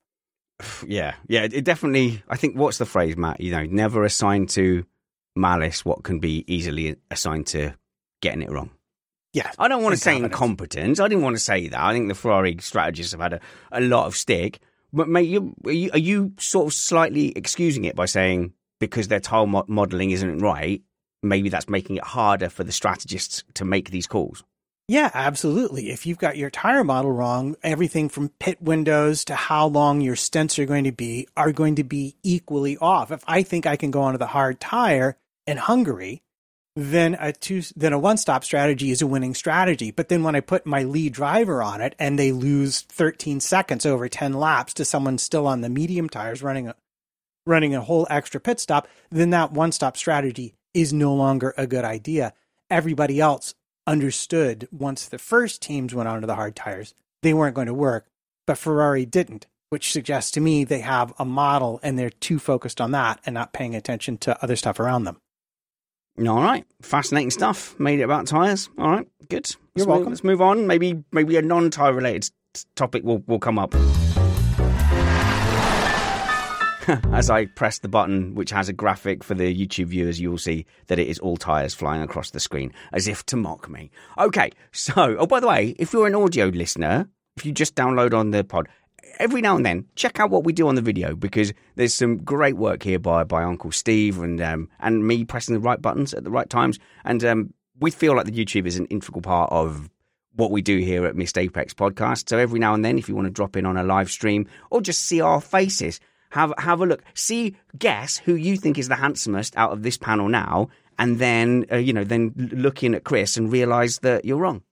yeah 0.86 1.14
yeah 1.28 1.42
it 1.50 1.64
definitely 1.64 2.22
i 2.28 2.36
think 2.36 2.56
what's 2.56 2.78
the 2.78 2.86
phrase 2.86 3.16
matt? 3.16 3.40
You 3.40 3.52
know 3.52 3.64
never 3.64 4.04
assign 4.04 4.46
to 4.48 4.84
malice 5.34 5.84
what 5.84 6.02
can 6.02 6.18
be 6.18 6.44
easily 6.46 6.96
assigned 7.10 7.46
to 7.48 7.74
getting 8.20 8.42
it 8.42 8.50
wrong. 8.50 8.70
Yeah 9.32 9.50
i 9.58 9.68
don't 9.68 9.82
want 9.82 9.94
to 9.94 10.00
say 10.00 10.16
incompetence. 10.16 11.00
I 11.00 11.08
didn't 11.08 11.24
want 11.24 11.36
to 11.36 11.42
say 11.42 11.68
that. 11.68 11.80
I 11.80 11.92
think 11.92 12.08
the 12.08 12.14
ferrari 12.14 12.56
strategists 12.60 13.12
have 13.12 13.20
had 13.20 13.34
a, 13.34 13.40
a 13.72 13.80
lot 13.80 14.06
of 14.06 14.16
stick. 14.16 14.60
But 14.92 15.08
mate 15.08 15.28
you, 15.28 15.54
are 15.64 15.72
you 15.72 15.90
are 15.92 15.98
you 15.98 16.32
sort 16.38 16.66
of 16.66 16.74
slightly 16.74 17.32
excusing 17.34 17.84
it 17.84 17.96
by 17.96 18.06
saying 18.06 18.52
because 18.78 19.08
their 19.08 19.20
tile 19.20 19.46
mo- 19.46 19.64
modeling 19.68 20.10
isn't 20.10 20.38
right 20.38 20.82
maybe 21.22 21.48
that's 21.48 21.68
making 21.68 21.96
it 21.96 22.04
harder 22.04 22.48
for 22.48 22.64
the 22.64 22.72
strategists 22.72 23.44
to 23.54 23.64
make 23.64 23.90
these 23.90 24.06
calls. 24.06 24.44
Yeah, 24.92 25.10
absolutely. 25.14 25.90
If 25.90 26.04
you've 26.04 26.18
got 26.18 26.36
your 26.36 26.50
tire 26.50 26.84
model 26.84 27.12
wrong, 27.12 27.56
everything 27.62 28.10
from 28.10 28.28
pit 28.28 28.60
windows 28.60 29.24
to 29.24 29.34
how 29.34 29.68
long 29.68 30.02
your 30.02 30.16
stints 30.16 30.58
are 30.58 30.66
going 30.66 30.84
to 30.84 30.92
be 30.92 31.26
are 31.34 31.50
going 31.50 31.76
to 31.76 31.82
be 31.82 32.14
equally 32.22 32.76
off. 32.76 33.10
If 33.10 33.24
I 33.26 33.42
think 33.42 33.64
I 33.64 33.76
can 33.76 33.90
go 33.90 34.02
onto 34.02 34.18
the 34.18 34.26
hard 34.26 34.60
tire 34.60 35.16
in 35.46 35.56
Hungary, 35.56 36.22
then 36.76 37.16
a 37.18 37.32
two 37.32 37.62
then 37.74 37.94
a 37.94 37.98
one 37.98 38.18
stop 38.18 38.44
strategy 38.44 38.90
is 38.90 39.00
a 39.00 39.06
winning 39.06 39.32
strategy. 39.32 39.92
But 39.92 40.10
then 40.10 40.24
when 40.24 40.36
I 40.36 40.40
put 40.40 40.66
my 40.66 40.82
lead 40.82 41.14
driver 41.14 41.62
on 41.62 41.80
it 41.80 41.94
and 41.98 42.18
they 42.18 42.30
lose 42.30 42.82
13 42.82 43.40
seconds 43.40 43.86
over 43.86 44.10
10 44.10 44.34
laps 44.34 44.74
to 44.74 44.84
someone 44.84 45.16
still 45.16 45.46
on 45.46 45.62
the 45.62 45.70
medium 45.70 46.10
tires 46.10 46.42
running 46.42 46.68
a 46.68 46.74
running 47.46 47.74
a 47.74 47.80
whole 47.80 48.06
extra 48.10 48.40
pit 48.40 48.60
stop, 48.60 48.86
then 49.10 49.30
that 49.30 49.52
one 49.52 49.72
stop 49.72 49.96
strategy 49.96 50.52
is 50.74 50.92
no 50.92 51.14
longer 51.14 51.54
a 51.56 51.66
good 51.66 51.86
idea. 51.86 52.34
Everybody 52.68 53.20
else 53.20 53.54
understood 53.86 54.68
once 54.70 55.06
the 55.06 55.18
first 55.18 55.62
teams 55.62 55.94
went 55.94 56.08
onto 56.08 56.26
the 56.26 56.34
hard 56.34 56.56
tires, 56.56 56.94
they 57.22 57.34
weren't 57.34 57.54
going 57.54 57.66
to 57.66 57.74
work, 57.74 58.06
but 58.46 58.58
Ferrari 58.58 59.06
didn't, 59.06 59.46
which 59.70 59.92
suggests 59.92 60.30
to 60.32 60.40
me 60.40 60.64
they 60.64 60.80
have 60.80 61.12
a 61.18 61.24
model 61.24 61.80
and 61.82 61.98
they're 61.98 62.10
too 62.10 62.38
focused 62.38 62.80
on 62.80 62.92
that 62.92 63.20
and 63.24 63.34
not 63.34 63.52
paying 63.52 63.74
attention 63.74 64.18
to 64.18 64.42
other 64.42 64.56
stuff 64.56 64.80
around 64.80 65.04
them. 65.04 65.18
All 66.18 66.42
right, 66.42 66.66
fascinating 66.82 67.30
stuff. 67.30 67.78
Made 67.80 68.00
it 68.00 68.02
about 68.02 68.26
tires. 68.26 68.68
All 68.78 68.90
right, 68.90 69.08
good. 69.30 69.50
You're 69.74 69.86
let's 69.86 69.86
welcome. 69.86 70.04
Move, 70.04 70.12
let's 70.12 70.24
move 70.24 70.42
on. 70.42 70.66
Maybe 70.66 71.02
maybe 71.10 71.36
a 71.36 71.42
non-tire 71.42 71.94
related 71.94 72.30
topic 72.76 73.02
will 73.02 73.22
will 73.26 73.38
come 73.38 73.58
up. 73.58 73.74
As 77.12 77.30
I 77.30 77.46
press 77.46 77.78
the 77.78 77.88
button, 77.88 78.34
which 78.34 78.50
has 78.50 78.68
a 78.68 78.72
graphic 78.72 79.22
for 79.22 79.34
the 79.34 79.54
YouTube 79.54 79.86
viewers, 79.86 80.20
you 80.20 80.30
will 80.30 80.38
see 80.38 80.66
that 80.88 80.98
it 80.98 81.06
is 81.06 81.18
all 81.18 81.36
tyres 81.36 81.74
flying 81.74 82.02
across 82.02 82.30
the 82.30 82.40
screen, 82.40 82.72
as 82.92 83.06
if 83.06 83.24
to 83.26 83.36
mock 83.36 83.68
me. 83.68 83.90
Okay, 84.18 84.50
so, 84.72 85.16
oh, 85.18 85.26
by 85.26 85.40
the 85.40 85.46
way, 85.46 85.76
if 85.78 85.92
you're 85.92 86.06
an 86.06 86.14
audio 86.14 86.46
listener, 86.46 87.08
if 87.36 87.46
you 87.46 87.52
just 87.52 87.74
download 87.74 88.14
on 88.14 88.30
the 88.30 88.42
pod, 88.42 88.68
every 89.18 89.40
now 89.40 89.54
and 89.54 89.64
then, 89.64 89.86
check 89.94 90.18
out 90.18 90.30
what 90.30 90.44
we 90.44 90.52
do 90.52 90.66
on 90.66 90.74
the 90.74 90.82
video 90.82 91.14
because 91.14 91.52
there's 91.76 91.94
some 91.94 92.18
great 92.18 92.56
work 92.56 92.82
here 92.82 92.98
by, 92.98 93.24
by 93.24 93.44
Uncle 93.44 93.70
Steve 93.70 94.18
and 94.18 94.40
um, 94.40 94.68
and 94.80 95.06
me 95.06 95.24
pressing 95.24 95.54
the 95.54 95.60
right 95.60 95.80
buttons 95.80 96.12
at 96.14 96.24
the 96.24 96.30
right 96.30 96.50
times. 96.50 96.78
And 97.04 97.24
um, 97.24 97.54
we 97.78 97.90
feel 97.90 98.16
like 98.16 98.26
the 98.26 98.32
YouTube 98.32 98.66
is 98.66 98.76
an 98.76 98.86
integral 98.86 99.22
part 99.22 99.52
of 99.52 99.88
what 100.34 100.50
we 100.50 100.62
do 100.62 100.78
here 100.78 101.06
at 101.06 101.14
Missed 101.14 101.38
Apex 101.38 101.74
Podcast. 101.74 102.28
So 102.28 102.38
every 102.38 102.58
now 102.58 102.74
and 102.74 102.84
then, 102.84 102.98
if 102.98 103.08
you 103.08 103.14
want 103.14 103.26
to 103.26 103.32
drop 103.32 103.56
in 103.56 103.66
on 103.66 103.76
a 103.76 103.82
live 103.82 104.10
stream 104.10 104.48
or 104.70 104.80
just 104.80 105.04
see 105.04 105.20
our 105.20 105.40
faces, 105.40 106.00
have 106.32 106.52
have 106.58 106.80
a 106.80 106.86
look. 106.86 107.02
See, 107.14 107.56
guess 107.78 108.18
who 108.18 108.34
you 108.34 108.56
think 108.56 108.78
is 108.78 108.88
the 108.88 108.96
handsomest 108.96 109.56
out 109.56 109.72
of 109.72 109.82
this 109.82 109.96
panel 109.96 110.28
now, 110.28 110.68
and 110.98 111.18
then 111.18 111.66
uh, 111.70 111.76
you 111.76 111.92
know, 111.92 112.04
then 112.04 112.32
looking 112.52 112.94
at 112.94 113.04
Chris 113.04 113.36
and 113.36 113.52
realize 113.52 113.98
that 114.00 114.24
you're 114.24 114.38
wrong. 114.38 114.62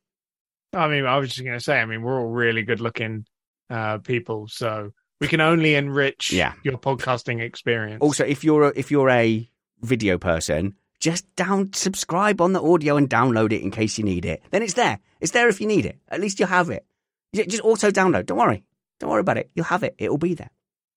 I 0.73 0.88
mean, 0.88 1.05
I 1.05 1.16
was 1.18 1.31
just 1.31 1.44
going 1.44 1.59
to 1.59 1.62
say, 1.64 1.81
I 1.81 1.85
mean, 1.85 2.03
we're 2.03 2.18
all 2.20 2.29
really 2.31 2.62
good 2.62 2.81
looking 2.81 3.27
uh, 3.70 3.99
people, 3.99 4.46
so 4.49 4.92
we 5.20 5.27
can 5.29 5.40
only 5.40 5.75
enrich 5.75 6.33
Yeah. 6.33 6.53
your 6.62 6.79
podcasting 6.79 7.40
experience. 7.40 8.01
Also, 8.01 8.25
if 8.25 8.44
you're 8.44 8.68
a, 8.68 8.73
if 8.77 8.90
you're 8.90 9.11
a 9.11 9.51
video 9.83 10.16
person, 10.16 10.77
just 11.01 11.25
down 11.35 11.73
subscribe 11.73 12.40
on 12.40 12.53
the 12.53 12.62
audio 12.62 12.96
and 12.96 13.11
download 13.11 13.53
it 13.53 13.62
in 13.62 13.70
case 13.70 13.99
you 13.99 14.05
need 14.05 14.25
it. 14.25 14.42
Then 14.51 14.62
it's 14.62 14.75
there. 14.75 15.01
It's 15.20 15.33
there 15.33 15.49
if 15.49 15.61
you 15.61 15.66
need 15.66 15.87
it. 15.87 15.99
At 16.09 16.20
least 16.20 16.38
you 16.40 16.46
have 16.46 16.70
it. 16.70 16.87
Just 17.35 17.64
auto 17.64 17.90
download. 17.90 18.27
Don't 18.27 18.38
worry. 18.38 18.62
Don't 19.01 19.11
worry 19.11 19.20
about 19.20 19.38
it. 19.38 19.51
You'll 19.55 19.64
have 19.66 19.83
it. 19.83 19.94
It'll 19.99 20.18
be 20.18 20.35
there. 20.35 20.51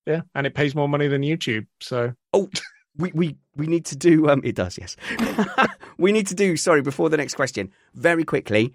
Yeah, 0.06 0.22
and 0.36 0.48
it 0.48 0.54
pays 0.54 0.76
more 0.76 0.90
money 0.90 1.08
than 1.08 1.22
YouTube. 1.22 1.68
So 1.80 2.14
Oh, 2.34 2.50
we 2.98 3.12
we 3.14 3.38
we 3.56 3.68
need 3.68 3.86
to 3.86 3.96
do. 3.96 4.30
Um, 4.30 4.42
it 4.44 4.56
does. 4.56 4.78
Yes, 4.78 4.96
we 5.98 6.12
need 6.12 6.28
to 6.28 6.36
do. 6.36 6.58
Sorry, 6.58 6.82
before 6.82 7.10
the 7.10 7.18
next 7.18 7.36
question, 7.36 7.72
very 7.96 8.24
quickly. 8.24 8.74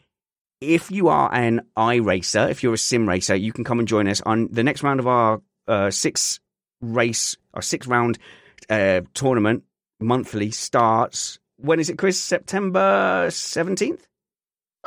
If 0.61 0.91
you 0.91 1.07
are 1.09 1.33
an 1.33 1.62
iRacer, 1.77 2.51
if 2.51 2.62
you're 2.64 2.75
a 2.75 2.79
sim 2.79 3.09
racer, 3.09 3.37
you 3.37 3.53
can 3.53 3.62
come 3.62 3.79
and 3.79 3.87
join 3.87 4.09
us 4.09 4.21
on 4.23 4.49
the 4.51 4.64
next 4.64 4.83
round 4.83 4.99
of 4.99 5.07
our 5.07 5.41
uh, 5.69 5.91
six 5.91 6.41
race 6.81 7.37
or 7.55 7.62
six 7.62 7.87
round 7.87 8.19
uh, 8.69 9.03
tournament. 9.14 9.62
Monthly 10.01 10.51
starts. 10.51 11.38
When 11.59 11.79
is 11.81 11.91
it, 11.91 11.99
Chris? 11.99 12.21
September 12.21 13.29
seventeenth. 13.31 14.07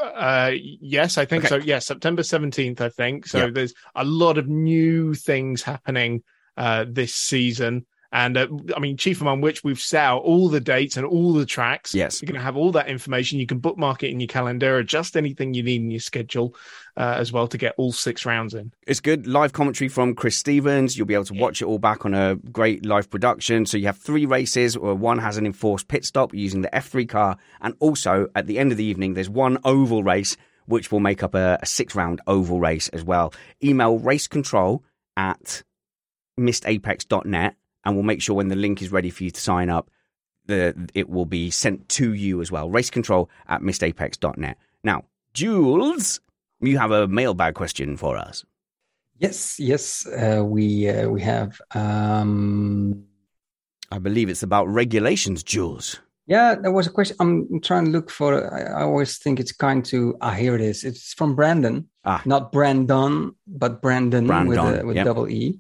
Uh, 0.01 0.51
yes, 0.55 1.17
I 1.17 1.25
think 1.25 1.45
Okay. 1.45 1.49
so. 1.49 1.55
Yes, 1.65 1.85
September 1.85 2.23
17th, 2.23 2.81
I 2.81 2.89
think. 2.89 3.27
So 3.27 3.37
Yeah. 3.45 3.49
there's 3.51 3.73
a 3.95 4.03
lot 4.03 4.37
of 4.37 4.47
new 4.47 5.13
things 5.13 5.61
happening 5.63 6.23
uh, 6.57 6.85
this 6.89 7.15
season. 7.15 7.85
And 8.11 8.37
uh, 8.37 8.47
I 8.75 8.79
mean, 8.79 8.97
chief 8.97 9.21
among 9.21 9.41
which 9.41 9.63
we've 9.63 9.79
set 9.79 10.03
out 10.03 10.23
all 10.23 10.49
the 10.49 10.59
dates 10.59 10.97
and 10.97 11.05
all 11.05 11.33
the 11.33 11.45
tracks. 11.45 11.95
Yes. 11.95 12.21
You're 12.21 12.27
going 12.27 12.39
to 12.39 12.43
have 12.43 12.57
all 12.57 12.71
that 12.73 12.89
information. 12.89 13.39
You 13.39 13.47
can 13.47 13.59
bookmark 13.59 14.03
it 14.03 14.09
in 14.09 14.19
your 14.19 14.27
calendar, 14.27 14.77
adjust 14.77 15.15
anything 15.15 15.53
you 15.53 15.63
need 15.63 15.81
in 15.81 15.91
your 15.91 16.01
schedule 16.01 16.53
uh, 16.97 17.15
as 17.17 17.31
well 17.31 17.47
to 17.47 17.57
get 17.57 17.73
all 17.77 17.93
six 17.93 18.25
rounds 18.25 18.53
in. 18.53 18.73
It's 18.85 18.99
good. 18.99 19.27
Live 19.27 19.53
commentary 19.53 19.87
from 19.87 20.13
Chris 20.13 20.35
Stevens. 20.35 20.97
You'll 20.97 21.07
be 21.07 21.13
able 21.13 21.25
to 21.25 21.33
watch 21.33 21.61
it 21.61 21.65
all 21.65 21.79
back 21.79 22.05
on 22.05 22.13
a 22.13 22.35
great 22.35 22.85
live 22.85 23.09
production. 23.09 23.65
So 23.65 23.77
you 23.77 23.85
have 23.85 23.97
three 23.97 24.25
races, 24.25 24.77
where 24.77 24.93
one 24.93 25.19
has 25.19 25.37
an 25.37 25.45
enforced 25.45 25.87
pit 25.87 26.03
stop 26.03 26.33
using 26.33 26.61
the 26.61 26.69
F3 26.69 27.07
car. 27.07 27.37
And 27.61 27.75
also 27.79 28.27
at 28.35 28.45
the 28.45 28.59
end 28.59 28.73
of 28.73 28.77
the 28.77 28.83
evening, 28.83 29.13
there's 29.13 29.29
one 29.29 29.57
oval 29.63 30.03
race, 30.03 30.35
which 30.65 30.91
will 30.91 30.99
make 30.99 31.23
up 31.23 31.33
a, 31.33 31.59
a 31.61 31.65
six 31.65 31.95
round 31.95 32.19
oval 32.27 32.59
race 32.59 32.89
as 32.89 33.05
well. 33.05 33.33
Email 33.63 33.99
race 33.99 34.27
control 34.27 34.83
at 35.15 35.63
missedapex.net 36.37 37.55
and 37.83 37.95
we'll 37.95 38.03
make 38.03 38.21
sure 38.21 38.35
when 38.35 38.49
the 38.49 38.55
link 38.55 38.81
is 38.81 38.91
ready 38.91 39.09
for 39.09 39.23
you 39.23 39.31
to 39.31 39.41
sign 39.41 39.69
up, 39.69 39.89
the 40.45 40.89
it 40.93 41.09
will 41.09 41.25
be 41.25 41.49
sent 41.51 41.87
to 41.89 42.13
you 42.13 42.41
as 42.41 42.51
well. 42.51 42.69
Race 42.69 42.89
control 42.89 43.29
at 43.47 43.61
missedapex.net. 43.61 44.57
Now, 44.83 45.05
Jules, 45.33 46.19
you 46.59 46.77
have 46.77 46.91
a 46.91 47.07
mailbag 47.07 47.55
question 47.55 47.97
for 47.97 48.17
us. 48.17 48.43
Yes, 49.17 49.59
yes, 49.59 50.07
uh, 50.07 50.43
we 50.43 50.89
uh, 50.89 51.07
we 51.09 51.21
have. 51.21 51.61
Um, 51.75 53.03
I 53.91 53.99
believe 53.99 54.29
it's 54.29 54.41
about 54.43 54.67
regulations, 54.67 55.43
Jules. 55.43 55.99
yeah, 56.25 56.55
there 56.55 56.71
was 56.71 56.87
a 56.87 56.89
question. 56.89 57.17
I'm 57.19 57.61
trying 57.61 57.85
to 57.85 57.91
look 57.91 58.09
for. 58.09 58.51
I, 58.51 58.81
always 58.81 59.19
think 59.19 59.39
it's 59.39 59.51
kind 59.51 59.85
to. 59.85 60.17
Ah, 60.21 60.31
here 60.31 60.55
it 60.55 60.61
is. 60.61 60.83
It's 60.83 61.13
from 61.13 61.35
Brandon, 61.35 61.87
Ah. 62.03 62.21
not 62.25 62.51
Brandon, 62.51 63.35
but 63.45 63.81
Brandon, 63.81 64.25
with 64.47 64.57
a, 64.57 64.83
with 64.85 64.95
yep. 64.95 65.05
double 65.05 65.29
E. 65.29 65.59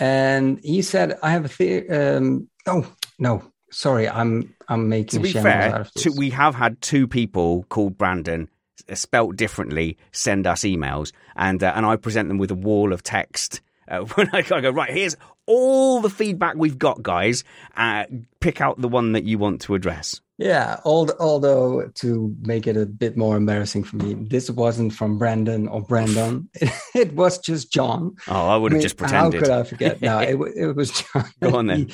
And 0.00 0.58
he 0.64 0.82
said, 0.82 1.18
"I 1.22 1.30
have 1.30 1.44
a 1.44 1.48
theory." 1.48 1.88
Um, 1.90 2.48
oh 2.66 2.90
no, 3.18 3.42
sorry, 3.70 4.08
I'm 4.08 4.54
I'm 4.68 4.88
making 4.88 5.18
To 5.18 5.22
be 5.22 5.30
shambles 5.30 5.54
out 5.54 5.70
fair, 5.70 5.80
of 5.82 5.92
this. 5.92 6.02
to, 6.04 6.12
we 6.16 6.30
have 6.30 6.54
had 6.54 6.80
two 6.80 7.06
people 7.06 7.64
called 7.68 7.98
Brandon, 7.98 8.48
uh, 8.88 8.94
spelt 8.94 9.36
differently, 9.36 9.98
send 10.12 10.46
us 10.46 10.62
emails, 10.62 11.12
and 11.36 11.62
uh, 11.62 11.72
and 11.76 11.84
I 11.86 11.96
present 11.96 12.28
them 12.28 12.38
with 12.38 12.50
a 12.50 12.54
wall 12.56 12.92
of 12.92 13.02
text. 13.02 13.60
Uh, 13.88 14.00
when 14.14 14.28
I, 14.32 14.38
I 14.38 14.60
go 14.60 14.70
right, 14.70 14.90
here's 14.90 15.16
all 15.46 16.00
the 16.00 16.10
feedback 16.10 16.54
we've 16.56 16.78
got, 16.78 17.02
guys. 17.02 17.44
Uh, 17.76 18.04
pick 18.40 18.60
out 18.60 18.80
the 18.80 18.88
one 18.88 19.12
that 19.12 19.24
you 19.24 19.36
want 19.38 19.60
to 19.62 19.74
address. 19.74 20.20
Yeah, 20.40 20.80
although, 20.86 21.16
although 21.20 21.90
to 21.96 22.34
make 22.40 22.66
it 22.66 22.74
a 22.74 22.86
bit 22.86 23.14
more 23.14 23.36
embarrassing 23.36 23.84
for 23.84 23.96
me, 23.96 24.14
this 24.14 24.50
wasn't 24.50 24.94
from 24.94 25.18
Brandon 25.18 25.68
or 25.68 25.82
Brandon. 25.82 26.48
It, 26.54 26.72
it 26.94 27.12
was 27.14 27.36
just 27.36 27.70
John. 27.70 28.16
Oh, 28.26 28.48
I 28.48 28.56
would 28.56 28.72
have 28.72 28.78
mean, 28.78 28.82
just 28.82 28.96
pretended. 28.96 29.40
How 29.40 29.46
could 29.46 29.50
I 29.50 29.62
forget? 29.64 30.00
No, 30.00 30.18
it, 30.18 30.38
it 30.56 30.74
was 30.74 30.92
John. 30.92 31.26
Go 31.42 31.56
on 31.56 31.66
then. 31.66 31.88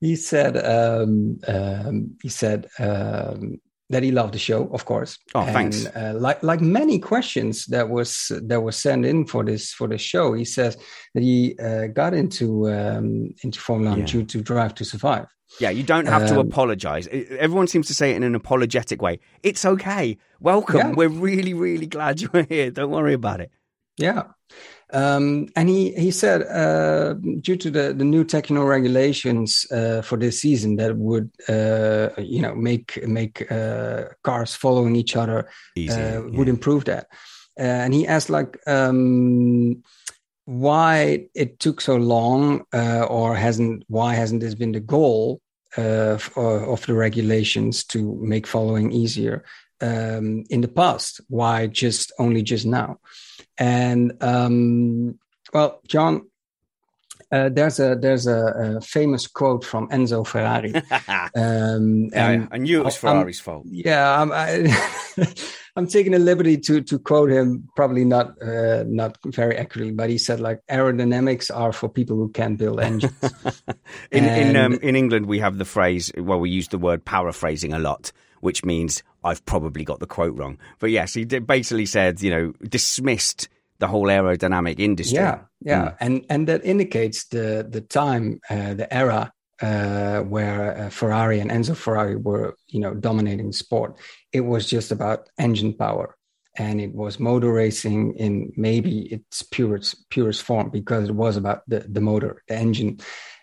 He, 0.00 0.08
he 0.08 0.16
said 0.16 0.56
um, 0.56 1.38
um, 1.46 2.16
he 2.24 2.28
said 2.28 2.66
um, 2.80 3.60
that 3.90 4.02
he 4.02 4.10
loved 4.10 4.34
the 4.34 4.40
show, 4.40 4.68
of 4.72 4.84
course. 4.84 5.16
Oh, 5.36 5.42
and, 5.42 5.52
thanks. 5.52 5.86
Uh, 5.86 6.14
like 6.16 6.42
like 6.42 6.60
many 6.60 6.98
questions 6.98 7.66
that 7.66 7.88
was 7.88 8.32
that 8.46 8.62
was 8.62 8.74
sent 8.74 9.06
in 9.06 9.26
for 9.26 9.44
this 9.44 9.72
for 9.72 9.86
the 9.86 9.96
show, 9.96 10.32
he 10.32 10.44
says 10.44 10.76
that 11.14 11.22
he 11.22 11.56
uh, 11.60 11.86
got 11.86 12.14
into 12.14 12.68
um, 12.68 13.32
into 13.44 13.60
Formula 13.60 13.92
One 13.92 14.00
Yeah. 14.00 14.06
due 14.06 14.24
to 14.24 14.42
Drive 14.42 14.74
to 14.74 14.84
Survive. 14.84 15.26
Yeah, 15.60 15.70
you 15.70 15.82
don't 15.82 16.06
have 16.06 16.26
to 16.28 16.34
Um, 16.40 16.46
apologize. 16.48 17.08
Everyone 17.38 17.66
seems 17.66 17.86
to 17.86 17.94
say 17.94 18.10
it 18.10 18.16
in 18.16 18.22
an 18.22 18.34
apologetic 18.34 19.00
way. 19.00 19.20
It's 19.42 19.64
okay. 19.64 20.18
Welcome. 20.40 20.76
Yeah. 20.78 20.92
We're 20.92 21.08
really, 21.08 21.54
really 21.54 21.86
glad 21.86 22.20
you're 22.20 22.42
here. 22.48 22.70
Don't 22.70 22.90
worry 22.90 23.14
about 23.14 23.40
it. 23.40 23.50
Yeah. 23.96 24.24
Um, 24.92 25.48
and 25.56 25.68
he 25.68 25.92
he 25.92 26.12
said 26.12 26.42
uh, 26.42 27.14
due 27.40 27.56
to 27.56 27.70
the, 27.70 27.92
the 27.92 28.04
new 28.04 28.22
techno 28.24 28.62
regulations 28.64 29.66
uh, 29.72 30.00
for 30.02 30.16
this 30.16 30.40
season 30.40 30.76
that 30.76 30.96
would 30.96 31.28
uh, 31.48 32.10
you 32.18 32.40
know 32.40 32.54
make 32.54 33.04
make 33.06 33.50
uh, 33.50 34.04
cars 34.22 34.54
following 34.54 34.94
each 34.94 35.16
other 35.16 35.48
Easier, 35.74 36.22
uh, 36.24 36.30
would 36.36 36.48
improve 36.48 36.84
that. 36.84 37.06
Uh, 37.58 37.62
and 37.84 37.94
he 37.94 38.06
asked 38.06 38.30
like 38.30 38.58
um, 38.68 39.82
why 40.46 41.26
it 41.34 41.60
took 41.60 41.80
so 41.80 41.96
long, 41.96 42.64
or 42.72 43.34
hasn't 43.36 43.84
why 43.88 44.14
hasn't 44.14 44.40
this 44.40 44.54
been 44.54 44.72
the 44.72 44.80
goal 44.80 45.40
of, 45.76 46.30
of 46.36 46.86
the 46.86 46.94
regulations 46.94 47.84
to 47.84 48.18
make 48.22 48.46
following 48.46 48.92
easier 48.92 49.44
um, 49.80 50.44
in 50.48 50.62
the 50.62 50.68
past? 50.68 51.20
Why 51.28 51.66
just 51.66 52.12
only 52.18 52.42
just 52.42 52.64
now? 52.64 52.98
And 53.58 54.12
um, 54.22 55.18
well, 55.52 55.80
John, 55.86 56.30
uh, 57.32 57.48
there's 57.48 57.80
a 57.80 57.96
there's 57.96 58.26
a, 58.26 58.76
a, 58.78 58.80
famous 58.80 59.26
quote 59.26 59.64
from 59.64 59.88
Enzo 59.88 60.24
Ferrari. 60.24 60.72
um, 61.34 62.08
yeah, 62.12 62.46
I 62.50 62.58
knew 62.58 62.80
it 62.80 62.84
was 62.84 62.96
Ferrari's 62.96 63.40
I'm, 63.40 63.44
fault. 63.44 63.66
Yeah, 63.68 64.20
I'm, 64.20 64.30
I, 64.32 64.76
I'm 65.76 65.88
taking 65.88 66.14
a 66.14 66.20
liberty 66.20 66.56
to 66.58 66.82
to 66.82 66.98
quote 67.00 67.30
him, 67.30 67.68
probably 67.74 68.04
not 68.04 68.40
uh, 68.40 68.84
not 68.86 69.18
very 69.26 69.56
accurately, 69.56 69.92
but 69.92 70.08
he 70.08 70.18
said 70.18 70.38
like 70.38 70.60
aerodynamics 70.70 71.54
are 71.54 71.72
for 71.72 71.88
people 71.88 72.16
who 72.16 72.28
can't 72.28 72.56
build 72.58 72.78
engines. 72.78 73.12
in 74.12 74.24
and, 74.24 74.50
in, 74.50 74.56
um, 74.56 74.74
in 74.74 74.94
England, 74.94 75.26
we 75.26 75.40
have 75.40 75.58
the 75.58 75.64
phrase. 75.64 76.12
Well, 76.16 76.38
we 76.38 76.50
use 76.50 76.68
the 76.68 76.78
word 76.78 77.04
paraphrasing 77.04 77.72
a 77.72 77.80
lot, 77.80 78.12
which 78.40 78.64
means 78.64 79.02
I've 79.24 79.44
probably 79.46 79.84
got 79.84 79.98
the 79.98 80.06
quote 80.06 80.36
wrong. 80.36 80.58
But 80.78 80.92
yes, 80.92 81.14
he 81.14 81.24
basically 81.24 81.86
said, 81.86 82.22
you 82.22 82.30
know, 82.30 82.52
dismissed 82.68 83.48
the 83.78 83.88
whole 83.88 84.06
aerodynamic 84.06 84.78
industry. 84.78 85.16
Yeah, 85.16 85.40
yeah, 85.60 85.84
mm. 85.84 85.96
and 86.00 86.26
and 86.30 86.48
that 86.48 86.64
indicates 86.64 87.26
the 87.26 87.66
the 87.68 87.80
time, 87.80 88.40
uh, 88.50 88.74
the 88.74 88.92
era 88.92 89.32
uh, 89.62 90.20
where 90.20 90.76
uh, 90.76 90.90
Ferrari 90.90 91.40
and 91.40 91.50
Enzo 91.50 91.74
Ferrari 91.74 92.16
were, 92.16 92.56
you 92.68 92.78
know, 92.78 92.92
dominating 92.92 93.52
sport. 93.52 93.98
It 94.30 94.42
was 94.42 94.66
just 94.66 94.92
about 94.92 95.30
engine 95.38 95.72
power, 95.72 96.14
and 96.58 96.78
it 96.78 96.94
was 96.94 97.18
motor 97.18 97.52
racing 97.52 98.16
in 98.18 98.52
maybe 98.56 99.00
its 99.12 99.42
purest 99.42 100.10
purest 100.10 100.42
form 100.42 100.68
because 100.68 101.08
it 101.08 101.14
was 101.14 101.38
about 101.38 101.62
the 101.66 101.86
the 101.88 102.02
motor, 102.02 102.42
the 102.48 102.54
engine, 102.54 103.00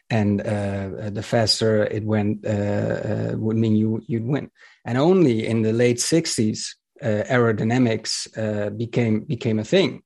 and 0.10 0.42
uh, 0.42 1.10
the 1.10 1.24
faster 1.24 1.84
it 1.86 2.04
went 2.04 2.46
uh, 2.46 2.50
uh, 2.50 3.32
would 3.36 3.58
mean 3.58 3.76
you 3.76 4.04
you'd 4.06 4.26
win. 4.26 4.52
And 4.86 5.00
only 5.00 5.48
in 5.48 5.64
the 5.64 5.74
late 5.74 5.98
'60s, 5.98 6.76
aerodynamics 7.02 8.78
became 8.78 9.22
became 9.22 9.58
a 9.58 9.66
thing 9.66 10.03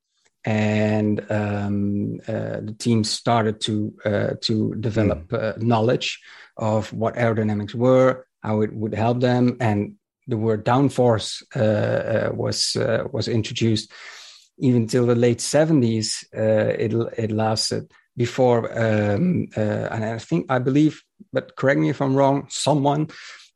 and 0.47 1.29
um, 1.29 2.21
uh, 2.25 2.61
the 2.61 2.73
team 2.79 3.03
started 3.03 3.59
to 3.59 3.93
uh, 4.05 4.29
to 4.39 4.73
develop 4.75 5.27
mm. 5.27 5.43
uh, 5.43 5.53
knowledge 5.57 6.21
of 6.55 6.93
what 6.93 7.15
aerodynamics 7.15 7.75
were, 7.75 8.25
how 8.41 8.61
it 8.61 8.73
would 8.73 8.93
help 8.93 9.19
them, 9.19 9.57
and 9.59 9.95
the 10.25 10.37
word 10.37 10.65
downforce 10.65 11.43
uh, 11.53 11.59
uh, 11.59 12.31
was 12.33 12.77
uh, 12.77 13.03
was 13.11 13.27
introduced. 13.27 13.91
Even 14.59 14.87
till 14.87 15.05
the 15.05 15.15
late 15.15 15.41
seventies, 15.41 16.23
it 16.31 16.93
it 17.17 17.31
lasted 17.31 17.91
before, 18.15 18.71
um, 18.71 19.47
and 19.55 20.05
I 20.05 20.17
think 20.17 20.45
I 20.49 20.59
believe, 20.59 21.03
but 21.33 21.55
correct 21.57 21.79
me 21.79 21.89
if 21.89 22.01
I'm 22.01 22.15
wrong. 22.15 22.47
Someone 22.49 23.09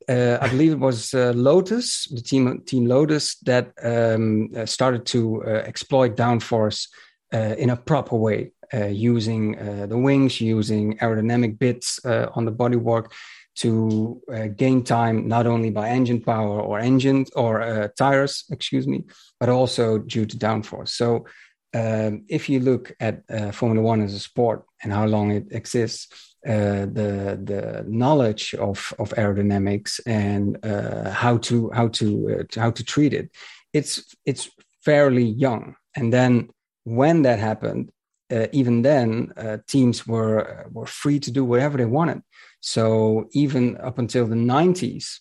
uh, 0.10 0.38
I 0.42 0.50
believe 0.50 0.72
it 0.74 0.80
was 0.80 1.14
uh, 1.14 1.34
Lotus, 1.36 2.08
the 2.08 2.22
team 2.22 2.62
Team 2.66 2.86
Lotus, 2.86 3.36
that 3.40 3.74
um, 3.84 4.50
uh, 4.56 4.66
started 4.66 5.06
to 5.08 5.44
uh, 5.44 5.50
exploit 5.50 6.16
downforce 6.16 6.88
uh, 7.34 7.56
in 7.58 7.70
a 7.70 7.78
proper 7.78 8.16
way, 8.16 8.52
using 8.90 9.52
the 9.90 9.98
wings, 9.98 10.40
using 10.40 10.98
aerodynamic 11.00 11.60
bits 11.60 12.00
on 12.06 12.46
the 12.46 12.52
bodywork 12.52 13.12
to 13.56 14.22
gain 14.56 14.82
time 14.82 15.28
not 15.28 15.46
only 15.46 15.70
by 15.70 15.90
engine 15.90 16.22
power 16.22 16.62
or 16.62 16.80
engines 16.80 17.30
or 17.36 17.92
tires, 17.98 18.46
excuse 18.50 18.88
me, 18.88 19.04
but 19.42 19.50
also 19.50 19.98
due 19.98 20.26
to 20.26 20.38
downforce. 20.38 20.90
So. 20.90 21.26
Um, 21.74 22.26
if 22.28 22.50
you 22.50 22.60
look 22.60 22.94
at 23.00 23.24
Formula 23.56 23.82
One 23.82 24.02
as 24.02 24.14
a 24.14 24.20
sport 24.20 24.66
and 24.84 24.92
how 24.92 25.06
long 25.06 25.32
it 25.32 25.46
exists, 25.52 26.31
uh, 26.48 26.88
the 26.88 27.40
the 27.44 27.86
knowledge 27.88 28.56
of 28.56 28.94
of 28.98 29.10
aerodynamics 29.12 30.00
and 30.08 30.58
uh, 30.66 31.12
how 31.12 31.38
to 31.38 31.70
how 31.72 31.88
to 31.88 32.40
uh, 32.40 32.60
how 32.60 32.72
to 32.72 32.84
treat 32.84 33.14
it. 33.14 33.30
It's 33.74 34.16
it's 34.26 34.50
fairly 34.84 35.24
young. 35.24 35.76
And 35.96 36.12
then 36.12 36.50
when 36.84 37.22
that 37.24 37.38
happened 37.38 37.92
uh, 38.32 38.48
even 38.52 38.82
then 38.82 39.34
uh, 39.38 39.58
teams 39.68 40.08
were 40.08 40.66
were 40.72 40.88
free 40.88 41.20
to 41.20 41.32
do 41.32 41.46
whatever 41.46 41.78
they 41.78 41.86
wanted. 41.86 42.24
So 42.62 43.28
even 43.34 43.78
up 43.78 44.00
until 44.00 44.26
the 44.26 44.36
90s 44.36 45.20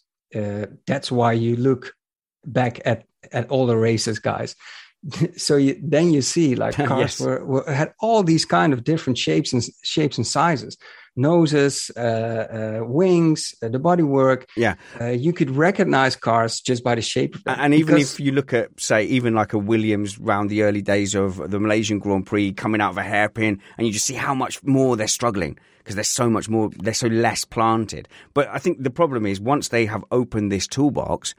that's 0.87 1.11
why 1.11 1.33
you 1.33 1.57
look 1.57 1.93
back 2.47 2.81
at 2.87 3.05
at 3.33 3.51
all 3.51 3.67
the 3.67 3.77
races 3.77 4.19
guys. 4.19 4.57
So 5.37 5.57
you, 5.57 5.81
then 5.83 6.13
you 6.13 6.23
see 6.23 6.55
like 6.55 6.75
cars 6.75 6.89
yes. 7.01 7.21
were, 7.21 7.45
were, 7.45 7.73
had 7.73 7.95
all 8.01 8.23
these 8.23 8.45
kind 8.45 8.73
of 8.75 8.85
different 8.85 9.19
shapes 9.19 9.53
and 9.53 9.63
shapes 9.83 10.19
and 10.19 10.27
sizes 10.27 10.77
noses, 11.21 11.91
uh, 11.97 12.01
uh, 12.01 12.85
wings, 12.85 13.55
uh, 13.63 13.69
the 13.69 13.79
bodywork. 13.79 14.45
Yeah, 14.57 14.75
uh, 15.01 15.07
you 15.07 15.33
could 15.33 15.51
recognize 15.51 16.17
cars 16.17 16.61
just 16.61 16.83
by 16.83 16.95
the 16.95 17.03
shape. 17.03 17.35
of 17.35 17.45
them. 17.45 17.57
And 17.59 17.75
even 17.75 17.99
if 17.99 18.19
you 18.19 18.33
look 18.33 18.53
at, 18.53 18.69
say, 18.81 19.05
even 19.05 19.35
like 19.35 19.53
a 19.53 19.59
Williams 19.59 20.19
round 20.19 20.51
the 20.51 20.63
early 20.63 20.83
days 20.83 21.15
of 21.15 21.51
the 21.51 21.61
Malaysian 21.61 21.99
Grand 21.99 22.27
Prix 22.27 22.53
coming 22.53 22.81
out 22.81 22.91
of 22.91 22.99
a 22.99 23.03
hairpin, 23.03 23.61
and 23.77 23.87
you 23.87 23.93
just 23.93 24.07
see 24.07 24.15
how 24.15 24.35
much 24.35 24.63
more 24.65 24.97
they're 24.97 25.09
struggling 25.09 25.59
because 25.79 25.95
there's 25.95 26.09
so 26.09 26.29
much 26.29 26.49
more, 26.49 26.71
they're 26.79 26.95
so 26.95 27.09
less 27.09 27.45
planted. 27.45 28.09
But 28.35 28.49
I 28.49 28.59
think 28.59 28.83
the 28.83 28.91
problem 28.91 29.27
is 29.27 29.41
once 29.41 29.69
they 29.69 29.87
have 29.87 30.05
opened 30.11 30.51
this 30.51 30.67
toolbox. 30.67 31.35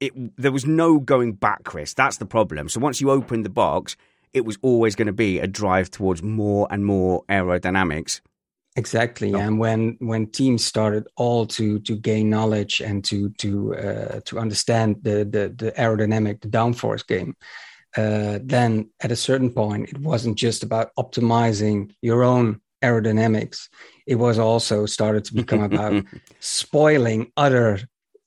It, 0.00 0.12
there 0.36 0.52
was 0.52 0.64
no 0.64 1.00
going 1.00 1.32
back, 1.32 1.64
Chris. 1.64 1.92
That's 1.92 2.18
the 2.18 2.24
problem. 2.24 2.68
So 2.68 2.78
once 2.78 3.00
you 3.00 3.10
open 3.10 3.42
the 3.42 3.48
box, 3.48 3.96
it 4.32 4.44
was 4.44 4.56
always 4.62 4.94
going 4.94 5.06
to 5.06 5.12
be 5.12 5.40
a 5.40 5.48
drive 5.48 5.90
towards 5.90 6.22
more 6.22 6.68
and 6.70 6.86
more 6.86 7.24
aerodynamics 7.28 8.20
Exactly, 8.78 9.34
oh. 9.34 9.38
and 9.38 9.58
when 9.58 9.96
when 9.98 10.28
teams 10.28 10.64
started 10.64 11.08
all 11.16 11.46
to 11.46 11.80
to 11.80 11.96
gain 11.96 12.30
knowledge 12.30 12.80
and 12.80 13.04
to 13.06 13.30
to 13.30 13.74
uh, 13.74 14.20
to 14.26 14.38
understand 14.38 15.00
the, 15.02 15.24
the 15.24 15.52
the 15.62 15.72
aerodynamic, 15.72 16.40
the 16.40 16.48
downforce 16.48 17.04
game, 17.04 17.34
uh, 17.96 18.38
then 18.40 18.88
at 19.00 19.10
a 19.10 19.16
certain 19.16 19.50
point 19.50 19.88
it 19.88 19.98
wasn't 19.98 20.38
just 20.38 20.62
about 20.62 20.92
optimizing 20.96 21.92
your 22.02 22.22
own 22.22 22.60
aerodynamics. 22.80 23.68
It 24.06 24.14
was 24.14 24.38
also 24.38 24.86
started 24.86 25.24
to 25.24 25.34
become 25.34 25.64
about 25.64 26.04
spoiling 26.38 27.32
other 27.36 27.80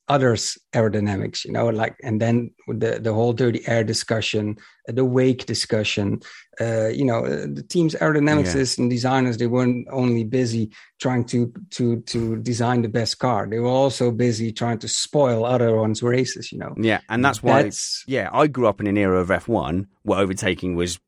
others 0.09 0.57
aerodynamics 0.73 1.45
you 1.45 1.53
know 1.53 1.69
like 1.69 1.95
and 2.03 2.19
then 2.19 2.51
the 2.67 2.99
the 2.99 3.13
whole 3.13 3.31
dirty 3.31 3.65
air 3.65 3.81
discussion 3.81 4.57
the 4.87 5.05
wake 5.05 5.45
discussion 5.45 6.19
uh, 6.59 6.87
you 6.87 7.05
know 7.05 7.25
uh, 7.25 7.47
the 7.51 7.63
team's 7.67 7.95
aerodynamicists 7.95 8.77
yeah. 8.77 8.83
and 8.83 8.91
designers 8.91 9.37
they 9.37 9.47
weren't 9.47 9.87
only 9.91 10.23
busy 10.23 10.69
trying 10.99 11.23
to 11.23 11.53
to 11.69 12.01
to 12.01 12.37
design 12.37 12.81
the 12.81 12.89
best 12.89 13.19
car 13.19 13.47
they 13.47 13.59
were 13.59 13.67
also 13.67 14.11
busy 14.11 14.51
trying 14.51 14.79
to 14.79 14.87
spoil 14.87 15.45
other 15.45 15.75
ones 15.75 16.01
races 16.01 16.51
you 16.51 16.57
know 16.57 16.73
yeah 16.77 17.01
and 17.09 17.23
that's 17.23 17.43
why 17.43 17.63
that's, 17.63 18.03
yeah 18.07 18.29
i 18.33 18.47
grew 18.47 18.67
up 18.67 18.79
in 18.79 18.87
an 18.87 18.97
era 18.97 19.19
of 19.19 19.29
f1 19.29 19.85
where 20.03 20.19
overtaking 20.19 20.75
was 20.75 20.99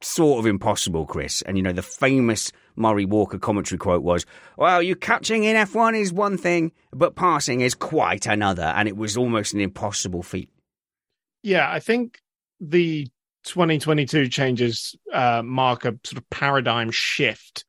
sort 0.00 0.38
of 0.38 0.46
impossible, 0.46 1.06
Chris. 1.06 1.42
And 1.42 1.56
you 1.56 1.62
know, 1.62 1.72
the 1.72 1.82
famous 1.82 2.52
Murray 2.76 3.04
Walker 3.04 3.38
commentary 3.38 3.78
quote 3.78 4.02
was, 4.02 4.26
Well, 4.56 4.82
you 4.82 4.96
catching 4.96 5.44
in 5.44 5.56
F1 5.56 5.98
is 5.98 6.12
one 6.12 6.38
thing, 6.38 6.72
but 6.92 7.16
passing 7.16 7.60
is 7.60 7.74
quite 7.74 8.26
another. 8.26 8.62
And 8.76 8.88
it 8.88 8.96
was 8.96 9.16
almost 9.16 9.54
an 9.54 9.60
impossible 9.60 10.22
feat. 10.22 10.50
Yeah, 11.42 11.70
I 11.70 11.80
think 11.80 12.20
the 12.60 13.08
2022 13.44 14.28
changes 14.28 14.96
uh, 15.12 15.42
mark 15.42 15.84
a 15.84 15.94
sort 16.04 16.18
of 16.18 16.28
paradigm 16.30 16.90
shift 16.90 17.64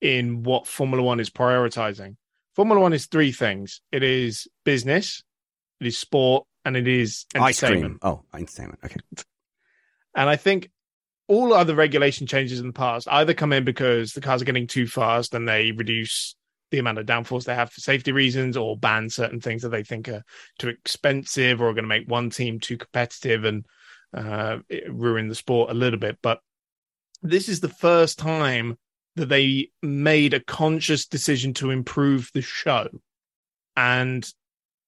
in 0.00 0.42
what 0.42 0.66
Formula 0.66 1.02
One 1.02 1.20
is 1.20 1.30
prioritizing. 1.30 2.16
Formula 2.54 2.80
One 2.80 2.92
is 2.92 3.06
three 3.06 3.32
things 3.32 3.80
it 3.92 4.02
is 4.02 4.48
business, 4.64 5.22
it 5.80 5.86
is 5.86 5.98
sport, 5.98 6.46
and 6.64 6.76
it 6.76 6.88
is 6.88 7.26
entertainment. 7.34 7.98
Oh, 8.02 8.22
entertainment. 8.34 8.80
Okay. 8.84 9.00
And 10.12 10.28
I 10.28 10.34
think 10.34 10.70
all 11.28 11.52
other 11.52 11.76
regulation 11.76 12.26
changes 12.26 12.58
in 12.58 12.66
the 12.66 12.72
past 12.72 13.06
either 13.08 13.32
come 13.32 13.52
in 13.52 13.62
because 13.62 14.12
the 14.12 14.20
cars 14.20 14.42
are 14.42 14.44
getting 14.44 14.66
too 14.66 14.88
fast 14.88 15.32
and 15.36 15.48
they 15.48 15.70
reduce 15.70 16.34
the 16.72 16.80
amount 16.80 16.98
of 16.98 17.06
downforce 17.06 17.44
they 17.44 17.54
have 17.54 17.70
for 17.70 17.80
safety 17.80 18.10
reasons 18.10 18.56
or 18.56 18.76
ban 18.76 19.08
certain 19.08 19.40
things 19.40 19.62
that 19.62 19.68
they 19.68 19.84
think 19.84 20.08
are 20.08 20.24
too 20.58 20.68
expensive 20.68 21.60
or 21.60 21.68
are 21.68 21.74
going 21.74 21.84
to 21.84 21.88
make 21.88 22.08
one 22.08 22.30
team 22.30 22.58
too 22.58 22.76
competitive 22.76 23.44
and 23.44 23.64
uh, 24.14 24.58
ruin 24.88 25.28
the 25.28 25.34
sport 25.34 25.70
a 25.70 25.74
little 25.74 25.98
bit. 25.98 26.18
But 26.22 26.40
this 27.22 27.48
is 27.48 27.60
the 27.60 27.68
first 27.68 28.18
time 28.18 28.78
that 29.16 29.28
they 29.28 29.70
made 29.82 30.34
a 30.34 30.40
conscious 30.40 31.06
decision 31.06 31.52
to 31.54 31.70
improve 31.70 32.30
the 32.32 32.42
show. 32.42 32.88
And 33.76 34.28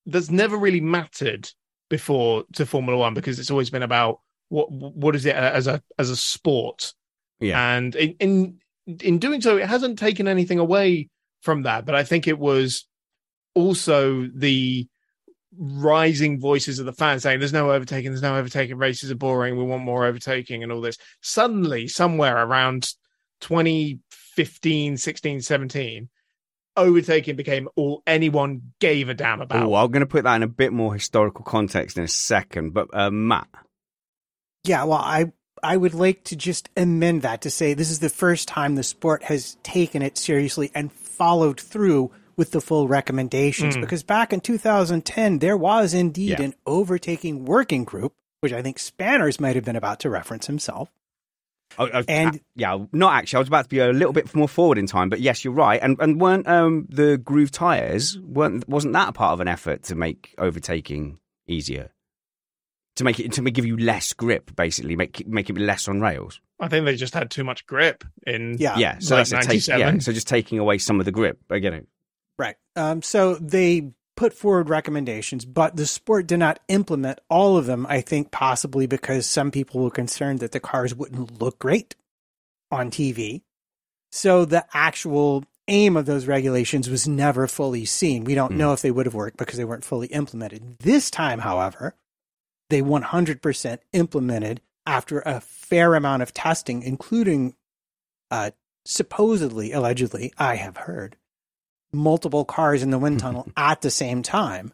that's 0.07 0.31
never 0.31 0.57
really 0.57 0.81
mattered 0.81 1.51
before 1.89 2.45
to 2.55 2.66
Formula 2.66 2.99
One 2.99 3.14
because 3.14 3.39
it's 3.39 3.51
always 3.51 3.70
been 3.70 3.83
about 3.83 4.20
what 4.49 4.70
what 4.70 5.14
is 5.14 5.27
it 5.27 5.35
as 5.35 5.66
a 5.66 5.83
as 5.99 6.11
a 6.11 6.16
sport 6.16 6.95
Yeah. 7.41 7.77
And 7.77 7.95
in, 7.95 8.16
in 8.20 8.59
in 9.01 9.18
doing 9.18 9.41
so, 9.41 9.57
it 9.57 9.68
hasn't 9.68 9.99
taken 9.99 10.29
anything 10.29 10.59
away 10.59 11.09
from 11.41 11.62
that. 11.62 11.85
But 11.85 11.95
I 11.95 12.05
think 12.05 12.27
it 12.27 12.39
was 12.39 12.87
also 13.55 14.29
the 14.35 14.87
rising 15.59 16.40
voices 16.40 16.78
of 16.78 16.86
the 16.86 16.92
fans 16.92 17.22
saying 17.22 17.38
there's 17.38 17.53
no 17.53 17.70
overtaking, 17.70 18.11
there's 18.11 18.22
no 18.22 18.36
overtaking, 18.36 18.76
races 18.76 19.11
are 19.11 19.16
boring, 19.16 19.57
we 19.57 19.64
want 19.64 19.82
more 19.82 20.05
overtaking 20.05 20.62
and 20.62 20.72
all 20.72 20.80
this. 20.80 20.98
Suddenly, 21.20 21.88
somewhere 21.88 22.36
around 22.36 22.88
2015, 23.40 24.96
16, 24.96 25.40
17, 25.42 26.09
overtaking 26.76 27.36
became 27.36 27.68
all 27.76 28.03
anyone 28.07 28.72
gave 28.80 29.09
a 29.09 29.14
damn 29.14 29.40
about. 29.40 29.62
Oh, 29.62 29.74
I'm 29.74 29.90
going 29.90 30.00
to 30.00 30.07
put 30.07 30.24
that 30.24 30.36
in 30.36 30.42
a 30.42 30.48
bit 30.48 30.72
more 30.72 30.94
historical 30.94 31.44
context 31.44 31.98
in 31.98 32.05
a 32.05 32.09
second. 32.09 32.72
But 32.72 32.88
uh, 32.92 33.11
Matt, 33.11 33.48
Yeah, 34.64 34.84
well, 34.84 34.98
I 34.98 35.32
I 35.62 35.76
would 35.76 35.94
like 35.94 36.24
to 36.24 36.36
just 36.36 36.68
amend 36.76 37.22
that 37.22 37.42
to 37.42 37.50
say 37.50 37.74
this 37.74 37.90
is 37.90 38.00
the 38.00 38.09
first 38.09 38.48
time 38.48 38.74
the 38.74 38.82
sport 38.82 39.24
has 39.24 39.57
taken 39.62 40.03
it 40.03 40.18
seriously 40.18 40.70
and 40.74 40.92
followed 40.92 41.61
through 41.61 42.11
with 42.37 42.51
the 42.53 42.61
full 42.61 42.89
recommendations. 42.89 43.76
Because 43.76 44.03
back 44.03 44.33
in 44.33 44.41
2010, 44.41 45.39
there 45.39 45.57
was 45.57 45.95
indeed 45.95 46.39
Yeah. 46.39 46.43
an 46.43 46.55
overtaking 46.66 47.45
working 47.45 47.85
group, 47.85 48.14
which 48.41 48.53
I 48.53 48.62
think 48.62 48.78
Spanners 48.78 49.41
might 49.41 49.55
have 49.57 49.64
been 49.64 49.76
about 49.76 50.01
to 50.01 50.11
reference 50.11 50.47
himself. 50.47 50.91
And- 51.78 52.37
uh, 52.37 52.39
yeah, 52.55 52.78
not 52.93 53.14
actually. 53.14 53.39
I 53.39 53.41
was 53.41 53.49
about 53.49 53.62
to 53.62 53.68
be 53.70 53.78
a 53.78 53.93
little 53.93 54.12
bit 54.12 54.35
more 54.35 54.49
forward 54.49 54.76
in 54.76 54.87
time, 54.87 55.09
but 55.09 55.20
yes, 55.20 55.43
you're 55.45 55.55
right. 55.55 55.80
And 55.83 55.97
and 56.01 56.20
weren't 56.20 56.47
um, 56.47 56.87
the 56.91 57.16
groove 57.16 57.51
tires 57.51 58.18
weren't 58.20 58.68
wasn't 58.68 58.93
that 58.93 59.09
a 59.09 59.12
part 59.12 59.33
of 59.33 59.41
an 59.41 59.49
effort 59.49 59.85
to 59.85 59.95
make 59.95 60.35
overtaking 60.37 61.18
easier, 61.49 61.91
to 62.97 63.05
make 63.05 63.18
it 63.18 63.33
to 63.33 63.43
give 63.51 63.64
you 63.64 63.78
less 63.78 64.12
grip, 64.12 64.55
basically 64.55 64.97
make 64.97 65.26
make 65.26 65.49
it 65.49 65.57
less 65.57 65.89
on 65.89 66.03
rails. 66.03 66.41
I 66.61 66.68
think 66.68 66.85
they 66.85 66.95
just 66.95 67.14
had 67.14 67.30
too 67.30 67.43
much 67.43 67.66
grip 67.66 68.05
in 68.26 68.57
Yeah. 68.59 68.76
yeah, 68.76 68.99
so 68.99 69.16
like 69.16 69.26
that's 69.28 69.33
a 69.33 69.37
take, 69.49 69.68
97. 69.68 69.80
yeah, 69.95 69.99
so 70.01 70.12
just 70.12 70.28
taking 70.28 70.59
away 70.59 70.76
some 70.78 71.01
of 71.01 71.07
the 71.07 71.11
grip. 71.11 71.39
I 71.51 71.59
get 71.59 71.72
it. 71.72 71.89
Right. 72.43 72.57
Um, 72.74 73.03
so 73.03 73.36
they 73.36 73.93
put 74.16 74.34
forward 74.34 74.68
recommendations, 74.68 75.45
but 75.45 75.76
the 75.76 75.86
sport 75.86 76.26
did 76.26 76.38
not 76.38 76.59
implement 76.66 77.20
all 77.30 77.57
of 77.57 77.66
them, 77.66 77.86
I 77.88 78.01
think 78.01 78.32
possibly 78.32 78.86
because 78.86 79.26
some 79.26 79.53
people 79.53 79.80
were 79.80 79.90
concerned 79.90 80.40
that 80.40 80.51
the 80.51 80.59
cars 80.59 80.93
wouldn't 80.93 81.40
look 81.40 81.61
great 81.61 81.95
on 82.72 82.90
TV. 82.90 83.43
So 84.11 84.45
the 84.45 84.66
actual 84.74 85.45
aim 85.68 85.97
of 85.97 86.07
those 86.07 86.26
regulations 86.26 86.90
was 86.90 87.07
never 87.07 87.47
fully 87.47 87.84
seen. 87.84 88.24
We 88.24 88.34
don't 88.34 88.57
know 88.57 88.72
if 88.72 88.82
they 88.82 88.90
would 88.90 89.07
have 89.07 89.14
worked 89.14 89.36
because 89.36 89.57
they 89.57 89.64
weren't 89.64 89.84
fully 89.84 90.09
implemented. 90.09 90.78
This 90.80 91.12
time, 91.12 91.38
however, 91.38 91.95
they 92.70 92.82
100% 92.82 93.78
implemented 93.93 94.61
after 94.84 95.20
a 95.20 95.40
fair 95.40 95.95
amount 95.95 96.22
of 96.22 96.34
testing, 96.34 96.82
including 96.82 97.55
uh, 98.32 98.51
supposedly, 98.84 99.70
allegedly, 99.70 100.32
I 100.36 100.57
have 100.57 100.76
heard, 100.76 101.16
multiple 101.93 102.45
cars 102.45 102.82
in 102.82 102.90
the 102.90 102.99
wind 102.99 103.20
tunnel 103.20 103.51
at 103.57 103.80
the 103.80 103.90
same 103.90 104.22
time 104.22 104.72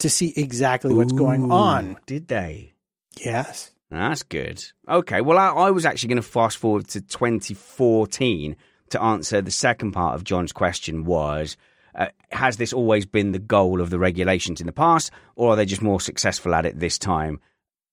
to 0.00 0.10
see 0.10 0.32
exactly 0.36 0.94
what's 0.94 1.12
going 1.12 1.50
on. 1.50 1.96
Did 2.06 2.28
they? 2.28 2.72
Yes. 3.18 3.70
That's 3.90 4.22
good. 4.22 4.64
Okay, 4.88 5.20
well, 5.20 5.38
I, 5.38 5.48
I 5.48 5.70
was 5.70 5.84
actually 5.84 6.08
going 6.08 6.22
to 6.22 6.28
fast 6.28 6.56
forward 6.56 6.88
to 6.88 7.02
2014 7.02 8.56
to 8.90 9.02
answer 9.02 9.42
the 9.42 9.50
second 9.50 9.92
part 9.92 10.14
of 10.14 10.24
John's 10.24 10.52
question 10.52 11.04
was, 11.04 11.58
uh, 11.94 12.06
has 12.30 12.56
this 12.56 12.72
always 12.72 13.04
been 13.04 13.32
the 13.32 13.38
goal 13.38 13.82
of 13.82 13.90
the 13.90 13.98
regulations 13.98 14.60
in 14.60 14.66
the 14.66 14.72
past, 14.72 15.10
or 15.36 15.52
are 15.52 15.56
they 15.56 15.66
just 15.66 15.82
more 15.82 16.00
successful 16.00 16.54
at 16.54 16.64
it 16.64 16.78
this 16.78 16.98
time? 16.98 17.38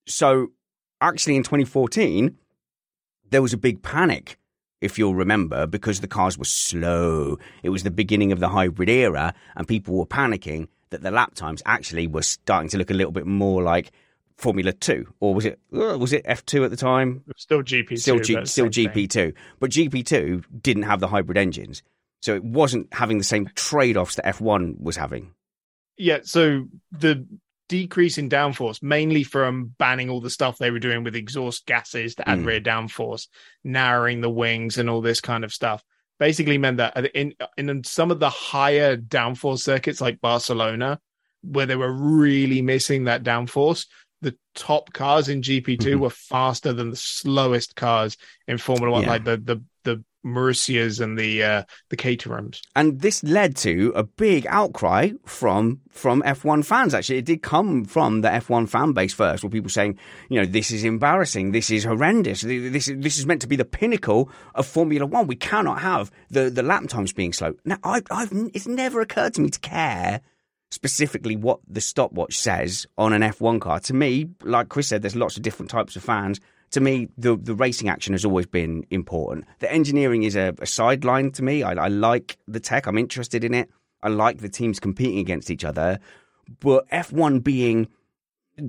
So, 0.08 0.52
actually, 1.02 1.36
in 1.36 1.44
2014, 1.44 2.38
there 3.30 3.42
was 3.42 3.54
a 3.54 3.58
big 3.58 3.84
panic, 3.84 4.39
if 4.82 4.98
you'll 4.98 5.16
remember, 5.16 5.68
because 5.68 6.00
the 6.00 6.08
cars 6.08 6.38
were 6.38 6.46
slow. 6.46 7.38
It 7.64 7.70
was 7.70 7.84
the 7.84 7.92
beginning 7.92 8.32
of 8.32 8.40
the 8.40 8.50
hybrid 8.50 8.90
era, 8.90 9.34
and 9.56 9.68
people 9.68 9.96
were 9.96 10.06
panicking 10.06 10.68
that 10.90 11.02
the 11.02 11.12
lap 11.12 11.36
times 11.36 11.62
actually 11.66 12.08
were 12.08 12.22
starting 12.22 12.70
to 12.70 12.78
look 12.78 12.90
a 12.90 12.94
little 12.94 13.12
bit 13.12 13.28
more 13.28 13.62
like 13.62 13.92
Formula 14.36 14.72
Two, 14.72 15.14
or 15.20 15.36
was 15.36 15.46
it 15.46 15.60
uh, 15.74 15.98
was 15.98 16.14
it 16.14 16.22
F 16.26 16.46
two 16.46 16.64
at 16.64 16.72
the 16.72 16.78
time? 16.78 17.24
still 17.36 17.62
GP2. 17.62 18.00
Still, 18.00 18.20
G, 18.20 18.46
still. 18.46 18.68
GP 18.68 19.10
two, 19.10 19.34
but 19.60 19.70
GP 19.70 20.06
two 20.06 20.44
didn't 20.62 20.84
have 20.84 21.02
the 21.02 21.08
hybrid 21.08 21.38
engines, 21.38 21.84
so 22.22 22.34
it 22.36 22.44
wasn't 22.44 22.88
having 22.94 23.18
the 23.18 23.24
same 23.24 23.50
trade 23.56 23.98
offs 23.98 24.16
that 24.16 24.26
F 24.26 24.40
one 24.40 24.78
was 24.80 24.96
having. 24.96 25.34
Yeah, 25.98 26.20
so 26.24 26.68
the 26.94 27.28
decrease 27.70 28.18
in 28.18 28.30
downforce, 28.30 28.84
mainly 28.84 29.24
from 29.24 29.74
banning 29.78 30.10
all 30.10 30.20
the 30.20 30.30
stuff 30.30 30.58
they 30.58 30.72
were 30.72 30.80
doing 30.80 31.04
with 31.06 31.16
exhaust 31.16 31.66
gases 31.66 32.16
to 32.16 32.28
add 32.28 32.40
Mm. 32.40 32.46
rear 32.46 32.60
downforce, 32.60 33.28
narrowing 33.64 34.20
the 34.20 34.30
wings, 34.30 34.78
and 34.78 34.90
all 34.90 35.00
this 35.02 35.22
kind 35.22 35.46
of 35.46 35.54
stuff, 35.54 35.82
basically 36.20 36.58
meant 36.58 36.78
that 36.78 36.98
in 37.16 37.34
in 37.58 37.84
some 37.86 38.12
of 38.12 38.20
the 38.20 38.30
higher 38.30 38.98
downforce 38.98 39.60
circuits 39.60 40.02
like 40.02 40.20
Barcelona, 40.20 41.00
where 41.42 41.66
they 41.66 41.78
were 41.78 41.94
really 41.94 42.62
missing 42.62 43.06
that 43.06 43.24
downforce, 43.24 43.86
the 44.22 44.36
top 44.56 44.92
cars 44.92 45.30
in 45.30 45.42
GP2 45.42 45.96
Mhm. 45.96 46.00
were 46.00 46.10
faster 46.10 46.74
than 46.74 46.90
the 46.90 46.98
slowest 46.98 47.76
cars 47.78 48.18
in 48.48 48.58
Formula 48.58 48.92
One, 48.92 49.04
Yeah. 49.04 49.10
like 49.12 49.24
the 49.24 49.38
the 49.38 49.64
Marussias 50.26 51.00
and 51.00 51.18
the 51.18 51.44
uh, 51.44 51.64
the 51.90 51.98
Caterhams. 51.98 52.62
and 52.76 53.02
this 53.02 53.24
led 53.24 53.56
to 53.58 53.92
a 53.96 54.04
big 54.04 54.46
outcry 54.48 55.12
from 55.26 55.82
from 55.92 56.22
F1 56.24 56.66
fans. 56.66 56.94
Actually, 56.94 57.20
it 57.20 57.26
did 57.26 57.42
come 57.42 57.86
from 57.86 58.22
the 58.22 58.30
F1 58.30 58.68
fan 58.68 58.94
base 58.94 59.14
first, 59.14 59.44
where 59.44 59.50
people 59.50 59.70
saying, 59.70 59.98
you 60.30 60.40
know, 60.40 60.46
this 60.46 60.72
is 60.72 60.84
embarrassing, 60.84 61.52
this 61.52 61.70
is 61.72 61.84
horrendous, 61.84 62.42
this 62.42 62.88
is 62.88 62.98
this 63.00 63.18
is 63.18 63.26
meant 63.26 63.42
to 63.42 63.48
be 63.48 63.56
the 63.56 63.66
pinnacle 63.66 64.30
of 64.56 64.66
Formula 64.66 65.06
One. 65.06 65.28
We 65.28 65.36
cannot 65.36 65.82
have 65.82 66.12
the 66.30 66.50
the 66.50 66.64
lap 66.64 66.88
times 66.88 67.14
being 67.14 67.34
slow. 67.34 67.54
Now, 67.66 67.78
I, 67.84 68.02
I've 68.12 68.32
it's 68.54 68.68
never 68.68 69.02
occurred 69.02 69.34
to 69.36 69.42
me 69.42 69.50
to 69.50 69.60
care 69.60 70.22
specifically 70.72 71.36
what 71.36 71.60
the 71.68 71.82
stopwatch 71.82 72.38
says 72.38 72.86
on 72.98 73.14
an 73.14 73.22
F1 73.22 73.60
car. 73.60 73.80
To 73.82 73.94
me, 73.94 74.30
like 74.44 74.70
Chris 74.70 74.88
said, 74.88 75.02
there's 75.02 75.16
lots 75.16 75.36
of 75.36 75.44
different 75.44 75.72
types 75.72 75.96
of 75.96 76.04
fans. 76.04 76.40
To 76.72 76.80
me, 76.80 77.10
the 77.18 77.36
the 77.36 77.56
racing 77.56 77.90
action 77.90 78.14
has 78.14 78.26
always 78.26 78.46
been 78.46 78.86
important. 78.90 79.46
The 79.60 79.72
engineering 79.72 80.24
is 80.24 80.36
a, 80.36 80.54
a 80.60 80.66
sideline 80.66 81.32
to 81.32 81.44
me. 81.44 81.64
I, 81.64 81.74
I 81.74 81.88
like 81.88 82.38
the 82.48 82.60
tech. 82.60 82.86
I'm 82.86 82.98
interested 82.98 83.44
in 83.44 83.54
it. 83.54 83.70
I 84.02 84.10
like 84.10 84.40
the 84.40 84.50
teams 84.50 84.80
competing 84.80 85.20
against 85.20 85.50
each 85.50 85.66
other. 85.66 86.00
But 86.60 86.88
F1 86.90 87.44
being 87.44 87.88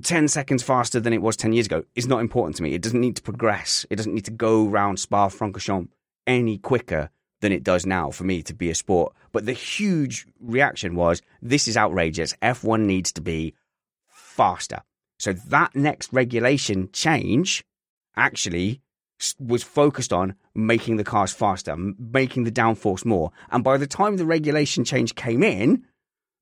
10 0.03 0.27
seconds 0.27 0.63
faster 0.63 0.99
than 0.99 1.13
it 1.13 1.21
was 1.21 1.35
10 1.35 1.53
years 1.53 1.65
ago 1.65 1.83
is 1.95 2.07
not 2.07 2.21
important 2.21 2.55
to 2.57 2.63
me. 2.63 2.73
It 2.73 2.81
doesn't 2.81 2.99
need 2.99 3.15
to 3.17 3.21
progress. 3.21 3.85
It 3.89 3.95
doesn't 3.95 4.13
need 4.13 4.25
to 4.25 4.31
go 4.31 4.65
round 4.65 4.99
Spa 4.99 5.29
Francorchamps 5.29 5.89
any 6.27 6.57
quicker 6.57 7.09
than 7.41 7.51
it 7.51 7.63
does 7.63 7.85
now 7.85 8.11
for 8.11 8.23
me 8.23 8.43
to 8.43 8.53
be 8.53 8.69
a 8.69 8.75
sport. 8.75 9.13
But 9.31 9.45
the 9.45 9.53
huge 9.53 10.27
reaction 10.39 10.95
was 10.95 11.21
this 11.41 11.67
is 11.67 11.75
outrageous. 11.75 12.35
F1 12.41 12.81
needs 12.81 13.11
to 13.13 13.21
be 13.21 13.55
faster. 14.07 14.81
So 15.17 15.33
that 15.33 15.75
next 15.75 16.13
regulation 16.13 16.89
change 16.93 17.63
actually 18.15 18.81
was 19.39 19.63
focused 19.63 20.11
on 20.11 20.35
making 20.55 20.97
the 20.97 21.03
cars 21.03 21.31
faster, 21.31 21.75
making 21.75 22.43
the 22.43 22.51
downforce 22.51 23.05
more. 23.05 23.31
And 23.51 23.63
by 23.63 23.77
the 23.77 23.87
time 23.87 24.17
the 24.17 24.25
regulation 24.25 24.83
change 24.83 25.15
came 25.15 25.43
in, 25.43 25.85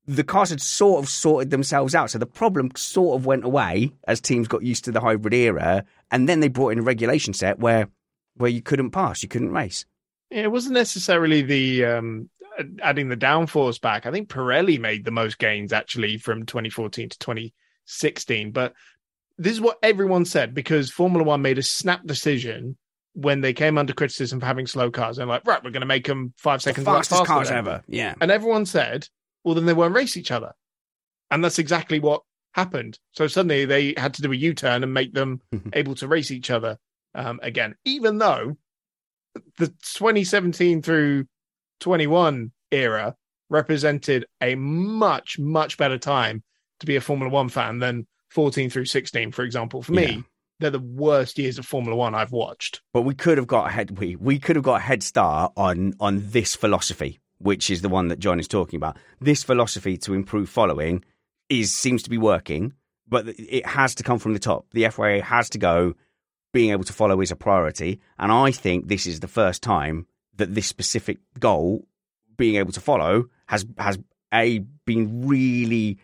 the 0.06 0.24
cars 0.24 0.50
had 0.50 0.60
sort 0.60 1.02
of 1.02 1.08
sorted 1.08 1.50
themselves 1.50 1.94
out. 1.94 2.10
So 2.10 2.18
the 2.18 2.26
problem 2.26 2.70
sort 2.74 3.18
of 3.18 3.26
went 3.26 3.44
away 3.44 3.92
as 4.08 4.20
teams 4.20 4.48
got 4.48 4.62
used 4.62 4.84
to 4.86 4.92
the 4.92 5.00
hybrid 5.00 5.34
era. 5.34 5.84
And 6.10 6.28
then 6.28 6.40
they 6.40 6.48
brought 6.48 6.70
in 6.70 6.78
a 6.78 6.82
regulation 6.82 7.34
set 7.34 7.58
where 7.58 7.88
where 8.36 8.50
you 8.50 8.62
couldn't 8.62 8.90
pass, 8.90 9.22
you 9.22 9.28
couldn't 9.28 9.52
race. 9.52 9.84
Yeah, 10.30 10.44
it 10.44 10.52
wasn't 10.52 10.74
necessarily 10.74 11.42
the 11.42 11.84
um, 11.84 12.30
adding 12.82 13.08
the 13.08 13.16
downforce 13.16 13.80
back. 13.80 14.06
I 14.06 14.10
think 14.10 14.28
Pirelli 14.28 14.80
made 14.80 15.04
the 15.04 15.10
most 15.10 15.38
gains 15.38 15.72
actually 15.72 16.16
from 16.16 16.46
2014 16.46 17.10
to 17.10 17.18
2016. 17.18 18.52
But 18.52 18.74
this 19.40 19.54
is 19.54 19.60
what 19.60 19.78
everyone 19.82 20.26
said 20.26 20.54
because 20.54 20.90
Formula 20.90 21.24
One 21.24 21.40
made 21.40 21.58
a 21.58 21.62
snap 21.62 22.06
decision 22.06 22.76
when 23.14 23.40
they 23.40 23.54
came 23.54 23.78
under 23.78 23.94
criticism 23.94 24.38
for 24.38 24.44
having 24.44 24.66
slow 24.66 24.90
cars. 24.90 25.18
And 25.18 25.30
like, 25.30 25.46
right, 25.46 25.64
we're 25.64 25.70
going 25.70 25.80
to 25.80 25.86
make 25.86 26.06
them 26.06 26.34
five 26.36 26.60
seconds 26.60 26.84
the 26.84 26.90
fastest 26.92 27.20
faster 27.20 27.26
cars 27.26 27.48
than 27.48 27.56
ever. 27.56 27.82
Yeah. 27.88 28.14
And 28.20 28.30
everyone 28.30 28.66
said, 28.66 29.08
well, 29.42 29.54
then 29.54 29.64
they 29.64 29.72
won't 29.72 29.94
race 29.94 30.18
each 30.18 30.30
other. 30.30 30.52
And 31.30 31.42
that's 31.42 31.58
exactly 31.58 32.00
what 32.00 32.22
happened. 32.52 32.98
So 33.12 33.26
suddenly 33.26 33.64
they 33.64 33.94
had 33.96 34.12
to 34.14 34.22
do 34.22 34.30
a 34.30 34.36
U 34.36 34.52
turn 34.52 34.82
and 34.82 34.92
make 34.92 35.14
them 35.14 35.40
able 35.72 35.94
to 35.96 36.06
race 36.06 36.30
each 36.30 36.50
other 36.50 36.78
um, 37.14 37.40
again, 37.42 37.74
even 37.84 38.18
though 38.18 38.56
the 39.58 39.68
2017 39.68 40.82
through 40.82 41.26
21 41.80 42.52
era 42.70 43.16
represented 43.48 44.26
a 44.40 44.54
much, 44.54 45.38
much 45.38 45.76
better 45.78 45.98
time 45.98 46.42
to 46.80 46.86
be 46.86 46.96
a 46.96 47.00
Formula 47.00 47.32
One 47.32 47.48
fan 47.48 47.78
than 47.78 48.06
14 48.30 48.70
through 48.70 48.86
16, 48.86 49.32
for 49.32 49.42
example. 49.42 49.82
For 49.82 49.92
me, 49.92 50.06
Yeah. 50.06 50.20
they're 50.60 50.70
the 50.70 50.78
worst 50.80 51.38
years 51.38 51.58
of 51.58 51.66
Formula 51.66 51.96
One 51.96 52.14
I've 52.14 52.32
watched. 52.32 52.80
But 52.92 53.02
we 53.02 53.14
could 53.14 53.38
have 53.38 53.46
got 53.46 53.68
a 53.68 53.70
head 53.70 53.98
we 53.98 54.16
we 54.16 54.38
could 54.38 54.56
have 54.56 54.64
got 54.64 54.76
a 54.80 54.84
head 54.84 55.02
start 55.02 55.52
on 55.56 55.94
on 56.00 56.22
this 56.30 56.54
philosophy, 56.56 57.20
which 57.38 57.70
is 57.70 57.82
the 57.82 57.88
one 57.88 58.08
that 58.08 58.18
John 58.18 58.40
is 58.40 58.48
talking 58.48 58.76
about. 58.76 58.96
This 59.20 59.42
philosophy 59.42 59.96
to 59.98 60.14
improve 60.14 60.48
following 60.48 61.04
is 61.48 61.74
seems 61.74 62.02
to 62.04 62.10
be 62.10 62.18
working, 62.18 62.72
but 63.08 63.26
it 63.28 63.66
has 63.66 63.94
to 63.96 64.02
come 64.02 64.18
from 64.18 64.32
the 64.34 64.38
top. 64.38 64.66
The 64.72 64.88
FIA 64.88 65.22
has 65.22 65.50
to 65.50 65.58
go. 65.58 65.94
being 66.52 66.70
able 66.72 66.82
to 66.82 66.92
follow 66.92 67.20
is 67.20 67.30
a 67.30 67.36
priority. 67.36 68.00
And 68.18 68.32
I 68.32 68.50
think 68.50 68.88
this 68.88 69.06
is 69.06 69.20
the 69.20 69.28
first 69.28 69.62
time 69.62 70.06
that 70.34 70.52
this 70.56 70.66
specific 70.66 71.18
goal, 71.38 71.86
being 72.36 72.56
able 72.56 72.72
to 72.72 72.80
follow, 72.80 73.26
has 73.46 73.64
has 73.78 73.98
a 74.34 74.58
been 74.84 75.28
really 75.28 75.98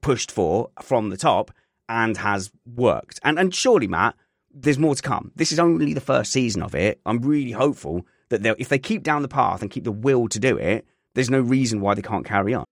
pushed 0.00 0.32
for 0.32 0.70
from 0.82 1.10
the 1.10 1.16
top 1.16 1.52
and 1.88 2.16
has 2.16 2.50
worked. 2.64 3.20
And 3.22 3.38
and 3.38 3.54
surely, 3.54 3.86
Matt, 3.86 4.14
there's 4.52 4.78
more 4.78 4.94
to 4.94 5.02
come. 5.02 5.32
This 5.34 5.52
is 5.52 5.58
only 5.58 5.94
the 5.94 6.00
first 6.00 6.32
season 6.32 6.62
of 6.62 6.74
it. 6.74 7.00
I'm 7.04 7.20
really 7.20 7.50
hopeful 7.50 8.06
that 8.30 8.44
if 8.58 8.68
they 8.68 8.78
keep 8.78 9.02
down 9.02 9.22
the 9.22 9.28
path 9.28 9.62
and 9.62 9.70
keep 9.70 9.84
the 9.84 9.92
will 9.92 10.28
to 10.28 10.38
do 10.38 10.56
it, 10.56 10.86
there's 11.14 11.30
no 11.30 11.40
reason 11.40 11.80
why 11.80 11.94
they 11.94 12.02
can't 12.02 12.24
carry 12.24 12.54
on. 12.54 12.64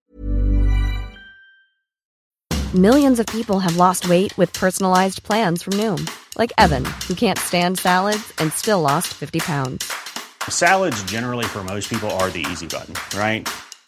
Millions 2.75 3.21
of 3.21 3.27
people 3.27 3.59
have 3.59 3.77
lost 3.77 4.09
weight 4.09 4.37
with 4.39 4.51
personalized 4.55 5.23
plans 5.25 5.63
from 5.63 5.75
Noom, 5.75 6.11
like 6.39 6.53
Evan, 6.57 6.85
who 7.07 7.15
can't 7.15 7.39
stand 7.39 7.79
salads 7.79 8.33
and 8.39 8.51
still 8.53 8.81
lost 8.81 9.09
50 9.09 9.41
pounds. 9.41 9.93
Salads, 10.49 11.03
generally, 11.05 11.45
for 11.45 11.63
most 11.63 11.91
people, 11.91 12.11
are 12.13 12.31
the 12.31 12.47
easy 12.51 12.67
button, 12.67 12.95
right? 13.19 13.47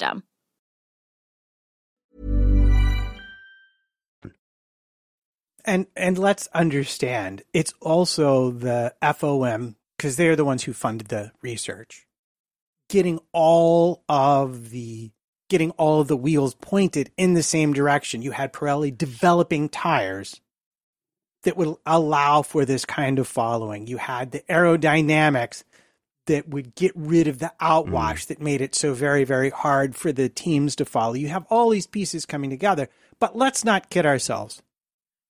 system. 0.00 0.24
And 5.64 5.86
and 5.94 6.18
let's 6.18 6.48
understand, 6.54 7.42
it's 7.52 7.74
also 7.80 8.50
the 8.50 8.94
FOM 9.02 9.76
because 9.96 10.16
they're 10.16 10.36
the 10.36 10.44
ones 10.44 10.64
who 10.64 10.72
funded 10.72 11.08
the 11.08 11.32
research, 11.42 12.06
getting 12.88 13.20
all 13.32 14.02
of 14.08 14.70
the 14.70 15.12
getting 15.50 15.70
all 15.72 16.00
of 16.00 16.08
the 16.08 16.16
wheels 16.16 16.54
pointed 16.54 17.10
in 17.16 17.34
the 17.34 17.42
same 17.42 17.72
direction. 17.74 18.22
You 18.22 18.30
had 18.30 18.52
Pirelli 18.52 18.96
developing 18.96 19.68
tires 19.68 20.40
that 21.42 21.56
would 21.56 21.76
allow 21.84 22.42
for 22.42 22.64
this 22.64 22.84
kind 22.86 23.18
of 23.18 23.28
following. 23.28 23.86
You 23.86 23.98
had 23.98 24.30
the 24.30 24.40
aerodynamics 24.48 25.64
that 26.30 26.48
would 26.48 26.76
get 26.76 26.92
rid 26.94 27.26
of 27.26 27.40
the 27.40 27.52
outwash 27.60 28.22
mm. 28.22 28.26
that 28.28 28.40
made 28.40 28.60
it 28.60 28.72
so 28.72 28.94
very, 28.94 29.24
very 29.24 29.50
hard 29.50 29.96
for 29.96 30.12
the 30.12 30.28
teams 30.28 30.76
to 30.76 30.84
follow. 30.84 31.14
You 31.14 31.26
have 31.26 31.44
all 31.50 31.70
these 31.70 31.88
pieces 31.88 32.24
coming 32.24 32.50
together, 32.50 32.88
but 33.18 33.36
let's 33.36 33.64
not 33.64 33.90
kid 33.90 34.06
ourselves. 34.06 34.62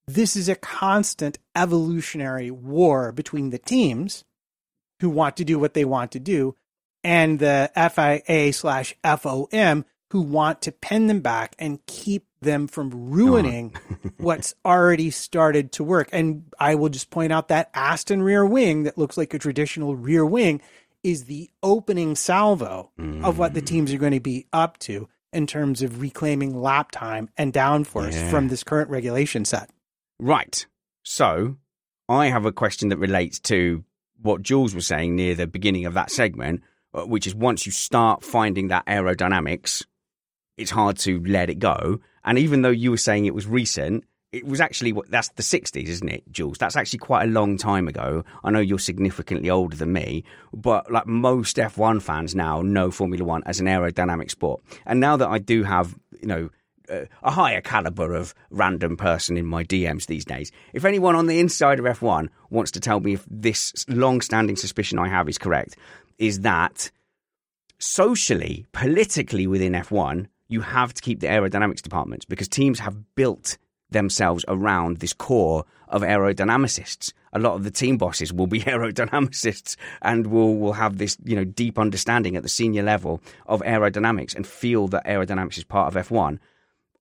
This 0.06 0.36
is 0.36 0.46
a 0.46 0.54
constant 0.54 1.38
evolutionary 1.56 2.50
war 2.50 3.12
between 3.12 3.48
the 3.48 3.58
teams 3.58 4.24
who 5.00 5.08
want 5.08 5.38
to 5.38 5.44
do 5.44 5.58
what 5.58 5.72
they 5.72 5.86
want 5.86 6.12
to 6.12 6.20
do 6.20 6.54
and 7.02 7.38
the 7.38 7.70
FIA 7.74 8.52
slash 8.52 8.94
FOM 9.02 9.86
who 10.10 10.20
want 10.20 10.60
to 10.62 10.72
pin 10.72 11.06
them 11.06 11.20
back 11.20 11.56
and 11.58 11.84
keep 11.86 12.26
them 12.42 12.66
from 12.66 12.90
ruining 12.90 13.74
what's 14.18 14.54
already 14.64 15.10
started 15.10 15.72
to 15.72 15.84
work. 15.84 16.08
And 16.12 16.44
I 16.58 16.74
will 16.74 16.88
just 16.90 17.10
point 17.10 17.32
out 17.32 17.48
that 17.48 17.70
Aston 17.72 18.22
rear 18.22 18.44
wing 18.44 18.82
that 18.82 18.98
looks 18.98 19.16
like 19.16 19.32
a 19.32 19.38
traditional 19.38 19.96
rear 19.96 20.26
wing 20.26 20.60
is 21.02 21.24
the 21.24 21.50
opening 21.62 22.14
salvo 22.14 22.90
mm. 22.98 23.24
of 23.24 23.38
what 23.38 23.54
the 23.54 23.62
teams 23.62 23.92
are 23.92 23.98
going 23.98 24.12
to 24.12 24.20
be 24.20 24.46
up 24.52 24.78
to 24.78 25.08
in 25.32 25.46
terms 25.46 25.82
of 25.82 26.00
reclaiming 26.00 26.60
lap 26.60 26.90
time 26.90 27.28
and 27.36 27.52
downforce 27.52 28.12
yeah. 28.12 28.30
from 28.30 28.48
this 28.48 28.64
current 28.64 28.90
regulation 28.90 29.44
set. 29.44 29.70
Right. 30.18 30.66
So 31.02 31.56
I 32.08 32.26
have 32.26 32.44
a 32.44 32.52
question 32.52 32.88
that 32.88 32.98
relates 32.98 33.38
to 33.40 33.84
what 34.20 34.42
Jules 34.42 34.74
was 34.74 34.86
saying 34.86 35.16
near 35.16 35.34
the 35.34 35.46
beginning 35.46 35.86
of 35.86 35.94
that 35.94 36.10
segment, 36.10 36.62
uh, 36.92 37.06
which 37.06 37.26
is 37.26 37.34
once 37.34 37.64
you 37.64 37.72
start 37.72 38.24
finding 38.24 38.68
that 38.68 38.86
aerodynamics, 38.86 39.84
it's 40.56 40.70
hard 40.70 40.98
to 40.98 41.22
let 41.24 41.48
it 41.48 41.58
go. 41.58 42.00
And 42.24 42.38
even 42.38 42.62
though 42.62 42.70
you 42.70 42.90
were 42.90 42.98
saying 42.98 43.24
it 43.24 43.34
was 43.34 43.46
recent, 43.46 44.04
it 44.32 44.46
was 44.46 44.60
actually 44.60 44.92
what 44.92 45.10
that's 45.10 45.28
the 45.30 45.42
60s, 45.42 45.88
isn't 45.88 46.08
it, 46.08 46.22
Jules? 46.30 46.58
That's 46.58 46.76
actually 46.76 47.00
quite 47.00 47.24
a 47.24 47.30
long 47.30 47.56
time 47.56 47.88
ago. 47.88 48.24
I 48.44 48.50
know 48.50 48.60
you're 48.60 48.78
significantly 48.78 49.50
older 49.50 49.76
than 49.76 49.92
me, 49.92 50.24
but 50.52 50.90
like 50.90 51.06
most 51.06 51.56
F1 51.56 52.00
fans 52.00 52.34
now 52.34 52.62
know 52.62 52.90
Formula 52.90 53.24
One 53.24 53.42
as 53.46 53.58
an 53.60 53.66
aerodynamic 53.66 54.30
sport. 54.30 54.62
And 54.86 55.00
now 55.00 55.16
that 55.16 55.28
I 55.28 55.38
do 55.38 55.64
have, 55.64 55.96
you 56.20 56.28
know, 56.28 56.50
uh, 56.88 57.06
a 57.22 57.30
higher 57.30 57.60
caliber 57.60 58.14
of 58.14 58.34
random 58.50 58.96
person 58.96 59.36
in 59.36 59.46
my 59.46 59.64
DMs 59.64 60.06
these 60.06 60.24
days. 60.24 60.52
If 60.72 60.84
anyone 60.84 61.16
on 61.16 61.26
the 61.26 61.40
inside 61.40 61.78
of 61.78 61.84
F1 61.84 62.28
wants 62.50 62.70
to 62.72 62.80
tell 62.80 63.00
me 63.00 63.14
if 63.14 63.24
this 63.28 63.84
long 63.88 64.20
standing 64.20 64.56
suspicion 64.56 64.98
I 64.98 65.08
have 65.08 65.28
is 65.28 65.38
correct, 65.38 65.76
is 66.18 66.40
that 66.40 66.90
socially, 67.78 68.66
politically 68.72 69.46
within 69.46 69.72
F1, 69.72 70.26
you 70.48 70.60
have 70.60 70.92
to 70.94 71.02
keep 71.02 71.20
the 71.20 71.28
aerodynamics 71.28 71.82
departments 71.82 72.24
because 72.24 72.48
teams 72.48 72.80
have 72.80 73.14
built 73.14 73.56
themselves 73.90 74.44
around 74.48 74.98
this 74.98 75.12
core 75.12 75.64
of 75.88 76.02
aerodynamicists. 76.02 77.12
A 77.32 77.38
lot 77.38 77.54
of 77.54 77.64
the 77.64 77.70
team 77.70 77.96
bosses 77.96 78.32
will 78.32 78.46
be 78.46 78.60
aerodynamicists 78.62 79.76
and 80.02 80.26
will, 80.26 80.56
will 80.56 80.72
have 80.72 80.98
this, 80.98 81.16
you 81.24 81.36
know, 81.36 81.44
deep 81.44 81.78
understanding 81.78 82.36
at 82.36 82.42
the 82.42 82.48
senior 82.48 82.82
level 82.82 83.20
of 83.46 83.60
aerodynamics 83.62 84.34
and 84.34 84.46
feel 84.46 84.88
that 84.88 85.04
aerodynamics 85.06 85.58
is 85.58 85.64
part 85.64 85.94
of 85.94 86.08
F1. 86.08 86.38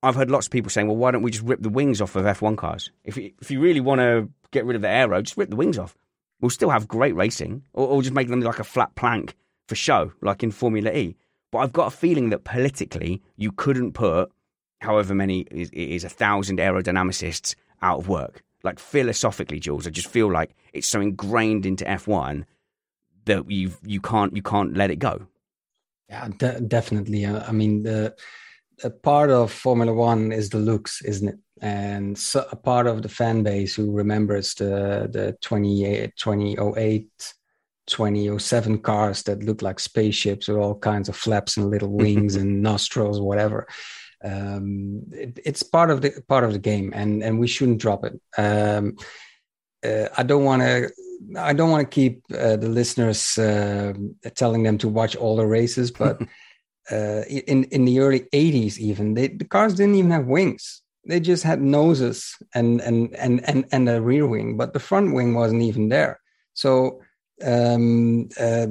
I've 0.02 0.16
heard 0.16 0.32
lots 0.32 0.48
of 0.48 0.52
people 0.52 0.70
saying, 0.70 0.88
well, 0.88 0.96
why 0.96 1.12
don't 1.12 1.24
we 1.24 1.32
just 1.32 1.44
rip 1.44 1.62
the 1.62 1.70
wings 1.70 2.02
off 2.02 2.16
of 2.16 2.26
F1 2.26 2.58
cars? 2.58 2.90
If 3.04 3.18
you, 3.18 3.32
if 3.42 3.52
you 3.52 3.60
really 3.60 3.82
want 3.82 4.00
to 4.00 4.30
get 4.52 4.66
rid 4.66 4.76
of 4.76 4.82
the 4.82 4.90
aero, 4.90 5.22
just 5.22 5.38
rip 5.38 5.50
the 5.50 5.56
wings 5.56 5.78
off. 5.78 5.96
We'll 6.42 6.50
still 6.50 6.70
have 6.70 6.88
great 6.88 7.16
racing, 7.16 7.64
or, 7.74 7.88
or 7.88 8.02
just 8.02 8.14
make 8.14 8.30
them 8.30 8.40
like 8.40 8.60
a 8.60 8.64
flat 8.64 8.96
plank 8.96 9.36
for 9.68 9.76
show, 9.76 10.14
like 10.22 10.42
in 10.42 10.52
Formula 10.52 10.90
E. 10.92 11.18
But 11.52 11.60
I've 11.60 11.74
got 11.74 11.88
a 11.88 11.96
feeling 11.96 12.30
that 12.30 12.46
politically, 12.46 13.22
you 13.36 13.52
couldn't 13.52 13.94
put 13.94 14.32
however 14.82 15.14
many 15.14 15.42
is, 15.52 15.70
is 15.72 16.04
a 16.04 16.10
thousand 16.10 16.60
aerodynamicists 16.60 17.56
out 17.82 18.00
of 18.00 18.08
work. 18.08 18.44
Like 18.64 18.80
philosophically, 18.80 19.60
Jules, 19.60 19.88
I 19.88 19.90
just 19.90 20.08
feel 20.08 20.32
like 20.32 20.52
it's 20.74 20.88
so 20.88 21.00
ingrained 21.00 21.66
into 21.66 21.86
F1 21.86 22.46
that 23.26 23.50
you 23.50 23.72
you 23.84 24.02
can't 24.02 24.36
you 24.36 24.42
can't 24.42 24.76
let 24.76 24.92
it 24.92 24.98
go. 24.98 25.28
Yeah, 26.10 26.28
de- 26.38 26.62
definitely. 26.62 27.26
Uh, 27.26 27.44
I 27.48 27.52
mean, 27.52 27.84
the 27.84 28.16
a 28.84 28.90
part 28.90 29.30
of 29.30 29.52
Formula 29.52 29.94
One 29.94 30.32
is 30.32 30.50
the 30.50 30.58
looks, 30.58 31.02
isn't 31.04 31.30
it? 31.30 31.40
And 31.62 32.18
so 32.18 32.46
a 32.52 32.56
part 32.56 32.88
of 32.88 33.02
the 33.02 33.10
fan 33.10 33.44
base 33.44 33.76
who 33.76 33.92
remembers 33.92 34.54
the 34.56 35.10
the 35.12 35.38
2008, 35.42 36.16
2008 36.18 37.34
2007 37.88 38.78
cars 38.82 39.24
that 39.24 39.44
look 39.44 39.64
like 39.64 39.80
spaceships 39.80 40.48
with 40.48 40.58
all 40.58 40.78
kinds 40.78 41.10
of 41.10 41.16
flaps 41.16 41.58
and 41.58 41.72
little 41.72 41.90
wings 41.90 42.36
and 42.42 42.62
nostrils, 42.62 43.22
whatever 43.22 43.68
Um, 44.24 45.04
it, 45.12 45.40
it's 45.46 45.64
part 45.64 45.90
of 45.92 46.02
the 46.02 46.12
part 46.28 46.44
of 46.44 46.54
the 46.54 46.60
game, 46.60 46.92
and 46.94 47.24
and 47.24 47.40
we 47.40 47.48
shouldn't 47.48 47.82
drop 47.82 48.04
it. 48.06 48.20
Um, 48.38 48.98
uh, 49.86 50.08
I 50.18 50.24
don't 50.24 50.44
want 50.44 50.62
to. 50.62 50.92
I 51.38 51.54
don't 51.54 51.72
want 51.72 51.90
to 51.90 51.96
keep 51.96 52.24
uh, 52.34 52.56
the 52.56 52.70
listeners 52.70 53.38
uh, 53.38 53.94
telling 54.36 54.64
them 54.64 54.78
to 54.80 54.88
watch 54.88 55.16
all 55.16 55.36
the 55.36 55.46
races, 55.46 55.92
but 55.92 56.22
uh, 56.92 57.24
in 57.28 57.66
in 57.66 57.86
the 57.86 58.00
early 58.00 58.22
'80s, 58.34 58.78
even 58.78 59.14
they, 59.14 59.28
the 59.28 59.46
cars 59.46 59.76
didn't 59.76 59.96
even 59.96 60.12
have 60.12 60.26
wings. 60.26 60.82
They 61.06 61.20
just 61.20 61.44
had 61.44 61.62
noses 61.62 62.36
and 62.54 62.82
and 62.82 63.16
and 63.16 63.48
and 63.50 63.66
and 63.72 63.90
a 63.90 64.02
rear 64.02 64.28
wing, 64.28 64.58
but 64.58 64.74
the 64.74 64.80
front 64.80 65.14
wing 65.14 65.34
wasn't 65.34 65.62
even 65.62 65.90
there. 65.90 66.20
So 66.54 67.02
um, 67.46 68.30
uh, 68.40 68.68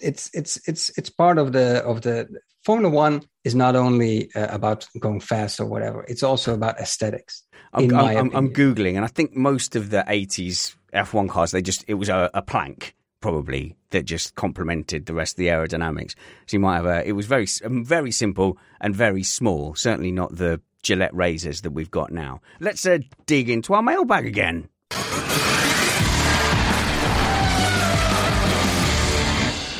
it's 0.00 0.30
it's 0.32 0.60
it's 0.68 0.90
it's 0.96 1.10
part 1.10 1.38
of 1.38 1.52
the 1.52 1.84
of 1.84 2.02
the 2.02 2.28
Formula 2.64 2.92
One 2.92 3.22
is 3.44 3.54
not 3.54 3.76
only 3.76 4.30
uh, 4.34 4.48
about 4.50 4.86
going 4.98 5.20
fast 5.20 5.60
or 5.60 5.66
whatever; 5.66 6.04
it's 6.08 6.22
also 6.22 6.54
about 6.54 6.80
aesthetics. 6.80 7.42
I'm, 7.72 7.94
I'm, 7.94 8.34
I'm, 8.34 8.52
googling, 8.52 8.96
and 8.96 9.04
I 9.04 9.08
think 9.08 9.36
most 9.36 9.76
of 9.76 9.90
the 9.90 10.04
'80s 10.08 10.76
F1 10.94 11.28
cars 11.28 11.50
they 11.50 11.60
just 11.62 11.84
it 11.88 11.94
was 11.94 12.08
a, 12.08 12.30
a 12.32 12.42
plank 12.42 12.94
probably 13.20 13.76
that 13.90 14.04
just 14.04 14.34
complemented 14.34 15.06
the 15.06 15.14
rest 15.14 15.34
of 15.34 15.38
the 15.38 15.48
aerodynamics. 15.48 16.14
So 16.46 16.56
you 16.56 16.60
might 16.60 16.76
have 16.76 16.86
a. 16.86 17.06
It 17.06 17.12
was 17.12 17.26
very 17.26 17.46
um, 17.64 17.84
very 17.84 18.12
simple 18.12 18.58
and 18.80 18.94
very 18.94 19.22
small. 19.22 19.74
Certainly 19.74 20.12
not 20.12 20.36
the 20.36 20.60
Gillette 20.82 21.14
razors 21.14 21.62
that 21.62 21.72
we've 21.72 21.90
got 21.90 22.12
now. 22.12 22.40
Let's 22.60 22.86
uh, 22.86 22.98
dig 23.26 23.50
into 23.50 23.74
our 23.74 23.82
mailbag 23.82 24.26
again. 24.26 24.68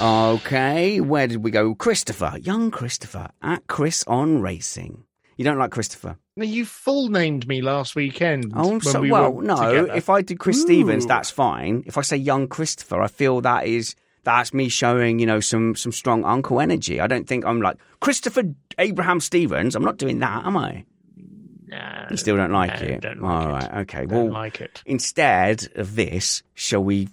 Okay, 0.00 1.00
where 1.00 1.26
did 1.26 1.42
we 1.42 1.50
go? 1.50 1.74
Christopher, 1.74 2.34
young 2.42 2.70
Christopher, 2.70 3.30
at 3.40 3.66
Chris 3.66 4.04
on 4.06 4.42
Racing. 4.42 5.04
You 5.38 5.44
don't 5.44 5.58
like 5.58 5.70
Christopher? 5.70 6.18
No, 6.36 6.44
you 6.44 6.66
full 6.66 7.08
named 7.08 7.48
me 7.48 7.62
last 7.62 7.96
weekend. 7.96 8.52
Oh, 8.54 8.78
so 8.80 9.00
we 9.00 9.10
well, 9.10 9.40
no. 9.40 9.56
Together. 9.56 9.94
If 9.94 10.10
I 10.10 10.20
do 10.20 10.36
Chris 10.36 10.58
Ooh. 10.58 10.62
Stevens, 10.62 11.06
that's 11.06 11.30
fine. 11.30 11.82
If 11.86 11.96
I 11.96 12.02
say 12.02 12.18
young 12.18 12.46
Christopher, 12.46 13.00
I 13.00 13.06
feel 13.06 13.40
that 13.40 13.66
is 13.66 13.94
that's 14.22 14.52
me 14.52 14.68
showing 14.68 15.18
you 15.18 15.24
know 15.24 15.40
some 15.40 15.74
some 15.74 15.92
strong 15.92 16.24
uncle 16.24 16.60
energy. 16.60 17.00
I 17.00 17.06
don't 17.06 17.26
think 17.26 17.46
I'm 17.46 17.62
like 17.62 17.78
Christopher 18.00 18.42
Abraham 18.76 19.20
Stevens. 19.20 19.74
I'm 19.74 19.84
not 19.84 19.96
doing 19.96 20.18
that, 20.18 20.44
am 20.44 20.58
I? 20.58 20.84
No, 21.68 22.06
you 22.10 22.18
still 22.18 22.36
don't 22.36 22.52
like 22.52 22.82
no, 22.82 22.86
it. 22.86 23.00
Don't 23.00 23.22
like 23.22 23.32
All 23.32 23.48
it. 23.48 23.52
right, 23.52 23.74
okay. 23.80 24.06
Don't 24.06 24.26
well, 24.26 24.32
like 24.32 24.60
it. 24.60 24.82
Instead 24.84 25.68
of 25.74 25.96
this, 25.96 26.42
shall 26.54 26.84
we 26.84 27.08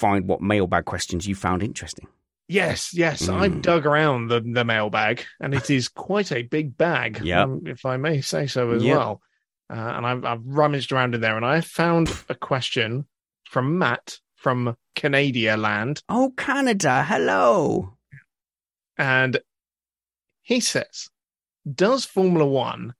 find 0.00 0.26
what 0.26 0.40
mailbag 0.40 0.86
questions 0.86 1.28
you 1.28 1.34
found 1.34 1.62
interesting. 1.62 2.08
Yes, 2.48 2.92
yes, 2.92 3.22
mm. 3.22 3.34
I've 3.34 3.62
dug 3.62 3.86
around 3.86 4.26
the, 4.26 4.40
the 4.40 4.64
mailbag, 4.64 5.24
and 5.40 5.54
it 5.54 5.70
is 5.70 5.88
quite 5.88 6.32
a 6.32 6.42
big 6.42 6.76
bag, 6.76 7.20
yep. 7.24 7.44
um, 7.44 7.62
if 7.66 7.86
I 7.86 7.96
may 7.96 8.22
say 8.22 8.48
so 8.48 8.72
as 8.72 8.82
yep. 8.82 8.96
well. 8.96 9.22
Uh, 9.72 9.76
and 9.76 10.04
I've, 10.04 10.24
I've 10.24 10.44
rummaged 10.44 10.90
around 10.90 11.14
in 11.14 11.20
there, 11.20 11.36
and 11.36 11.46
I 11.46 11.60
found 11.60 12.12
a 12.28 12.34
question 12.34 13.06
from 13.44 13.78
Matt 13.78 14.18
from 14.34 14.76
Canada 14.96 15.56
land. 15.56 16.02
Oh, 16.08 16.32
Canada, 16.36 17.04
hello. 17.06 17.94
And 18.98 19.38
he 20.42 20.58
says, 20.58 21.08
"Does 21.72 22.04
Formula 22.04 22.46
One 22.46 22.94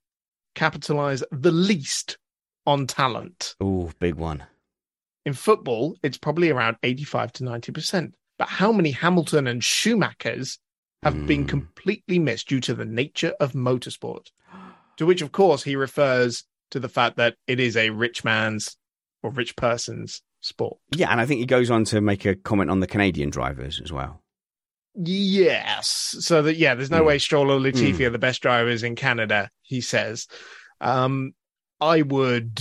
capitalize 0.55 1.25
the 1.33 1.51
least 1.51 2.19
on 2.67 2.87
talent?" 2.87 3.57
Oh, 3.61 3.91
big 3.99 4.15
one. 4.15 4.45
In 5.25 5.33
football, 5.33 5.97
it's 6.03 6.18
probably 6.18 6.51
around 6.51 6.77
85 6.83 7.33
to 7.35 7.45
90%. 7.45 8.12
But 8.39 8.49
how 8.49 8.73
many 8.73 8.91
Hamilton 8.93 9.47
and 9.47 9.61
Schumachers 9.61 10.59
have 11.03 11.14
mm. 11.14 11.27
been 11.27 11.47
completely 11.47 12.18
missed 12.18 12.49
due 12.49 12.61
to 12.61 12.75
the 12.75 12.87
nature 12.87 13.35
of 13.39 13.53
motorsport? 13.53 14.27
To 14.97 15.07
which, 15.07 15.23
of 15.23 15.33
course, 15.33 15.62
he 15.62 15.77
refers 15.77 16.45
to 16.71 16.81
the 16.81 16.89
fact 16.89 17.16
that 17.16 17.37
it 17.47 17.61
is 17.61 17.77
a 17.77 17.91
rich 17.91 18.25
man's 18.25 18.77
or 19.23 19.31
rich 19.31 19.57
person's 19.57 20.23
sport. 20.41 20.79
Yeah, 20.95 21.11
and 21.11 21.21
I 21.21 21.27
think 21.27 21.41
he 21.41 21.47
goes 21.47 21.71
on 21.71 21.85
to 21.87 22.01
make 22.01 22.25
a 22.25 22.35
comment 22.35 22.71
on 22.71 22.81
the 22.81 22.87
Canadian 22.87 23.31
drivers 23.31 23.81
as 23.83 23.93
well. 23.93 24.23
Yes. 24.95 26.16
So 26.21 26.43
that 26.43 26.57
yeah, 26.57 26.75
there's 26.75 26.91
no 26.91 27.03
mm. 27.03 27.07
way 27.07 27.18
Stroll 27.18 27.51
or 27.51 27.59
Latifi 27.59 27.99
mm. 27.99 28.07
are 28.07 28.11
the 28.11 28.18
best 28.18 28.43
drivers 28.43 28.83
in 28.83 28.97
Canada, 28.97 29.51
he 29.62 29.81
says. 29.81 30.27
Um, 30.81 31.33
I 31.81 32.03
would 32.03 32.61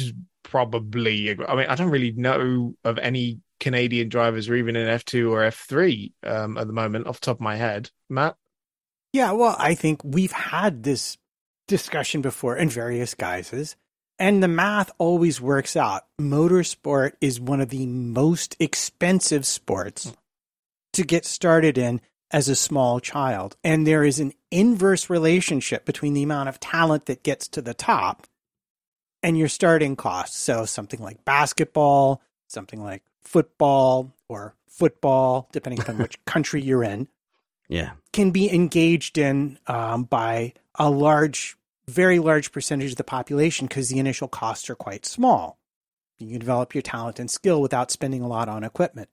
probably. 0.50 1.32
I 1.32 1.56
mean, 1.56 1.68
I 1.68 1.76
don't 1.76 1.91
really 1.91 2.12
know 2.12 2.74
of 2.84 2.97
any 2.97 3.39
Canadian 3.60 4.10
drivers 4.10 4.50
or 4.50 4.56
even 4.56 4.76
in 4.76 4.88
F2 4.88 5.30
or 5.30 5.41
F3 5.41 6.12
um, 6.26 6.58
at 6.58 6.68
the 6.68 6.74
moment 6.74 7.08
off 7.08 7.20
the 7.20 7.26
top 7.26 7.38
of 7.38 7.41
my 7.41 7.56
head. 7.56 7.91
Matt? 8.10 8.36
Yeah, 9.14 9.32
well, 9.32 9.56
I 9.58 9.76
think 9.76 10.02
we've 10.04 10.32
had 10.32 10.84
this 10.84 11.18
discussion 11.68 12.22
before 12.22 12.56
in 12.58 12.70
various 12.70 13.14
guises, 13.14 13.76
and 14.18 14.41
the 14.41 14.47
math 14.47 14.91
always 14.97 15.39
works 15.41 15.76
out. 15.76 16.04
Motorsport 16.20 17.14
is 17.22 17.39
one 17.39 17.62
of 17.62 17.70
the 17.70 17.86
most 17.86 18.56
expensive 18.60 19.45
sports 19.45 20.14
to 20.93 21.04
get 21.04 21.26
started 21.26 21.78
in 21.78 22.02
as 22.32 22.47
a 22.47 22.56
small 22.56 23.00
child. 23.00 23.56
And 23.64 23.88
there 23.88 24.04
is 24.04 24.20
an 24.20 24.34
inverse 24.52 25.10
relationship 25.10 25.86
between 25.86 26.14
the 26.14 26.24
amount 26.24 26.50
of 26.50 26.60
talent 26.60 27.06
that 27.08 27.24
gets 27.24 27.47
to 27.50 27.62
the 27.62 27.74
top 27.74 28.28
and 29.24 29.38
your 29.38 29.47
starting 29.47 29.95
costs. 29.95 30.38
So 30.38 30.65
something 30.65 31.01
like 31.01 31.26
basketball, 31.26 32.22
something 32.47 32.84
like 32.84 33.03
football 33.22 34.13
or 34.28 34.55
football, 34.67 35.47
depending 35.51 35.84
on 35.88 35.97
which 35.97 36.24
country 36.26 36.61
you're 36.61 36.84
in, 36.84 37.07
yeah, 37.67 37.91
can 38.13 38.32
be 38.32 38.51
engaged 38.51 39.17
in 39.17 39.59
um, 39.67 40.03
by 40.03 40.53
a 40.76 40.89
large, 40.89 41.57
very 41.88 42.20
large 42.20 42.51
percentage 42.51 42.91
of 42.91 42.97
the 42.97 43.03
population 43.03 43.67
because 43.67 43.89
the 43.89 43.99
initial 43.99 44.28
costs 44.28 44.70
are 44.70 44.76
quite 44.76 45.05
small. 45.05 45.57
You 46.17 46.32
can 46.32 46.39
develop 46.39 46.74
your 46.74 46.82
talent 46.82 47.20
and 47.20 47.30
skill 47.30 47.61
without 47.61 47.91
spending 47.91 48.22
a 48.22 48.28
lot 48.28 48.49
on 48.49 48.63
equipment. 48.63 49.09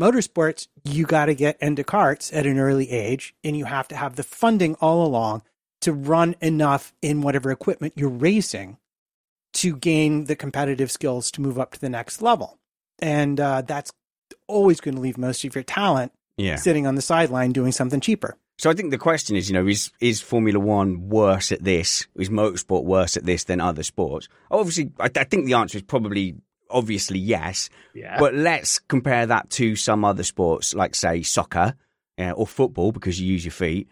Motorsports, 0.00 0.68
you 0.84 1.06
got 1.06 1.26
to 1.26 1.34
get 1.34 1.56
into 1.60 1.82
karts 1.82 2.34
at 2.34 2.46
an 2.46 2.58
early 2.58 2.90
age, 2.90 3.34
and 3.42 3.56
you 3.56 3.64
have 3.64 3.88
to 3.88 3.96
have 3.96 4.16
the 4.16 4.22
funding 4.22 4.74
all 4.76 5.06
along 5.06 5.42
to 5.80 5.92
run 5.92 6.34
enough 6.40 6.92
in 7.02 7.22
whatever 7.22 7.50
equipment 7.50 7.94
you're 7.96 8.08
racing 8.08 8.78
to 9.56 9.76
gain 9.76 10.24
the 10.24 10.36
competitive 10.36 10.90
skills 10.90 11.30
to 11.30 11.40
move 11.40 11.58
up 11.58 11.72
to 11.72 11.80
the 11.80 11.88
next 11.88 12.22
level 12.22 12.58
and 12.98 13.40
uh, 13.40 13.62
that's 13.62 13.92
always 14.46 14.80
going 14.80 14.94
to 14.94 15.00
leave 15.00 15.18
most 15.18 15.44
of 15.44 15.54
your 15.54 15.64
talent 15.64 16.12
yeah. 16.36 16.56
sitting 16.56 16.86
on 16.86 16.94
the 16.94 17.02
sideline 17.02 17.52
doing 17.52 17.72
something 17.72 18.00
cheaper. 18.00 18.36
So 18.58 18.70
I 18.70 18.74
think 18.74 18.90
the 18.90 18.98
question 18.98 19.36
is, 19.36 19.50
you 19.50 19.54
know, 19.54 19.66
is 19.66 19.92
is 20.00 20.22
Formula 20.22 20.58
One 20.58 21.10
worse 21.10 21.52
at 21.52 21.62
this? 21.62 22.06
Is 22.16 22.30
motorsport 22.30 22.84
worse 22.84 23.16
at 23.16 23.24
this 23.26 23.44
than 23.44 23.60
other 23.60 23.82
sports? 23.82 24.28
Obviously, 24.50 24.90
I, 24.98 25.10
I 25.14 25.24
think 25.24 25.44
the 25.44 25.54
answer 25.54 25.76
is 25.76 25.82
probably 25.82 26.36
obviously 26.70 27.18
yes. 27.18 27.68
Yeah. 27.94 28.18
But 28.18 28.34
let's 28.34 28.78
compare 28.78 29.26
that 29.26 29.50
to 29.50 29.76
some 29.76 30.04
other 30.06 30.22
sports, 30.22 30.74
like 30.74 30.94
say 30.94 31.22
soccer 31.22 31.74
uh, 32.18 32.30
or 32.30 32.46
football, 32.46 32.92
because 32.92 33.20
you 33.20 33.30
use 33.30 33.44
your 33.44 33.52
feet, 33.52 33.88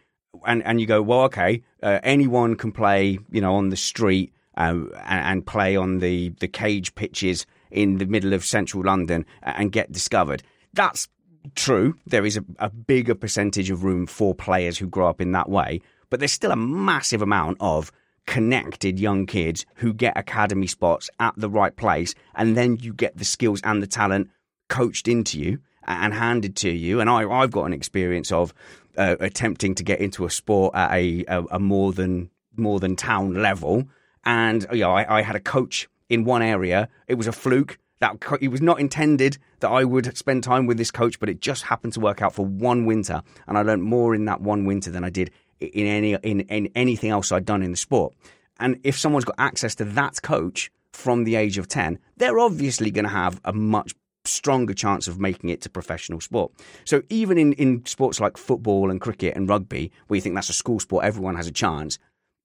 and 0.46 0.62
and 0.64 0.80
you 0.80 0.86
go, 0.86 1.02
well, 1.02 1.24
okay, 1.24 1.62
uh, 1.82 1.98
anyone 2.02 2.56
can 2.56 2.72
play, 2.72 3.18
you 3.30 3.42
know, 3.42 3.56
on 3.56 3.68
the 3.68 3.76
street 3.76 4.32
um, 4.56 4.90
and, 5.04 5.26
and 5.26 5.46
play 5.46 5.76
on 5.76 5.98
the 5.98 6.30
the 6.40 6.48
cage 6.48 6.94
pitches 6.94 7.46
in 7.70 7.98
the 7.98 8.06
middle 8.06 8.32
of 8.32 8.44
central 8.44 8.84
London 8.84 9.26
and 9.42 9.72
get 9.72 9.90
discovered. 9.90 10.42
That's 10.72 11.08
true. 11.54 11.96
There 12.06 12.24
is 12.24 12.36
a, 12.36 12.44
a 12.58 12.70
bigger 12.70 13.14
percentage 13.14 13.70
of 13.70 13.84
room 13.84 14.06
for 14.06 14.34
players 14.34 14.78
who 14.78 14.86
grow 14.86 15.08
up 15.08 15.20
in 15.20 15.32
that 15.32 15.48
way, 15.48 15.80
but 16.10 16.20
there's 16.20 16.32
still 16.32 16.52
a 16.52 16.56
massive 16.56 17.22
amount 17.22 17.58
of 17.60 17.92
connected 18.26 18.98
young 18.98 19.26
kids 19.26 19.66
who 19.76 19.92
get 19.92 20.16
academy 20.16 20.66
spots 20.66 21.10
at 21.20 21.34
the 21.36 21.50
right 21.50 21.76
place, 21.76 22.14
and 22.34 22.56
then 22.56 22.76
you 22.76 22.92
get 22.92 23.16
the 23.16 23.24
skills 23.24 23.60
and 23.64 23.82
the 23.82 23.86
talent 23.86 24.30
coached 24.68 25.08
into 25.08 25.38
you 25.38 25.58
and 25.86 26.14
handed 26.14 26.56
to 26.56 26.70
you. 26.70 27.00
And 27.00 27.10
I, 27.10 27.28
I've 27.28 27.50
got 27.50 27.64
an 27.64 27.72
experience 27.72 28.32
of 28.32 28.54
uh, 28.96 29.16
attempting 29.20 29.74
to 29.74 29.84
get 29.84 30.00
into 30.00 30.24
a 30.24 30.30
sport 30.30 30.74
at 30.74 30.92
a, 30.92 31.24
a, 31.28 31.44
a, 31.52 31.58
more 31.58 31.92
than 31.92 32.30
more 32.56 32.78
than 32.78 32.96
town 32.96 33.34
level, 33.34 33.88
and 34.24 34.66
oh, 34.70 34.74
you 34.74 34.82
know, 34.82 34.92
I, 34.92 35.18
I 35.18 35.22
had 35.22 35.36
a 35.36 35.40
coach 35.40 35.88
in 36.08 36.24
one 36.24 36.42
area. 36.42 36.88
It 37.06 37.14
was 37.14 37.26
a 37.26 37.32
fluke. 37.32 37.78
That 38.00 38.22
it 38.40 38.48
was 38.48 38.60
not 38.60 38.80
intended 38.80 39.38
that 39.60 39.70
I 39.70 39.84
would 39.84 40.16
spend 40.18 40.42
time 40.42 40.66
with 40.66 40.76
this 40.76 40.90
coach, 40.90 41.18
but 41.20 41.28
it 41.28 41.40
just 41.40 41.62
happened 41.62 41.94
to 41.94 42.00
work 42.00 42.20
out 42.20 42.34
for 42.34 42.44
one 42.44 42.84
winter, 42.86 43.22
and 43.46 43.56
I 43.56 43.62
learned 43.62 43.84
more 43.84 44.14
in 44.14 44.24
that 44.26 44.42
one 44.42 44.66
winter 44.66 44.90
than 44.90 45.04
I 45.04 45.10
did 45.10 45.30
in 45.60 45.86
any 45.86 46.14
in, 46.14 46.40
in 46.40 46.70
anything 46.74 47.10
else 47.10 47.32
I'd 47.32 47.46
done 47.46 47.62
in 47.62 47.70
the 47.70 47.76
sport. 47.76 48.12
And 48.58 48.78
if 48.82 48.98
someone's 48.98 49.24
got 49.24 49.36
access 49.38 49.74
to 49.76 49.84
that 49.84 50.20
coach 50.22 50.70
from 50.92 51.24
the 51.24 51.36
age 51.36 51.56
of 51.56 51.68
ten, 51.68 51.98
they're 52.16 52.38
obviously 52.38 52.90
going 52.90 53.04
to 53.04 53.10
have 53.10 53.40
a 53.44 53.52
much 53.52 53.94
stronger 54.24 54.74
chance 54.74 55.06
of 55.06 55.20
making 55.20 55.50
it 55.50 55.60
to 55.62 55.70
professional 55.70 56.20
sport. 56.20 56.52
So 56.84 57.02
even 57.08 57.38
in, 57.38 57.52
in 57.54 57.86
sports 57.86 58.20
like 58.20 58.36
football 58.36 58.90
and 58.90 59.00
cricket 59.00 59.36
and 59.36 59.48
rugby, 59.48 59.92
where 60.08 60.16
you 60.16 60.20
think 60.20 60.34
that's 60.34 60.50
a 60.50 60.54
school 60.54 60.80
sport, 60.80 61.04
everyone 61.04 61.36
has 61.36 61.46
a 61.46 61.52
chance, 61.52 61.98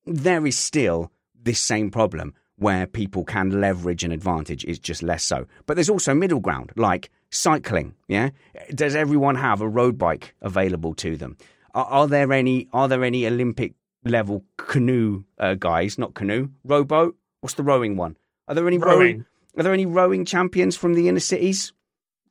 there 0.05 0.45
is 0.45 0.57
still 0.57 1.11
this 1.44 1.60
same 1.60 1.90
problem 1.90 2.34
where 2.58 2.86
people 2.86 3.24
can 3.24 3.62
leverage 3.62 4.04
an 4.04 4.12
advantage 4.12 4.66
is 4.66 4.80
just 4.80 5.02
less 5.02 5.24
so. 5.24 5.48
But 5.66 5.76
there's 5.76 5.90
also 5.90 6.14
middle 6.14 6.42
ground, 6.42 6.72
like 6.76 7.10
cycling. 7.30 7.96
Yeah, 8.08 8.30
does 8.76 8.96
everyone 8.96 9.36
have 9.36 9.62
a 9.62 9.68
road 9.68 9.98
bike 9.98 10.36
available 10.42 10.94
to 10.96 11.16
them? 11.16 11.38
Are, 11.74 11.86
are 11.86 12.08
there 12.08 12.34
any 12.34 12.68
are 12.74 12.88
there 12.88 13.04
any 13.04 13.26
Olympic 13.26 13.74
level 14.04 14.44
canoe 14.58 15.24
uh, 15.38 15.56
guys, 15.56 15.98
not 15.98 16.14
canoe, 16.14 16.50
rowboat. 16.64 17.16
What's 17.42 17.56
the 17.56 17.64
rowing 17.64 17.98
one? 17.98 18.18
Are 18.48 18.56
there 18.56 18.68
any 18.68 18.78
rowing? 18.78 19.00
Rowing. 19.00 19.26
Are 19.58 19.64
there 19.64 19.74
any 19.74 19.86
rowing 19.86 20.26
champions 20.26 20.76
from 20.76 20.94
the 20.94 21.08
inner 21.08 21.20
cities? 21.20 21.74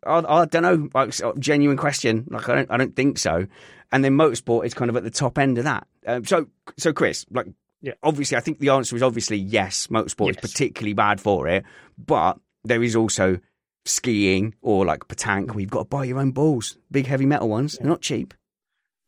I, 0.06 0.22
I 0.26 0.44
don't 0.46 0.62
know. 0.62 0.88
Like 0.94 1.14
genuine 1.38 1.76
question. 1.76 2.26
Like 2.30 2.48
I 2.48 2.56
don't, 2.56 2.70
I 2.70 2.76
don't 2.76 2.96
think 2.96 3.18
so. 3.18 3.46
And 3.90 4.04
then 4.04 4.16
motorsport 4.16 4.66
is 4.66 4.74
kind 4.74 4.90
of 4.90 4.96
at 4.96 5.04
the 5.04 5.10
top 5.10 5.38
end 5.38 5.58
of 5.58 5.64
that. 5.64 5.86
Um, 6.06 6.24
so, 6.24 6.46
so 6.76 6.92
Chris, 6.92 7.24
like, 7.30 7.46
Yeah. 7.80 7.94
obviously, 8.02 8.36
I 8.36 8.40
think 8.40 8.58
the 8.58 8.70
answer 8.70 8.96
is 8.96 9.02
obviously 9.02 9.36
yes. 9.36 9.86
Motorsport 9.86 10.30
is 10.30 10.36
particularly 10.36 10.94
bad 10.94 11.20
for 11.20 11.46
it, 11.46 11.64
but 11.96 12.38
there 12.64 12.82
is 12.82 12.96
also 12.96 13.38
skiing 13.84 14.54
or 14.60 14.84
like 14.84 15.08
petanque. 15.08 15.48
where 15.48 15.60
you've 15.60 15.70
got 15.70 15.80
to 15.80 15.84
buy 15.84 16.04
your 16.04 16.18
own 16.18 16.32
balls, 16.32 16.76
big 16.90 17.06
heavy 17.06 17.26
metal 17.26 17.48
ones. 17.48 17.78
They're 17.78 17.88
not 17.88 18.02
cheap. 18.02 18.34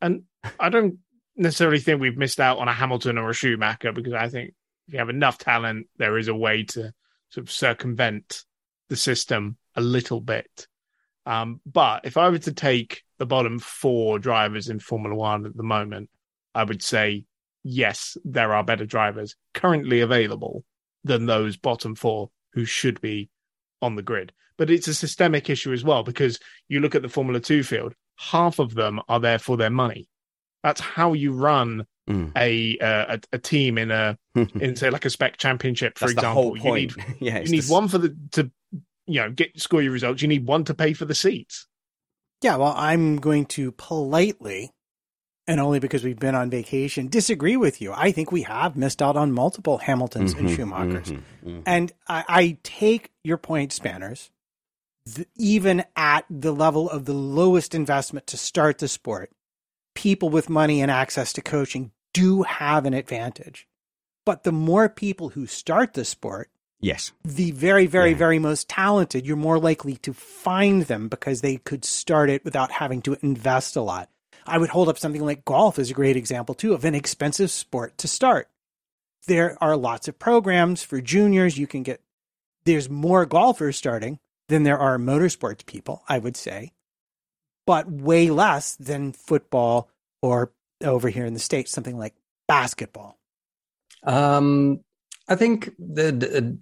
And 0.01 0.23
I 0.59 0.69
don't 0.69 0.99
necessarily 1.35 1.79
think 1.79 2.01
we've 2.01 2.17
missed 2.17 2.39
out 2.39 2.57
on 2.57 2.67
a 2.67 2.73
Hamilton 2.73 3.17
or 3.17 3.29
a 3.29 3.33
Schumacher 3.33 3.91
because 3.91 4.13
I 4.13 4.29
think 4.29 4.53
if 4.87 4.93
you 4.93 4.99
have 4.99 5.09
enough 5.09 5.37
talent, 5.37 5.87
there 5.97 6.17
is 6.17 6.27
a 6.27 6.35
way 6.35 6.63
to 6.63 6.93
sort 7.29 7.45
of 7.45 7.51
circumvent 7.51 8.43
the 8.89 8.95
system 8.95 9.57
a 9.75 9.81
little 9.81 10.19
bit. 10.19 10.67
Um, 11.25 11.61
but 11.65 12.05
if 12.05 12.17
I 12.17 12.29
were 12.29 12.39
to 12.39 12.53
take 12.53 13.03
the 13.19 13.25
bottom 13.25 13.59
four 13.59 14.17
drivers 14.19 14.69
in 14.69 14.79
Formula 14.79 15.15
One 15.15 15.45
at 15.45 15.55
the 15.55 15.63
moment, 15.63 16.09
I 16.55 16.63
would 16.63 16.81
say 16.81 17.25
yes, 17.63 18.17
there 18.25 18.53
are 18.53 18.63
better 18.63 18.85
drivers 18.85 19.35
currently 19.53 20.01
available 20.01 20.63
than 21.03 21.25
those 21.25 21.57
bottom 21.57 21.95
four 21.95 22.29
who 22.53 22.65
should 22.65 23.01
be 23.01 23.29
on 23.81 23.95
the 23.95 24.03
grid. 24.03 24.31
But 24.57 24.69
it's 24.69 24.87
a 24.87 24.93
systemic 24.93 25.49
issue 25.49 25.73
as 25.73 25.83
well 25.83 26.03
because 26.03 26.39
you 26.69 26.79
look 26.79 26.93
at 26.95 27.01
the 27.01 27.09
Formula 27.09 27.39
Two 27.39 27.63
field, 27.63 27.93
half 28.17 28.59
of 28.59 28.75
them 28.75 28.99
are 29.09 29.19
there 29.19 29.39
for 29.39 29.57
their 29.57 29.69
money. 29.71 30.07
That's 30.63 30.81
how 30.81 31.13
you 31.13 31.33
run 31.33 31.85
Mm. 32.09 32.31
a 32.35 32.79
uh, 32.83 33.17
a, 33.31 33.35
a 33.35 33.37
team 33.37 33.77
in 33.77 33.91
a 33.91 34.17
in 34.35 34.75
say 34.75 34.89
like 34.89 35.05
a 35.05 35.09
spec 35.11 35.37
championship, 35.37 35.99
for 35.99 36.05
That's 36.05 36.15
the 36.15 36.19
example. 36.21 36.41
whole 36.43 36.57
You 36.57 36.73
need 36.73 36.93
yeah, 37.19 37.39
you 37.41 37.49
need 37.51 37.63
the- 37.63 37.71
one 37.71 37.87
for 37.87 37.99
the 37.99 38.17
to 38.31 38.49
you 39.05 39.21
know 39.21 39.29
get 39.29 39.57
score 39.61 39.83
your 39.83 39.91
results. 39.93 40.19
You 40.23 40.27
need 40.27 40.47
one 40.47 40.63
to 40.65 40.73
pay 40.73 40.93
for 40.93 41.05
the 41.05 41.13
seats. 41.13 41.67
Yeah, 42.41 42.55
well, 42.55 42.73
I'm 42.75 43.17
going 43.17 43.45
to 43.45 43.71
politely, 43.73 44.71
and 45.51 45.59
only 45.59 45.79
because 45.79 46.03
we've 46.03 46.19
been 46.19 46.33
on 46.35 46.49
vacation, 46.49 47.07
disagree 47.07 47.57
with 47.57 47.81
you. 47.81 47.91
I 47.93 48.11
think 48.11 48.31
we 48.31 48.43
have 48.43 48.75
missed 48.77 49.01
out 49.01 49.17
on 49.17 49.31
multiple 49.31 49.79
Hamiltons 49.79 50.33
and 50.33 50.47
Mhm, 50.47 50.55
Schumachers. 50.55 51.07
mhm, 51.11 51.21
mhm. 51.45 51.63
And 51.65 51.91
I, 52.07 52.23
I 52.27 52.57
take 52.63 53.11
your 53.23 53.37
point, 53.37 53.71
Spanners. 53.73 54.29
The, 55.05 55.25
even 55.35 55.83
at 55.95 56.25
the 56.29 56.53
level 56.53 56.89
of 56.89 57.05
the 57.05 57.13
lowest 57.13 57.75
investment 57.75 58.27
to 58.27 58.37
start 58.37 58.77
the 58.77 58.87
sport, 58.87 59.31
people 59.95 60.29
with 60.29 60.49
money 60.49 60.81
and 60.81 60.89
access 60.91 61.33
to 61.33 61.41
coaching 61.41 61.91
do 62.13 62.43
have 62.43 62.85
an 62.85 62.93
advantage. 62.93 63.67
But 64.25 64.43
the 64.43 64.51
more 64.51 64.87
people 64.89 65.29
who 65.29 65.47
start 65.47 65.93
the 65.95 66.05
sport, 66.05 66.49
Yes. 66.79 67.11
the 67.23 67.51
very, 67.51 67.87
very, 67.87 68.11
Yeah. 68.11 68.17
very 68.17 68.39
most 68.39 68.69
talented, 68.69 69.25
you're 69.25 69.35
more 69.35 69.59
likely 69.59 69.97
to 69.97 70.13
find 70.13 70.83
them 70.83 71.09
because 71.09 71.41
they 71.41 71.57
could 71.57 71.83
start 71.83 72.29
it 72.29 72.45
without 72.45 72.71
having 72.71 73.01
to 73.03 73.17
invest 73.21 73.75
a 73.75 73.81
lot. 73.81 74.09
I 74.45 74.57
would 74.57 74.69
hold 74.69 74.89
up 74.89 74.97
something 74.97 75.23
like 75.23 75.45
golf 75.45 75.79
as 75.79 75.91
a 75.91 75.93
great 75.95 76.17
example, 76.17 76.55
too, 76.55 76.73
of 76.73 76.85
an 76.85 76.95
expensive 76.95 77.51
sport 77.51 77.97
to 77.99 78.07
start. 78.07 78.49
There 79.27 79.57
are 79.61 79.77
lots 79.77 80.07
of 80.07 80.17
programs 80.17 80.83
for 80.83 80.99
juniors. 81.01 81.57
You 81.57 81.67
can 81.67 81.83
get, 81.83 82.01
there's 82.65 82.89
more 82.89 83.25
golfers 83.25 83.77
starting 83.77 84.19
than 84.49 84.63
there 84.63 84.79
are 84.79 84.97
motorsports 84.97 85.65
people, 85.65 86.03
I 86.09 86.17
would 86.17 86.35
say, 86.35 86.73
but 87.65 87.89
way 87.89 88.29
less 88.29 88.75
than 88.75 89.13
football 89.13 89.89
or 90.21 90.51
over 90.83 91.09
here 91.09 91.25
in 91.25 91.33
the 91.33 91.39
States, 91.39 91.71
something 91.71 91.97
like 91.97 92.15
basketball. 92.47 93.17
Um, 94.03 94.81
I 95.29 95.35
think 95.35 95.71
the, 95.77 96.11
the 96.11 96.57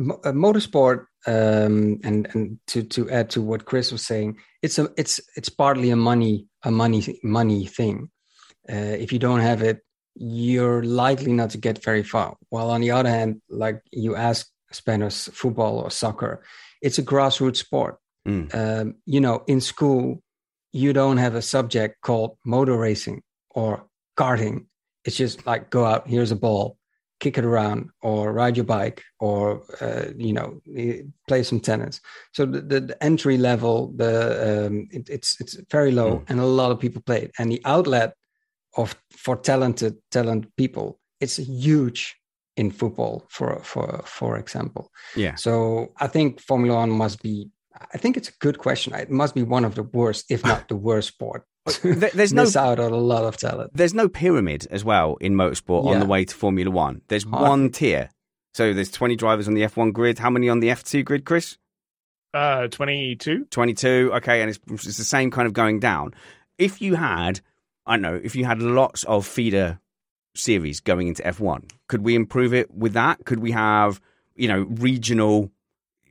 motorsport, 0.00 1.06
um, 1.26 2.00
and 2.04 2.28
and 2.32 2.58
to 2.68 2.82
to 2.82 3.10
add 3.10 3.30
to 3.30 3.42
what 3.42 3.64
Chris 3.64 3.92
was 3.92 4.04
saying, 4.04 4.38
it's 4.62 4.78
a 4.78 4.88
it's 4.96 5.20
it's 5.36 5.48
partly 5.48 5.90
a 5.90 5.96
money 5.96 6.46
a 6.62 6.70
money 6.70 7.18
money 7.22 7.66
thing. 7.66 8.10
Uh, 8.68 8.96
if 8.98 9.12
you 9.12 9.18
don't 9.18 9.40
have 9.40 9.62
it, 9.62 9.80
you're 10.14 10.82
likely 10.82 11.32
not 11.32 11.50
to 11.50 11.58
get 11.58 11.82
very 11.82 12.02
far. 12.02 12.36
While 12.50 12.70
on 12.70 12.80
the 12.80 12.90
other 12.90 13.08
hand, 13.08 13.40
like 13.48 13.82
you 13.90 14.16
ask 14.16 14.48
Spanish 14.72 15.26
football 15.26 15.78
or 15.78 15.90
soccer, 15.90 16.42
it's 16.82 16.98
a 16.98 17.02
grassroots 17.02 17.56
sport. 17.56 17.98
Mm. 18.26 18.54
Um, 18.54 18.94
you 19.06 19.20
know, 19.20 19.44
in 19.46 19.60
school, 19.60 20.22
you 20.72 20.92
don't 20.92 21.16
have 21.16 21.34
a 21.34 21.42
subject 21.42 22.00
called 22.02 22.36
motor 22.44 22.76
racing 22.76 23.22
or 23.50 23.86
karting. 24.16 24.66
It's 25.04 25.16
just 25.16 25.46
like 25.46 25.70
go 25.70 25.84
out, 25.84 26.08
here's 26.08 26.30
a 26.30 26.36
ball, 26.36 26.76
kick 27.20 27.38
it 27.38 27.44
around, 27.44 27.90
or 28.02 28.32
ride 28.32 28.56
your 28.56 28.66
bike, 28.66 29.02
or 29.18 29.62
uh, 29.80 30.06
you 30.16 30.32
know, 30.32 30.60
eh, 30.76 31.02
play 31.28 31.42
some 31.42 31.60
tennis. 31.60 32.00
So 32.32 32.46
the, 32.46 32.60
the, 32.60 32.80
the 32.80 33.04
entry 33.04 33.36
level, 33.38 33.92
the 33.96 34.66
um, 34.66 34.88
it, 34.90 35.08
it's 35.08 35.40
it's 35.40 35.56
very 35.70 35.92
low, 35.92 36.10
Mm. 36.10 36.30
and 36.30 36.40
a 36.40 36.46
lot 36.46 36.70
of 36.72 36.78
people 36.80 37.02
play 37.02 37.22
it. 37.22 37.30
And 37.38 37.50
the 37.52 37.62
outlet 37.64 38.14
of 38.76 38.94
for 39.10 39.36
talented 39.36 39.94
talent 40.10 40.46
people, 40.56 40.98
it's 41.20 41.36
huge 41.36 42.16
in 42.56 42.70
football, 42.70 43.24
for 43.28 43.60
for 43.62 44.02
for 44.04 44.38
example. 44.38 44.90
Yeah. 45.16 45.36
So 45.36 45.92
I 46.04 46.08
think 46.08 46.40
Formula 46.40 46.76
One 46.80 46.90
must 46.90 47.22
be. 47.22 47.50
I 47.94 47.98
think 47.98 48.16
it's 48.16 48.28
a 48.28 48.38
good 48.40 48.58
question. 48.58 48.94
It 48.94 49.10
must 49.10 49.34
be 49.34 49.42
one 49.42 49.66
of 49.66 49.74
the 49.74 49.82
worst, 49.82 50.30
if 50.30 50.42
not 50.44 50.68
the 50.68 50.76
worst 50.76 51.08
sport. 51.08 51.44
There- 51.82 52.10
there's 52.14 52.32
no 52.34 52.42
Miss 52.44 52.56
out 52.56 52.78
on 52.80 52.92
a 52.92 52.96
lot 52.96 53.24
of 53.24 53.36
talent. 53.36 53.72
there's 53.74 53.94
no 53.94 54.08
pyramid 54.08 54.66
as 54.70 54.84
well 54.84 55.16
in 55.20 55.34
motorsport 55.34 55.86
on 55.86 56.00
the 56.00 56.06
way 56.06 56.24
to 56.24 56.34
Formula 56.34 56.70
One. 56.70 57.02
There's 57.08 57.24
Hardly. 57.24 57.48
one 57.48 57.70
tier. 57.70 58.10
So 58.54 58.72
there's 58.72 58.90
20 58.90 59.14
drivers 59.16 59.46
on 59.46 59.54
the 59.54 59.62
F1 59.62 59.92
grid. 59.92 60.18
How 60.18 60.30
many 60.30 60.48
on 60.48 60.60
the 60.60 60.68
F2 60.68 61.04
grid, 61.04 61.24
Chris? 61.24 61.56
Uh, 62.34 62.68
twenty 62.68 63.16
two. 63.16 63.44
22. 63.46 64.10
Okay, 64.14 64.40
and 64.40 64.50
it's, 64.50 64.60
it's 64.86 64.96
the 64.96 65.04
same 65.04 65.30
kind 65.32 65.46
of 65.46 65.52
going 65.52 65.80
down. 65.80 66.14
If 66.58 66.80
you 66.80 66.94
had, 66.94 67.40
I 67.86 67.94
don't 67.94 68.02
know, 68.02 68.20
if 68.22 68.34
you 68.36 68.44
had 68.44 68.60
lots 68.62 69.02
of 69.04 69.26
feeder 69.26 69.80
series 70.36 70.78
going 70.80 71.08
into 71.08 71.22
F1, 71.24 71.70
could 71.88 72.02
we 72.02 72.14
improve 72.14 72.54
it 72.54 72.72
with 72.72 72.92
that? 72.92 73.24
Could 73.24 73.40
we 73.40 73.50
have, 73.50 74.00
you 74.36 74.46
know, 74.48 74.62
regional 74.62 75.50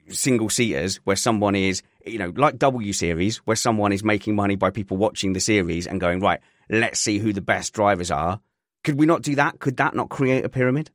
single 0.10 0.50
seaters 0.50 0.97
where 1.06 1.16
someone 1.16 1.56
is, 1.56 1.82
you 2.12 2.20
know, 2.20 2.32
like 2.36 2.57
W 2.57 2.93
series, 2.93 3.38
where 3.38 3.55
someone 3.55 3.91
is 3.91 4.03
making 4.03 4.36
money 4.36 4.55
by 4.55 4.70
people 4.70 4.97
watching 4.97 5.34
the 5.34 5.39
series 5.39 5.88
and 5.88 5.99
going, 6.01 6.20
right, 6.20 6.39
let's 6.70 6.99
see 6.99 7.18
who 7.20 7.34
the 7.34 7.41
best 7.41 7.74
drivers 7.74 8.12
are. 8.12 8.39
Could 8.84 8.97
we 8.99 9.05
not 9.05 9.22
do 9.22 9.36
that? 9.36 9.60
Could 9.60 9.78
that 9.78 9.95
not 9.95 10.10
create 10.10 10.45
a 10.45 10.49
pyramid? 10.49 10.91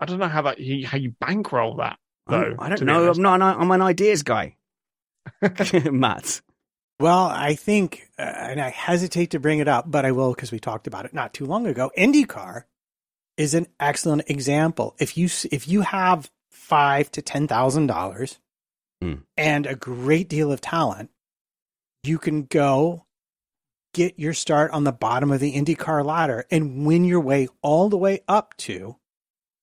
I 0.00 0.06
don't 0.06 0.18
know 0.18 0.28
how 0.28 0.42
that 0.42 0.58
how 0.84 0.98
you 0.98 1.14
bankroll 1.20 1.76
that 1.76 1.98
though. 2.26 2.36
I'm- 2.36 2.56
I 2.58 2.68
don't 2.68 2.82
know. 2.84 3.10
I'm 3.10 3.22
not. 3.22 3.40
I'm 3.40 3.70
an 3.70 3.82
ideas 3.82 4.22
guy. 4.22 4.56
Matt. 5.90 6.40
Well, 7.00 7.26
I 7.26 7.54
think, 7.54 8.08
uh, 8.18 8.22
and 8.22 8.60
I 8.60 8.70
hesitate 8.70 9.30
to 9.30 9.40
bring 9.40 9.58
it 9.58 9.66
up, 9.66 9.90
but 9.90 10.04
I 10.04 10.12
will 10.12 10.32
because 10.32 10.52
we 10.52 10.60
talked 10.60 10.86
about 10.86 11.04
it 11.06 11.12
not 11.14 11.34
too 11.34 11.44
long 11.44 11.66
ago. 11.66 11.90
IndyCar 11.98 12.64
is 13.36 13.54
an 13.54 13.66
excellent 13.80 14.22
example. 14.28 14.94
If 15.00 15.16
you 15.18 15.28
if 15.50 15.66
you 15.66 15.80
have 15.80 16.30
five 16.50 17.10
to 17.12 17.22
ten 17.22 17.48
thousand 17.48 17.88
dollars 17.88 18.38
Mm. 19.02 19.22
and 19.36 19.66
a 19.66 19.74
great 19.74 20.28
deal 20.28 20.50
of 20.52 20.60
talent, 20.60 21.10
you 22.04 22.18
can 22.18 22.44
go 22.44 23.04
get 23.92 24.18
your 24.18 24.32
start 24.34 24.70
on 24.72 24.84
the 24.84 24.92
bottom 24.92 25.30
of 25.30 25.40
the 25.40 25.54
IndyCar 25.54 26.04
ladder 26.04 26.46
and 26.50 26.86
win 26.86 27.04
your 27.04 27.20
way 27.20 27.48
all 27.62 27.88
the 27.88 27.98
way 27.98 28.20
up 28.28 28.56
to 28.58 28.96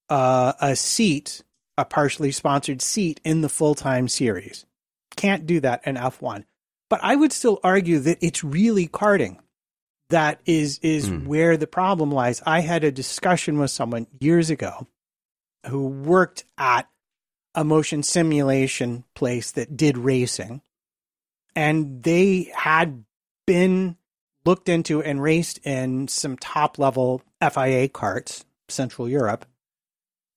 uh, 0.10 0.54
a 0.62 0.76
seat, 0.76 1.44
a 1.78 1.86
partially 1.86 2.32
sponsored 2.32 2.82
seat 2.82 3.20
in 3.24 3.42
the 3.42 3.50
full 3.50 3.76
time 3.76 4.08
series. 4.08 4.66
Can't 5.16 5.46
do 5.46 5.60
that 5.62 5.86
in 5.86 5.96
F1 5.96 6.46
but 6.90 7.00
I 7.02 7.16
would 7.16 7.32
still 7.32 7.58
argue 7.64 8.00
that 8.00 8.18
it's 8.20 8.44
really 8.44 8.86
karting 8.86 9.38
that 10.10 10.42
is 10.46 10.78
is 10.80 11.08
Hmm. 11.08 11.26
where 11.26 11.56
the 11.56 11.66
problem 11.68 12.12
lies. 12.12 12.42
I 12.46 12.60
had 12.60 12.84
a 12.84 12.92
discussion 12.92 13.58
with 13.60 13.72
someone 13.72 14.08
years 14.20 14.50
ago 14.50 14.88
who 15.68 15.88
worked 15.88 16.44
at 16.58 16.90
a 17.56 17.64
motion 17.64 18.04
simulation 18.04 19.04
place 19.14 19.52
that 19.52 19.76
did 19.76 19.98
racing, 19.98 20.62
and 21.56 22.04
they 22.04 22.52
had 22.56 23.04
been 23.46 23.98
looked 24.46 24.70
into 24.70 25.02
and 25.02 25.22
raced 25.22 25.60
in 25.66 26.08
some 26.08 26.38
top 26.38 26.80
level 26.80 27.22
FIA 27.42 27.90
karts, 27.90 28.44
Central 28.70 29.08
Europe. 29.08 29.46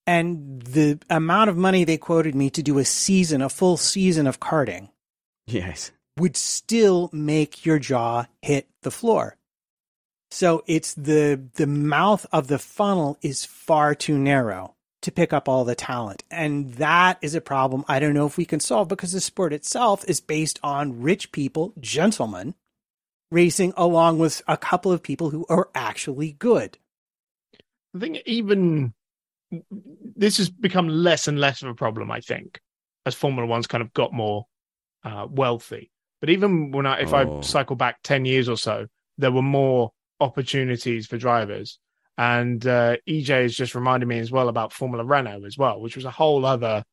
And 0.07 0.61
the 0.61 0.99
amount 1.09 1.49
of 1.49 1.57
money 1.57 1.83
they 1.83 1.97
quoted 1.97 2.35
me 2.35 2.49
to 2.51 2.61
do 2.61 2.77
a 2.77 2.85
season, 2.85 3.41
a 3.41 3.49
full 3.49 3.77
season 3.77 4.27
of 4.27 4.39
karting, 4.39 4.89
Yes. 5.47 5.91
would 6.17 6.37
still 6.37 7.09
make 7.11 7.65
your 7.65 7.79
jaw 7.79 8.25
hit 8.41 8.67
the 8.83 8.91
floor. 8.91 9.37
So 10.29 10.63
it's 10.67 10.93
the 10.93 11.41
the 11.55 11.67
mouth 11.67 12.25
of 12.31 12.47
the 12.47 12.59
funnel 12.59 13.17
is 13.21 13.45
far 13.45 13.95
too 13.95 14.17
narrow 14.17 14.74
to 15.05 15.11
pick 15.11 15.33
up 15.33 15.47
all 15.47 15.63
the 15.63 15.75
talent. 15.75 16.23
And 16.29 16.73
that 16.75 17.17
is 17.21 17.33
a 17.33 17.41
problem 17.41 17.85
I 17.87 17.99
don't 17.99 18.13
know 18.13 18.25
if 18.25 18.37
we 18.37 18.45
can 18.45 18.59
solve 18.59 18.87
because 18.87 19.11
the 19.13 19.21
sport 19.21 19.53
itself 19.53 20.03
is 20.07 20.19
based 20.19 20.59
on 20.61 21.01
rich 21.01 21.31
people, 21.31 21.73
gentlemen, 21.79 22.53
racing 23.31 23.73
along 23.77 24.19
with 24.19 24.41
a 24.47 24.57
couple 24.57 24.91
of 24.91 25.01
people 25.01 25.29
who 25.29 25.45
are 25.49 25.69
actually 25.73 26.33
good. 26.33 26.77
I 27.95 27.99
think 27.99 28.17
even 28.25 28.93
this 30.15 30.37
has 30.37 30.49
become 30.49 30.87
less 30.89 31.27
and 31.27 31.39
less 31.39 31.61
of 31.61 31.69
a 31.69 31.75
problem. 31.75 32.11
I 32.11 32.19
think 32.19 32.59
as 33.05 33.15
Formula 33.15 33.47
One's 33.47 33.67
kind 33.67 33.81
of 33.81 33.93
got 33.93 34.11
more 34.13 34.47
uh, 35.03 35.27
wealthy. 35.29 35.91
But 36.19 36.29
even 36.31 36.71
when 36.71 36.85
I, 36.85 37.01
if 37.01 37.13
Oh. 37.13 37.39
I 37.39 37.41
cycle 37.41 37.75
back 37.75 37.97
ten 38.03 38.25
years 38.25 38.49
or 38.49 38.57
so, 38.57 38.87
there 39.17 39.31
were 39.31 39.41
more 39.41 39.91
opportunities 40.19 41.07
for 41.07 41.17
drivers. 41.17 41.79
And 42.17 42.65
uh, 42.65 42.97
EJ 43.07 43.43
has 43.43 43.55
just 43.55 43.75
reminded 43.75 44.07
me 44.07 44.19
as 44.19 44.31
well 44.31 44.47
about 44.47 44.71
Formula 44.71 45.03
Renault 45.03 45.43
as 45.45 45.57
well, 45.57 45.81
which 45.81 45.95
was 45.95 46.05
a 46.05 46.11
whole 46.11 46.45
other, 46.45 46.83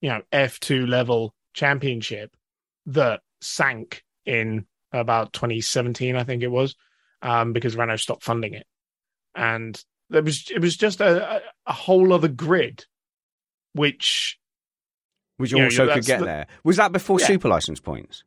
you 0.00 0.08
know, 0.08 0.22
F2 0.32 0.88
level 0.88 1.34
championship 1.52 2.34
that 2.86 3.20
sank 3.42 4.02
in 4.24 4.66
about 4.92 5.32
2017, 5.34 6.16
I 6.16 6.24
think 6.24 6.42
it 6.42 6.48
was, 6.50 6.74
um, 7.20 7.52
because 7.52 7.76
Renault 7.76 7.96
stopped 7.96 8.22
funding 8.22 8.54
it. 8.54 8.66
And 9.34 9.82
there 10.10 10.22
was 10.22 10.50
it 10.50 10.60
was 10.60 10.76
just 10.76 11.00
a, 11.00 11.42
a, 11.66 11.72
whole 11.72 12.12
other 12.12 12.28
grid, 12.28 12.84
which 13.72 14.38
Which 15.38 15.54
also 15.54 15.86
yeah, 15.86 15.94
could 15.94 16.04
get 16.04 16.18
the- 16.20 16.24
there. 16.26 16.46
Was 16.64 16.76
that 16.76 16.92
before 16.92 17.18
Yeah. 17.20 17.26
super 17.26 17.48
license 17.48 17.80
points? 17.80 18.24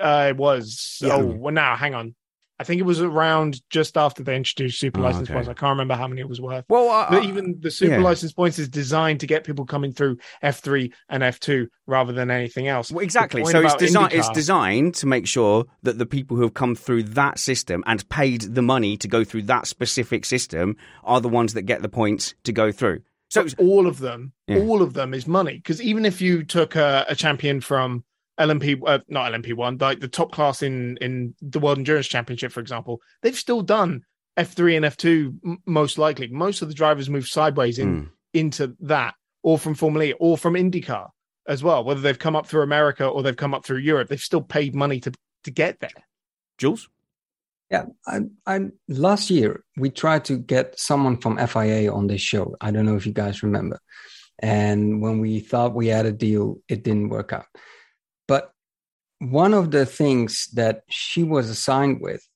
uh, 0.00 0.32
was 0.36 0.98
Yeah. 1.02 1.14
oh 1.14 1.24
well 1.24 1.54
now 1.54 1.74
hang 1.76 1.94
on. 1.94 2.14
I 2.60 2.64
think 2.64 2.80
it 2.80 2.84
was 2.84 3.00
around 3.00 3.60
just 3.70 3.96
after 3.96 4.22
they 4.22 4.34
introduced 4.36 4.80
super 4.80 5.00
Oh, 5.00 5.04
license 5.04 5.28
okay. 5.28 5.34
points. 5.34 5.48
I 5.48 5.54
can't 5.54 5.70
remember 5.70 5.94
how 5.94 6.08
many 6.08 6.20
it 6.20 6.28
was 6.28 6.40
worth. 6.40 6.64
Well, 6.68 6.90
uh, 6.90 7.20
even 7.22 7.56
the 7.60 7.70
super 7.70 7.94
yeah. 7.94 8.00
license 8.00 8.32
points 8.32 8.58
is 8.58 8.68
designed 8.68 9.20
to 9.20 9.26
get 9.26 9.44
people 9.44 9.64
coming 9.64 9.92
through 9.92 10.18
F3 10.42 10.92
and 11.08 11.22
F2 11.22 11.66
rather 11.86 12.12
than 12.12 12.30
anything 12.30 12.66
else. 12.66 12.90
Well, 12.90 13.04
exactly. 13.04 13.44
So 13.44 13.60
it's 13.62 13.76
designed. 13.76 14.12
It's 14.12 14.28
designed 14.30 14.94
to 14.96 15.06
make 15.06 15.26
sure 15.26 15.66
that 15.84 15.98
the 15.98 16.06
people 16.06 16.36
who 16.36 16.42
have 16.42 16.54
come 16.54 16.74
through 16.74 17.04
that 17.04 17.38
system 17.38 17.84
and 17.86 18.06
paid 18.08 18.40
the 18.42 18.62
money 18.62 18.96
to 18.96 19.08
go 19.08 19.22
through 19.24 19.42
that 19.42 19.66
specific 19.68 20.24
system 20.24 20.76
are 21.04 21.20
the 21.20 21.28
ones 21.28 21.54
that 21.54 21.62
get 21.62 21.82
the 21.82 21.88
points 21.88 22.34
to 22.44 22.52
go 22.52 22.72
through. 22.72 23.00
So 23.30 23.46
So 23.46 23.56
all 23.58 23.86
of 23.86 23.98
them, 23.98 24.32
Yeah. 24.48 24.58
all 24.58 24.82
of 24.82 24.94
them 24.94 25.14
is 25.14 25.26
money. 25.26 25.54
Because 25.58 25.80
even 25.82 26.04
if 26.04 26.20
you 26.20 26.42
took 26.44 26.74
a, 26.76 27.04
a 27.08 27.14
champion 27.14 27.60
from 27.60 28.02
LMP, 28.38 28.80
uh, 28.86 28.98
not 29.08 29.32
LMP 29.32 29.54
one, 29.54 29.78
like 29.78 30.00
the 30.00 30.08
top 30.08 30.32
class 30.32 30.62
in 30.62 30.96
in 31.00 31.34
the 31.42 31.58
World 31.60 31.78
Endurance 31.78 32.06
Championship, 32.06 32.52
for 32.52 32.60
example, 32.60 33.00
they've 33.22 33.36
still 33.36 33.62
done 33.62 34.02
F 34.36 34.52
three 34.52 34.76
and 34.76 34.84
F 34.84 34.96
two 34.96 35.34
most 35.66 35.98
likely. 35.98 36.28
Most 36.28 36.62
of 36.62 36.68
the 36.68 36.74
drivers 36.74 37.10
move 37.10 37.26
sideways 37.28 37.78
in 37.78 38.02
Mm. 38.02 38.10
into 38.34 38.76
that, 38.80 39.14
or 39.42 39.58
from 39.58 39.74
Formula 39.74 40.04
E, 40.06 40.12
or 40.20 40.38
from 40.38 40.54
IndyCar 40.54 41.08
as 41.48 41.62
well. 41.62 41.82
Whether 41.82 42.00
they've 42.00 42.18
come 42.18 42.36
up 42.36 42.46
through 42.46 42.62
America 42.62 43.06
or 43.06 43.22
they've 43.22 43.36
come 43.36 43.54
up 43.54 43.64
through 43.64 43.78
Europe, 43.78 44.08
they've 44.08 44.20
still 44.20 44.42
paid 44.42 44.74
money 44.74 45.00
to 45.00 45.12
to 45.44 45.50
get 45.50 45.80
there. 45.80 45.90
Jules, 46.58 46.88
Yeah, 47.70 47.84
I, 48.06 48.20
I 48.46 48.68
last 48.88 49.30
year 49.30 49.64
we 49.76 49.90
tried 49.90 50.24
to 50.26 50.36
get 50.38 50.78
someone 50.78 51.16
from 51.20 51.38
FIA 51.38 51.92
on 51.92 52.06
this 52.06 52.20
show. 52.20 52.54
I 52.60 52.70
don't 52.70 52.86
know 52.86 52.96
if 52.96 53.06
you 53.06 53.12
guys 53.12 53.42
remember. 53.42 53.78
And 54.40 55.00
when 55.02 55.18
we 55.20 55.40
thought 55.40 55.74
we 55.74 55.88
had 55.88 56.06
a 56.06 56.12
deal, 56.12 56.58
it 56.68 56.84
didn't 56.84 57.08
work 57.08 57.32
out. 57.32 57.46
One 59.20 59.54
of 59.54 59.70
the 59.70 59.86
things 59.86 60.48
that 60.54 60.82
she 60.88 61.24
was 61.24 61.50
assigned 61.50 62.00
with 62.00 62.26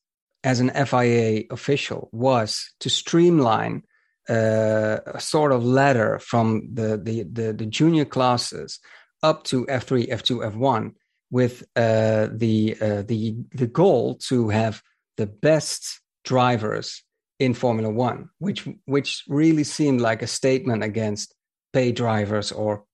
as 0.44 0.60
an 0.60 0.70
FIA 0.70 1.44
official 1.50 2.08
was 2.12 2.74
to 2.80 2.90
streamline 2.90 3.82
uh, 4.28 4.98
a 5.06 5.20
sort 5.20 5.52
of 5.52 5.64
ladder 5.64 6.18
from 6.18 6.68
the, 6.72 6.96
the, 6.96 7.22
the, 7.22 7.52
the 7.52 7.66
junior 7.66 8.04
classes 8.04 8.80
up 9.22 9.44
to 9.44 9.64
F3, 9.66 10.08
F2, 10.10 10.52
F1 10.54 10.94
with 11.30 11.62
uh, 11.76 12.28
the, 12.32 12.76
uh, 12.80 13.02
the, 13.02 13.36
the 13.52 13.66
goal 13.66 14.16
to 14.16 14.48
have 14.48 14.82
the 15.16 15.26
best 15.26 16.00
drivers 16.24 17.02
in 17.38 17.54
Formula 17.54 17.90
One, 17.90 18.28
which 18.38 18.68
which 18.84 19.24
really 19.28 19.64
seemed 19.64 20.00
like 20.00 20.22
a 20.22 20.28
statement 20.28 20.84
against 20.84 21.34
paid 21.72 21.96
drivers 21.96 22.52
or 22.52 22.84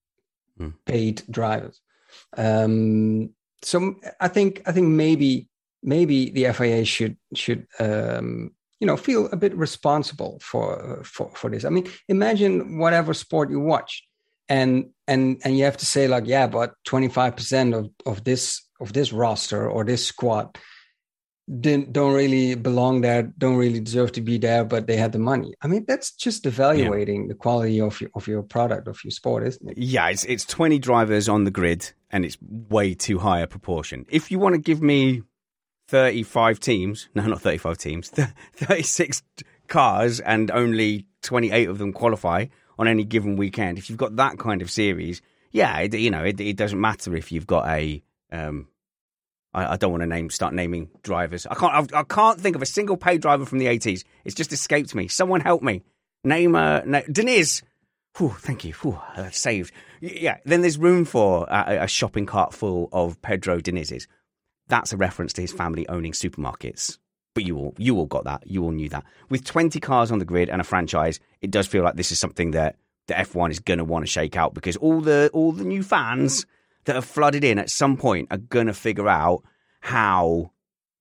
Hmm. 0.58 0.70
paid 0.86 1.22
drivers. 1.30 1.80
Um, 2.36 3.30
so 3.62 3.96
I 4.20 4.28
think 4.28 4.62
I 4.66 4.72
think 4.72 4.88
maybe 4.88 5.48
maybe 5.82 6.30
the 6.30 6.52
FIA 6.52 6.84
should 6.84 7.16
should 7.34 7.66
um, 7.78 8.52
you 8.80 8.86
know 8.86 8.96
feel 8.96 9.28
a 9.32 9.36
bit 9.36 9.56
responsible 9.56 10.38
for 10.42 11.02
for 11.04 11.30
for 11.34 11.50
this. 11.50 11.64
I 11.64 11.70
mean, 11.70 11.88
imagine 12.08 12.78
whatever 12.78 13.14
sport 13.14 13.50
you 13.50 13.60
watch, 13.60 14.06
and 14.48 14.90
and 15.06 15.40
and 15.44 15.56
you 15.58 15.64
have 15.64 15.76
to 15.78 15.86
say 15.86 16.08
like, 16.08 16.26
yeah, 16.26 16.46
but 16.46 16.74
twenty 16.84 17.08
five 17.08 17.36
percent 17.36 17.74
of 17.74 17.90
of 18.06 18.24
this 18.24 18.62
of 18.80 18.92
this 18.92 19.12
roster 19.12 19.68
or 19.68 19.84
this 19.84 20.06
squad 20.06 20.56
didn't 21.60 21.92
don't 21.92 22.14
really 22.14 22.54
belong 22.54 23.00
there, 23.00 23.22
don't 23.22 23.56
really 23.56 23.80
deserve 23.80 24.12
to 24.12 24.20
be 24.20 24.38
there, 24.38 24.64
but 24.64 24.86
they 24.86 24.96
had 24.96 25.12
the 25.12 25.18
money. 25.18 25.54
I 25.62 25.66
mean, 25.66 25.84
that's 25.88 26.10
just 26.10 26.44
evaluating 26.44 27.28
the 27.28 27.34
quality 27.34 27.80
of 27.80 28.00
your 28.00 28.10
of 28.14 28.26
your 28.26 28.42
product 28.42 28.86
of 28.86 29.02
your 29.02 29.10
sport, 29.10 29.46
isn't 29.46 29.70
it? 29.70 29.78
yeah, 29.78 30.08
it's 30.08 30.24
it's 30.24 30.44
twenty 30.44 30.78
drivers 30.78 31.28
on 31.28 31.44
the 31.44 31.50
grid, 31.50 31.92
and 32.10 32.24
it's 32.24 32.36
way 32.42 32.94
too 32.94 33.18
high 33.18 33.40
a 33.40 33.46
proportion. 33.46 34.04
If 34.10 34.30
you 34.30 34.38
want 34.38 34.54
to 34.54 34.60
give 34.60 34.82
me 34.82 35.22
thirty-five 35.88 36.60
teams, 36.60 37.08
no, 37.14 37.24
not 37.24 37.40
thirty-five 37.40 37.78
teams, 37.78 38.10
thirty-six 38.54 39.22
cars, 39.68 40.20
and 40.20 40.50
only 40.50 41.06
twenty-eight 41.22 41.68
of 41.68 41.78
them 41.78 41.92
qualify 41.92 42.46
on 42.78 42.86
any 42.86 43.04
given 43.04 43.36
weekend. 43.36 43.78
If 43.78 43.88
you've 43.88 43.98
got 43.98 44.16
that 44.16 44.38
kind 44.38 44.60
of 44.60 44.70
series, 44.70 45.22
yeah, 45.50 45.78
it, 45.78 45.94
you 45.94 46.10
know, 46.10 46.24
it, 46.24 46.38
it 46.40 46.56
doesn't 46.56 46.80
matter 46.80 47.16
if 47.16 47.32
you've 47.32 47.46
got 47.46 47.66
a. 47.68 48.02
Um, 48.30 48.68
I, 49.54 49.74
I 49.74 49.76
don't 49.76 49.90
want 49.90 50.02
to 50.02 50.06
name 50.06 50.30
start 50.30 50.54
naming 50.54 50.90
drivers. 51.02 51.46
I 51.46 51.54
can't. 51.54 51.92
I, 51.94 52.00
I 52.00 52.02
can't 52.04 52.40
think 52.40 52.56
of 52.56 52.62
a 52.62 52.66
single 52.66 52.96
paid 52.96 53.22
driver 53.22 53.46
from 53.46 53.58
the 53.58 53.66
eighties. 53.66 54.04
It's 54.24 54.34
just 54.34 54.52
escaped 54.52 54.94
me. 54.94 55.08
Someone 55.08 55.40
help 55.40 55.62
me. 55.62 55.82
Name 56.24 56.54
uh, 56.54 56.80
na-. 56.84 57.02
Whew, 58.16 58.34
thank 58.38 58.64
you. 58.64 58.72
Whew, 58.74 59.00
that's 59.16 59.38
saved. 59.38 59.72
Yeah. 60.00 60.38
Then 60.44 60.62
there's 60.62 60.76
room 60.78 61.04
for 61.04 61.46
a, 61.48 61.86
shopping 61.86 62.26
cart 62.26 62.52
full 62.52 62.88
of 62.92 63.20
Pedro 63.22 63.60
Dinizes. 63.60 64.06
That's 64.66 64.92
a 64.92 64.96
reference 64.96 65.32
to 65.34 65.40
his 65.40 65.52
family 65.52 65.88
owning 65.88 66.12
supermarkets. 66.12 66.98
But 67.34 67.44
you 67.44 67.56
all, 67.56 67.74
you 67.78 67.96
all 67.96 68.06
got 68.06 68.24
that. 68.24 68.44
You 68.44 68.64
all 68.64 68.72
knew 68.72 68.88
that. 68.88 69.04
With 69.28 69.44
20 69.44 69.78
cars 69.78 70.10
on 70.10 70.18
the 70.18 70.24
grid 70.24 70.50
and 70.50 70.60
a 70.60 70.64
franchise, 70.64 71.20
it 71.40 71.52
does 71.52 71.68
feel 71.68 71.84
like 71.84 71.94
this 71.94 72.10
is 72.10 72.18
something 72.18 72.50
that 72.50 72.76
the 73.06 73.14
F1 73.14 73.52
is 73.52 73.60
going 73.60 73.78
to 73.78 73.84
want 73.84 74.04
to 74.04 74.10
shake 74.10 74.36
out 74.36 74.52
because 74.52 74.76
all 74.76 75.00
the 75.00 75.30
all 75.32 75.52
the 75.52 75.64
new 75.64 75.82
fans 75.82 76.44
that 76.88 76.96
have 76.96 77.04
flooded 77.04 77.44
in 77.44 77.58
at 77.58 77.70
some 77.70 77.96
point 77.96 78.28
are 78.30 78.38
going 78.38 78.66
to 78.66 78.74
figure 78.74 79.08
out 79.08 79.42
how 79.80 80.50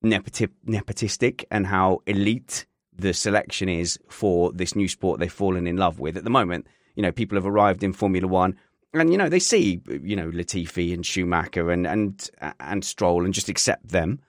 nepoti- 0.03 0.51
nepotistic 0.67 1.45
and 1.49 1.65
how 1.65 2.01
elite 2.05 2.65
the 2.93 3.13
selection 3.13 3.69
is 3.69 3.97
for 4.09 4.51
this 4.51 4.75
new 4.75 4.87
sport 4.87 5.19
they've 5.19 5.31
fallen 5.31 5.65
in 5.65 5.77
love 5.77 5.99
with. 5.99 6.17
At 6.17 6.25
the 6.25 6.29
moment, 6.29 6.67
you 6.95 7.03
know, 7.03 7.11
people 7.11 7.37
have 7.37 7.45
arrived 7.45 7.83
in 7.83 7.93
Formula 7.93 8.27
One 8.27 8.57
and, 8.93 9.11
you 9.11 9.17
know, 9.17 9.29
they 9.29 9.39
see, 9.39 9.81
you 9.87 10.15
know, 10.15 10.29
Latifi 10.29 10.93
and 10.93 11.05
Schumacher 11.05 11.71
and, 11.71 11.87
and, 11.87 12.29
and 12.59 12.83
Stroll 12.83 13.23
and 13.23 13.33
just 13.33 13.49
accept 13.49 13.87
them. 13.87 14.19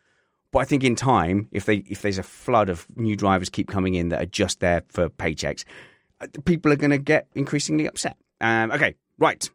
But 0.52 0.61
I 0.61 0.64
think 0.64 0.84
in 0.84 0.94
time, 0.94 1.48
if 1.50 1.66
they 1.66 1.78
if 1.88 2.00
there's 2.02 2.18
a 2.18 2.22
flood 2.22 2.70
of 2.70 2.86
new 2.96 3.16
drivers 3.16 3.50
keep 3.50 3.68
coming 3.68 3.94
in 3.94 4.09
that 4.09 4.22
are 4.22 4.26
just 4.26 4.61
there 4.61 4.82
for 4.88 5.11
paychecks, 5.11 5.64
uh, 6.22 6.26
people 6.46 6.72
are 6.72 6.76
going 6.76 6.90
to 6.90 6.98
get 6.98 7.26
increasingly 7.34 7.86
upset. 7.86 8.16
Um, 8.40 8.70
okay, 8.70 8.94
right. 9.18 9.50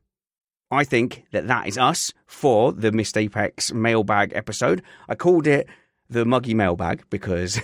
I 0.74 0.84
think 0.84 1.26
that 1.32 1.48
that 1.48 1.68
is 1.68 1.78
us 1.78 2.14
for 2.26 2.72
the 2.72 2.92
Missed 2.92 3.18
Apex 3.18 3.74
mailbag 3.74 4.34
episode. 4.34 4.82
I 5.08 5.16
called 5.16 5.48
it 5.48 5.68
the 6.10 6.26
muggy 6.26 6.54
mailbag 6.54 7.04
because 7.10 7.62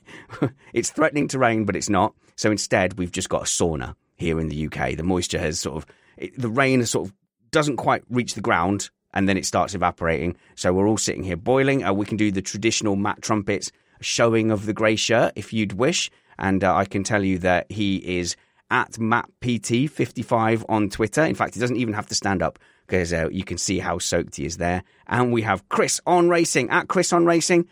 it's 0.72 0.90
threatening 0.90 1.28
to 1.28 1.38
rain, 1.38 1.64
but 1.64 1.76
it's 1.76 1.88
not. 1.88 2.14
So 2.36 2.50
instead, 2.50 2.98
we've 2.98 3.12
just 3.12 3.28
got 3.28 3.42
a 3.42 3.46
sauna 3.46 3.94
here 4.16 4.40
in 4.40 4.48
the 4.48 4.66
UK. 4.66 4.96
The 4.96 5.02
moisture 5.02 5.38
has 5.38 5.60
sort 5.60 5.76
of, 5.76 5.86
it, 6.16 6.38
the 6.40 6.48
rain 6.48 6.80
has 6.80 6.90
sort 6.90 7.08
of 7.08 7.14
doesn't 7.50 7.76
quite 7.76 8.02
reach 8.10 8.34
the 8.34 8.40
ground 8.40 8.90
and 9.12 9.28
then 9.28 9.36
it 9.36 9.46
starts 9.46 9.74
evaporating. 9.74 10.36
So 10.56 10.72
we're 10.72 10.88
all 10.88 10.98
sitting 10.98 11.22
here 11.22 11.36
boiling. 11.36 11.84
Uh, 11.84 11.92
we 11.92 12.06
can 12.06 12.16
do 12.16 12.32
the 12.32 12.42
traditional 12.42 12.96
Matt 12.96 13.22
Trumpets 13.22 13.70
showing 14.00 14.50
of 14.50 14.66
the 14.66 14.72
grey 14.72 14.96
shirt 14.96 15.32
if 15.36 15.52
you'd 15.52 15.74
wish. 15.74 16.10
And 16.38 16.64
uh, 16.64 16.74
I 16.74 16.84
can 16.84 17.04
tell 17.04 17.22
you 17.22 17.38
that 17.38 17.70
he 17.70 18.18
is 18.18 18.34
at 18.74 18.90
MattPT55 18.94 20.64
on 20.68 20.90
Twitter. 20.90 21.22
In 21.22 21.36
fact, 21.36 21.54
he 21.54 21.60
doesn't 21.60 21.76
even 21.76 21.94
have 21.94 22.08
to 22.08 22.14
stand 22.16 22.42
up 22.42 22.58
because 22.86 23.12
uh, 23.12 23.28
you 23.30 23.44
can 23.44 23.56
see 23.56 23.78
how 23.78 23.98
soaked 23.98 24.34
he 24.34 24.44
is 24.44 24.56
there. 24.56 24.82
And 25.06 25.32
we 25.32 25.42
have 25.42 25.68
Chris 25.68 26.00
on 26.06 26.28
Racing 26.28 26.68
at 26.70 26.88
Chris 26.88 27.12
on 27.12 27.24
Racing 27.24 27.68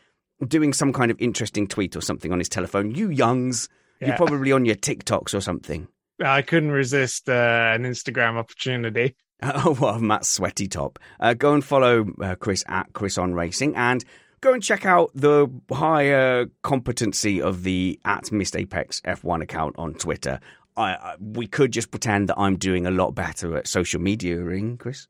doing 0.46 0.72
some 0.72 0.92
kind 0.92 1.10
of 1.10 1.20
interesting 1.20 1.66
tweet 1.66 1.96
or 1.96 2.00
something 2.00 2.32
on 2.32 2.38
his 2.38 2.48
telephone. 2.48 2.94
You 2.94 3.10
youngs, 3.10 3.68
you're 4.00 4.16
probably 4.16 4.52
on 4.52 4.64
your 4.64 4.76
TikToks 4.76 5.34
or 5.34 5.40
something. 5.40 5.88
I 6.24 6.42
couldn't 6.42 6.70
resist 6.70 7.28
uh, 7.28 7.72
an 7.74 7.82
Instagram 7.82 8.36
opportunity. 8.36 9.16
Oh, 9.44 9.76
well, 9.80 9.98
Matt's 9.98 10.28
sweaty 10.28 10.68
top. 10.68 11.00
Uh, 11.18 11.34
go 11.34 11.52
and 11.52 11.64
follow 11.64 12.06
uh, 12.22 12.36
Chris 12.36 12.62
at 12.68 12.92
Chris 12.92 13.18
on 13.18 13.34
Racing 13.34 13.74
and 13.74 14.04
go 14.40 14.52
and 14.52 14.62
check 14.62 14.84
out 14.84 15.10
the 15.14 15.48
higher 15.72 16.46
competency 16.62 17.40
of 17.40 17.62
the 17.62 17.98
at 18.04 18.30
Missed 18.30 18.56
Apex 18.56 19.00
F1 19.00 19.42
account 19.42 19.74
on 19.78 19.94
Twitter. 19.94 20.38
I, 20.76 20.94
I, 20.94 21.16
we 21.20 21.46
could 21.46 21.72
just 21.72 21.90
pretend 21.90 22.28
that 22.28 22.38
I'm 22.38 22.56
doing 22.56 22.86
a 22.86 22.90
lot 22.90 23.12
better 23.14 23.56
at 23.56 23.66
social 23.66 24.00
mediaing, 24.00 24.78
Chris. 24.78 25.06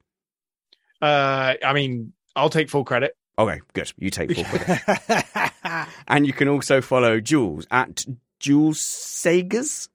Uh, 1.00 1.54
I 1.64 1.72
mean, 1.72 2.12
I'll 2.36 2.50
take 2.50 2.70
full 2.70 2.84
credit. 2.84 3.16
Okay, 3.38 3.60
good. 3.72 3.92
You 3.98 4.10
take 4.10 4.34
full 4.34 4.44
credit. 4.44 5.52
and 6.08 6.26
you 6.26 6.32
can 6.32 6.48
also 6.48 6.80
follow 6.80 7.20
Jules 7.20 7.66
at 7.70 8.04
Jules 8.38 8.78
Sagers. 8.78 9.88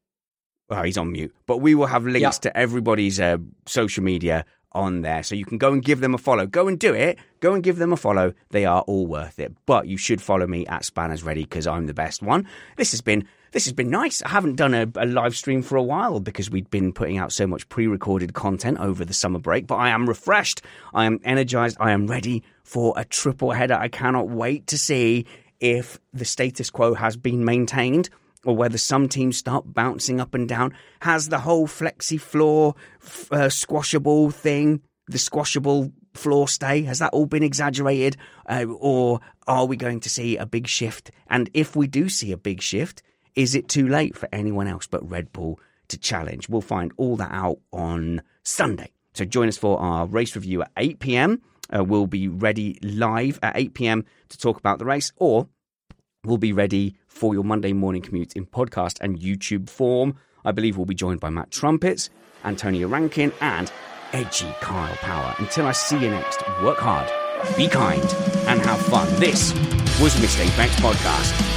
Well, 0.70 0.84
he's 0.84 0.97
on 0.97 1.11
mute, 1.11 1.34
but 1.45 1.57
we 1.57 1.76
will 1.76 1.86
have 1.86 2.05
links 2.05 2.39
to 2.39 2.57
everybody's 2.57 3.20
uh, 3.20 3.38
social 3.65 4.03
media 4.03 4.43
on 4.74 5.01
there, 5.01 5.24
so 5.24 5.34
you 5.34 5.45
can 5.45 5.57
go 5.57 5.72
and 5.72 5.84
give 5.84 6.01
them 6.01 6.13
a 6.13 6.18
follow. 6.18 6.45
Go 6.45 6.68
and 6.68 6.78
do 6.78 6.93
it. 6.93 7.18
Go 7.39 7.53
and 7.53 7.63
give 7.63 7.78
them 7.78 7.93
a 7.93 7.97
follow. 7.97 8.34
They 8.49 8.65
are 8.65 8.82
all 8.82 9.07
worth 9.07 9.39
it. 9.39 9.53
But 9.65 9.88
you 9.88 9.97
should 9.97 10.22
follow 10.22 10.45
me 10.45 10.65
at 10.68 10.84
Spanners 10.84 11.24
Ready 11.24 11.43
because 11.43 11.68
I'm 11.68 11.86
the 11.86 11.93
best 11.93 12.22
one. 12.22 12.47
This 12.76 12.91
has 12.91 13.01
been 13.01 13.26
this 13.57 13.65
has 13.65 13.73
been 13.73 13.89
nice. 13.89 14.21
I 14.21 14.29
haven't 14.29 14.55
done 14.55 14.75
a, 14.75 14.87
a 14.97 15.07
live 15.07 15.35
stream 15.35 15.63
for 15.63 15.77
a 15.77 15.81
while 15.81 16.19
because 16.19 16.51
we'd 16.51 16.69
been 16.69 16.93
putting 16.93 17.17
out 17.17 17.31
so 17.31 17.47
much 17.47 17.67
pre-recorded 17.69 18.35
content 18.35 18.77
over 18.77 19.03
the 19.03 19.15
summer 19.15 19.39
break. 19.39 19.65
But 19.65 19.77
I 19.77 19.89
am 19.89 20.07
refreshed. 20.07 20.61
I 20.93 21.05
am 21.05 21.19
energized. 21.23 21.75
I 21.79 21.89
am 21.89 22.05
ready 22.05 22.43
for 22.63 22.93
a 22.95 23.03
triple 23.03 23.49
header. 23.49 23.73
I 23.73 23.87
cannot 23.87 24.29
wait 24.29 24.67
to 24.67 24.77
see 24.77 25.25
if 25.59 25.99
the 26.13 26.23
status 26.23 26.69
quo 26.69 26.93
has 26.93 27.17
been 27.17 27.45
maintained 27.45 28.11
or 28.45 28.55
whether 28.55 28.77
some 28.77 29.09
teams 29.09 29.37
start 29.37 29.73
bouncing 29.73 30.21
up 30.21 30.35
and 30.35 30.47
down. 30.47 30.71
Has 30.99 31.29
the 31.29 31.39
whole 31.39 31.65
flexi 31.65 32.21
floor 32.21 32.75
uh, 33.31 33.49
squashable 33.49 34.29
thing, 34.29 34.83
the 35.07 35.17
squashable 35.17 35.91
floor 36.13 36.47
stay, 36.47 36.83
has 36.83 36.99
that 36.99 37.11
all 37.11 37.25
been 37.25 37.41
exaggerated? 37.41 38.17
Uh, 38.47 38.65
or 38.77 39.19
are 39.47 39.65
we 39.65 39.77
going 39.77 39.99
to 40.01 40.11
see 40.11 40.37
a 40.37 40.45
big 40.45 40.67
shift? 40.67 41.09
And 41.27 41.49
if 41.55 41.75
we 41.75 41.87
do 41.87 42.07
see 42.07 42.31
a 42.31 42.37
big 42.37 42.61
shift, 42.61 43.01
is 43.38 43.53
it 43.55 43.69
too 43.69 43.88
late 43.88 44.17
for 44.17 44.27
anyone 44.33 44.67
else 44.67 44.88
but 44.88 45.07
Red 45.09 45.31
Bull 45.31 45.59
to 45.88 45.97
challenge? 45.97 46.49
We'll 46.49 46.61
find 46.61 46.91
all 46.97 47.15
that 47.17 47.31
out 47.31 47.59
on 47.71 48.23
Sunday. 48.43 48.91
So 49.13 49.23
join 49.23 49.47
us 49.47 49.57
for 49.57 49.79
our 49.79 50.07
race 50.07 50.35
review 50.35 50.63
at 50.63 50.71
8 50.75 50.99
p.m. 50.99 51.41
Uh, 51.73 51.83
we'll 51.83 52.07
be 52.07 52.27
ready 52.27 52.79
live 52.81 53.39
at 53.43 53.55
8 53.55 53.73
p.m. 53.75 54.05
to 54.29 54.38
talk 54.38 54.57
about 54.57 54.79
the 54.79 54.85
race, 54.85 55.13
or 55.17 55.47
we'll 56.25 56.38
be 56.38 56.51
ready 56.51 56.95
for 57.07 57.33
your 57.33 57.43
Monday 57.43 57.73
morning 57.73 58.01
commute 58.01 58.33
in 58.33 58.45
podcast 58.45 58.97
and 59.01 59.19
YouTube 59.19 59.69
form. 59.69 60.17
I 60.43 60.51
believe 60.51 60.77
we'll 60.77 60.85
be 60.85 60.95
joined 60.95 61.19
by 61.19 61.29
Matt 61.29 61.51
Trumpets, 61.51 62.09
Antonio 62.43 62.88
Rankin, 62.88 63.31
and 63.39 63.71
edgy 64.13 64.51
Kyle 64.61 64.95
Power. 64.95 65.35
Until 65.38 65.67
I 65.67 65.73
see 65.73 65.99
you 65.99 66.09
next, 66.09 66.41
work 66.63 66.79
hard, 66.79 67.07
be 67.55 67.67
kind, 67.67 68.01
and 68.47 68.59
have 68.61 68.81
fun. 68.88 69.07
This 69.19 69.53
was 69.99 70.19
Missed 70.21 70.39
Apex 70.39 70.75
Podcast. 70.77 71.56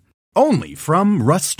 Only 0.35 0.75
from 0.75 1.21
Rust 1.21 1.59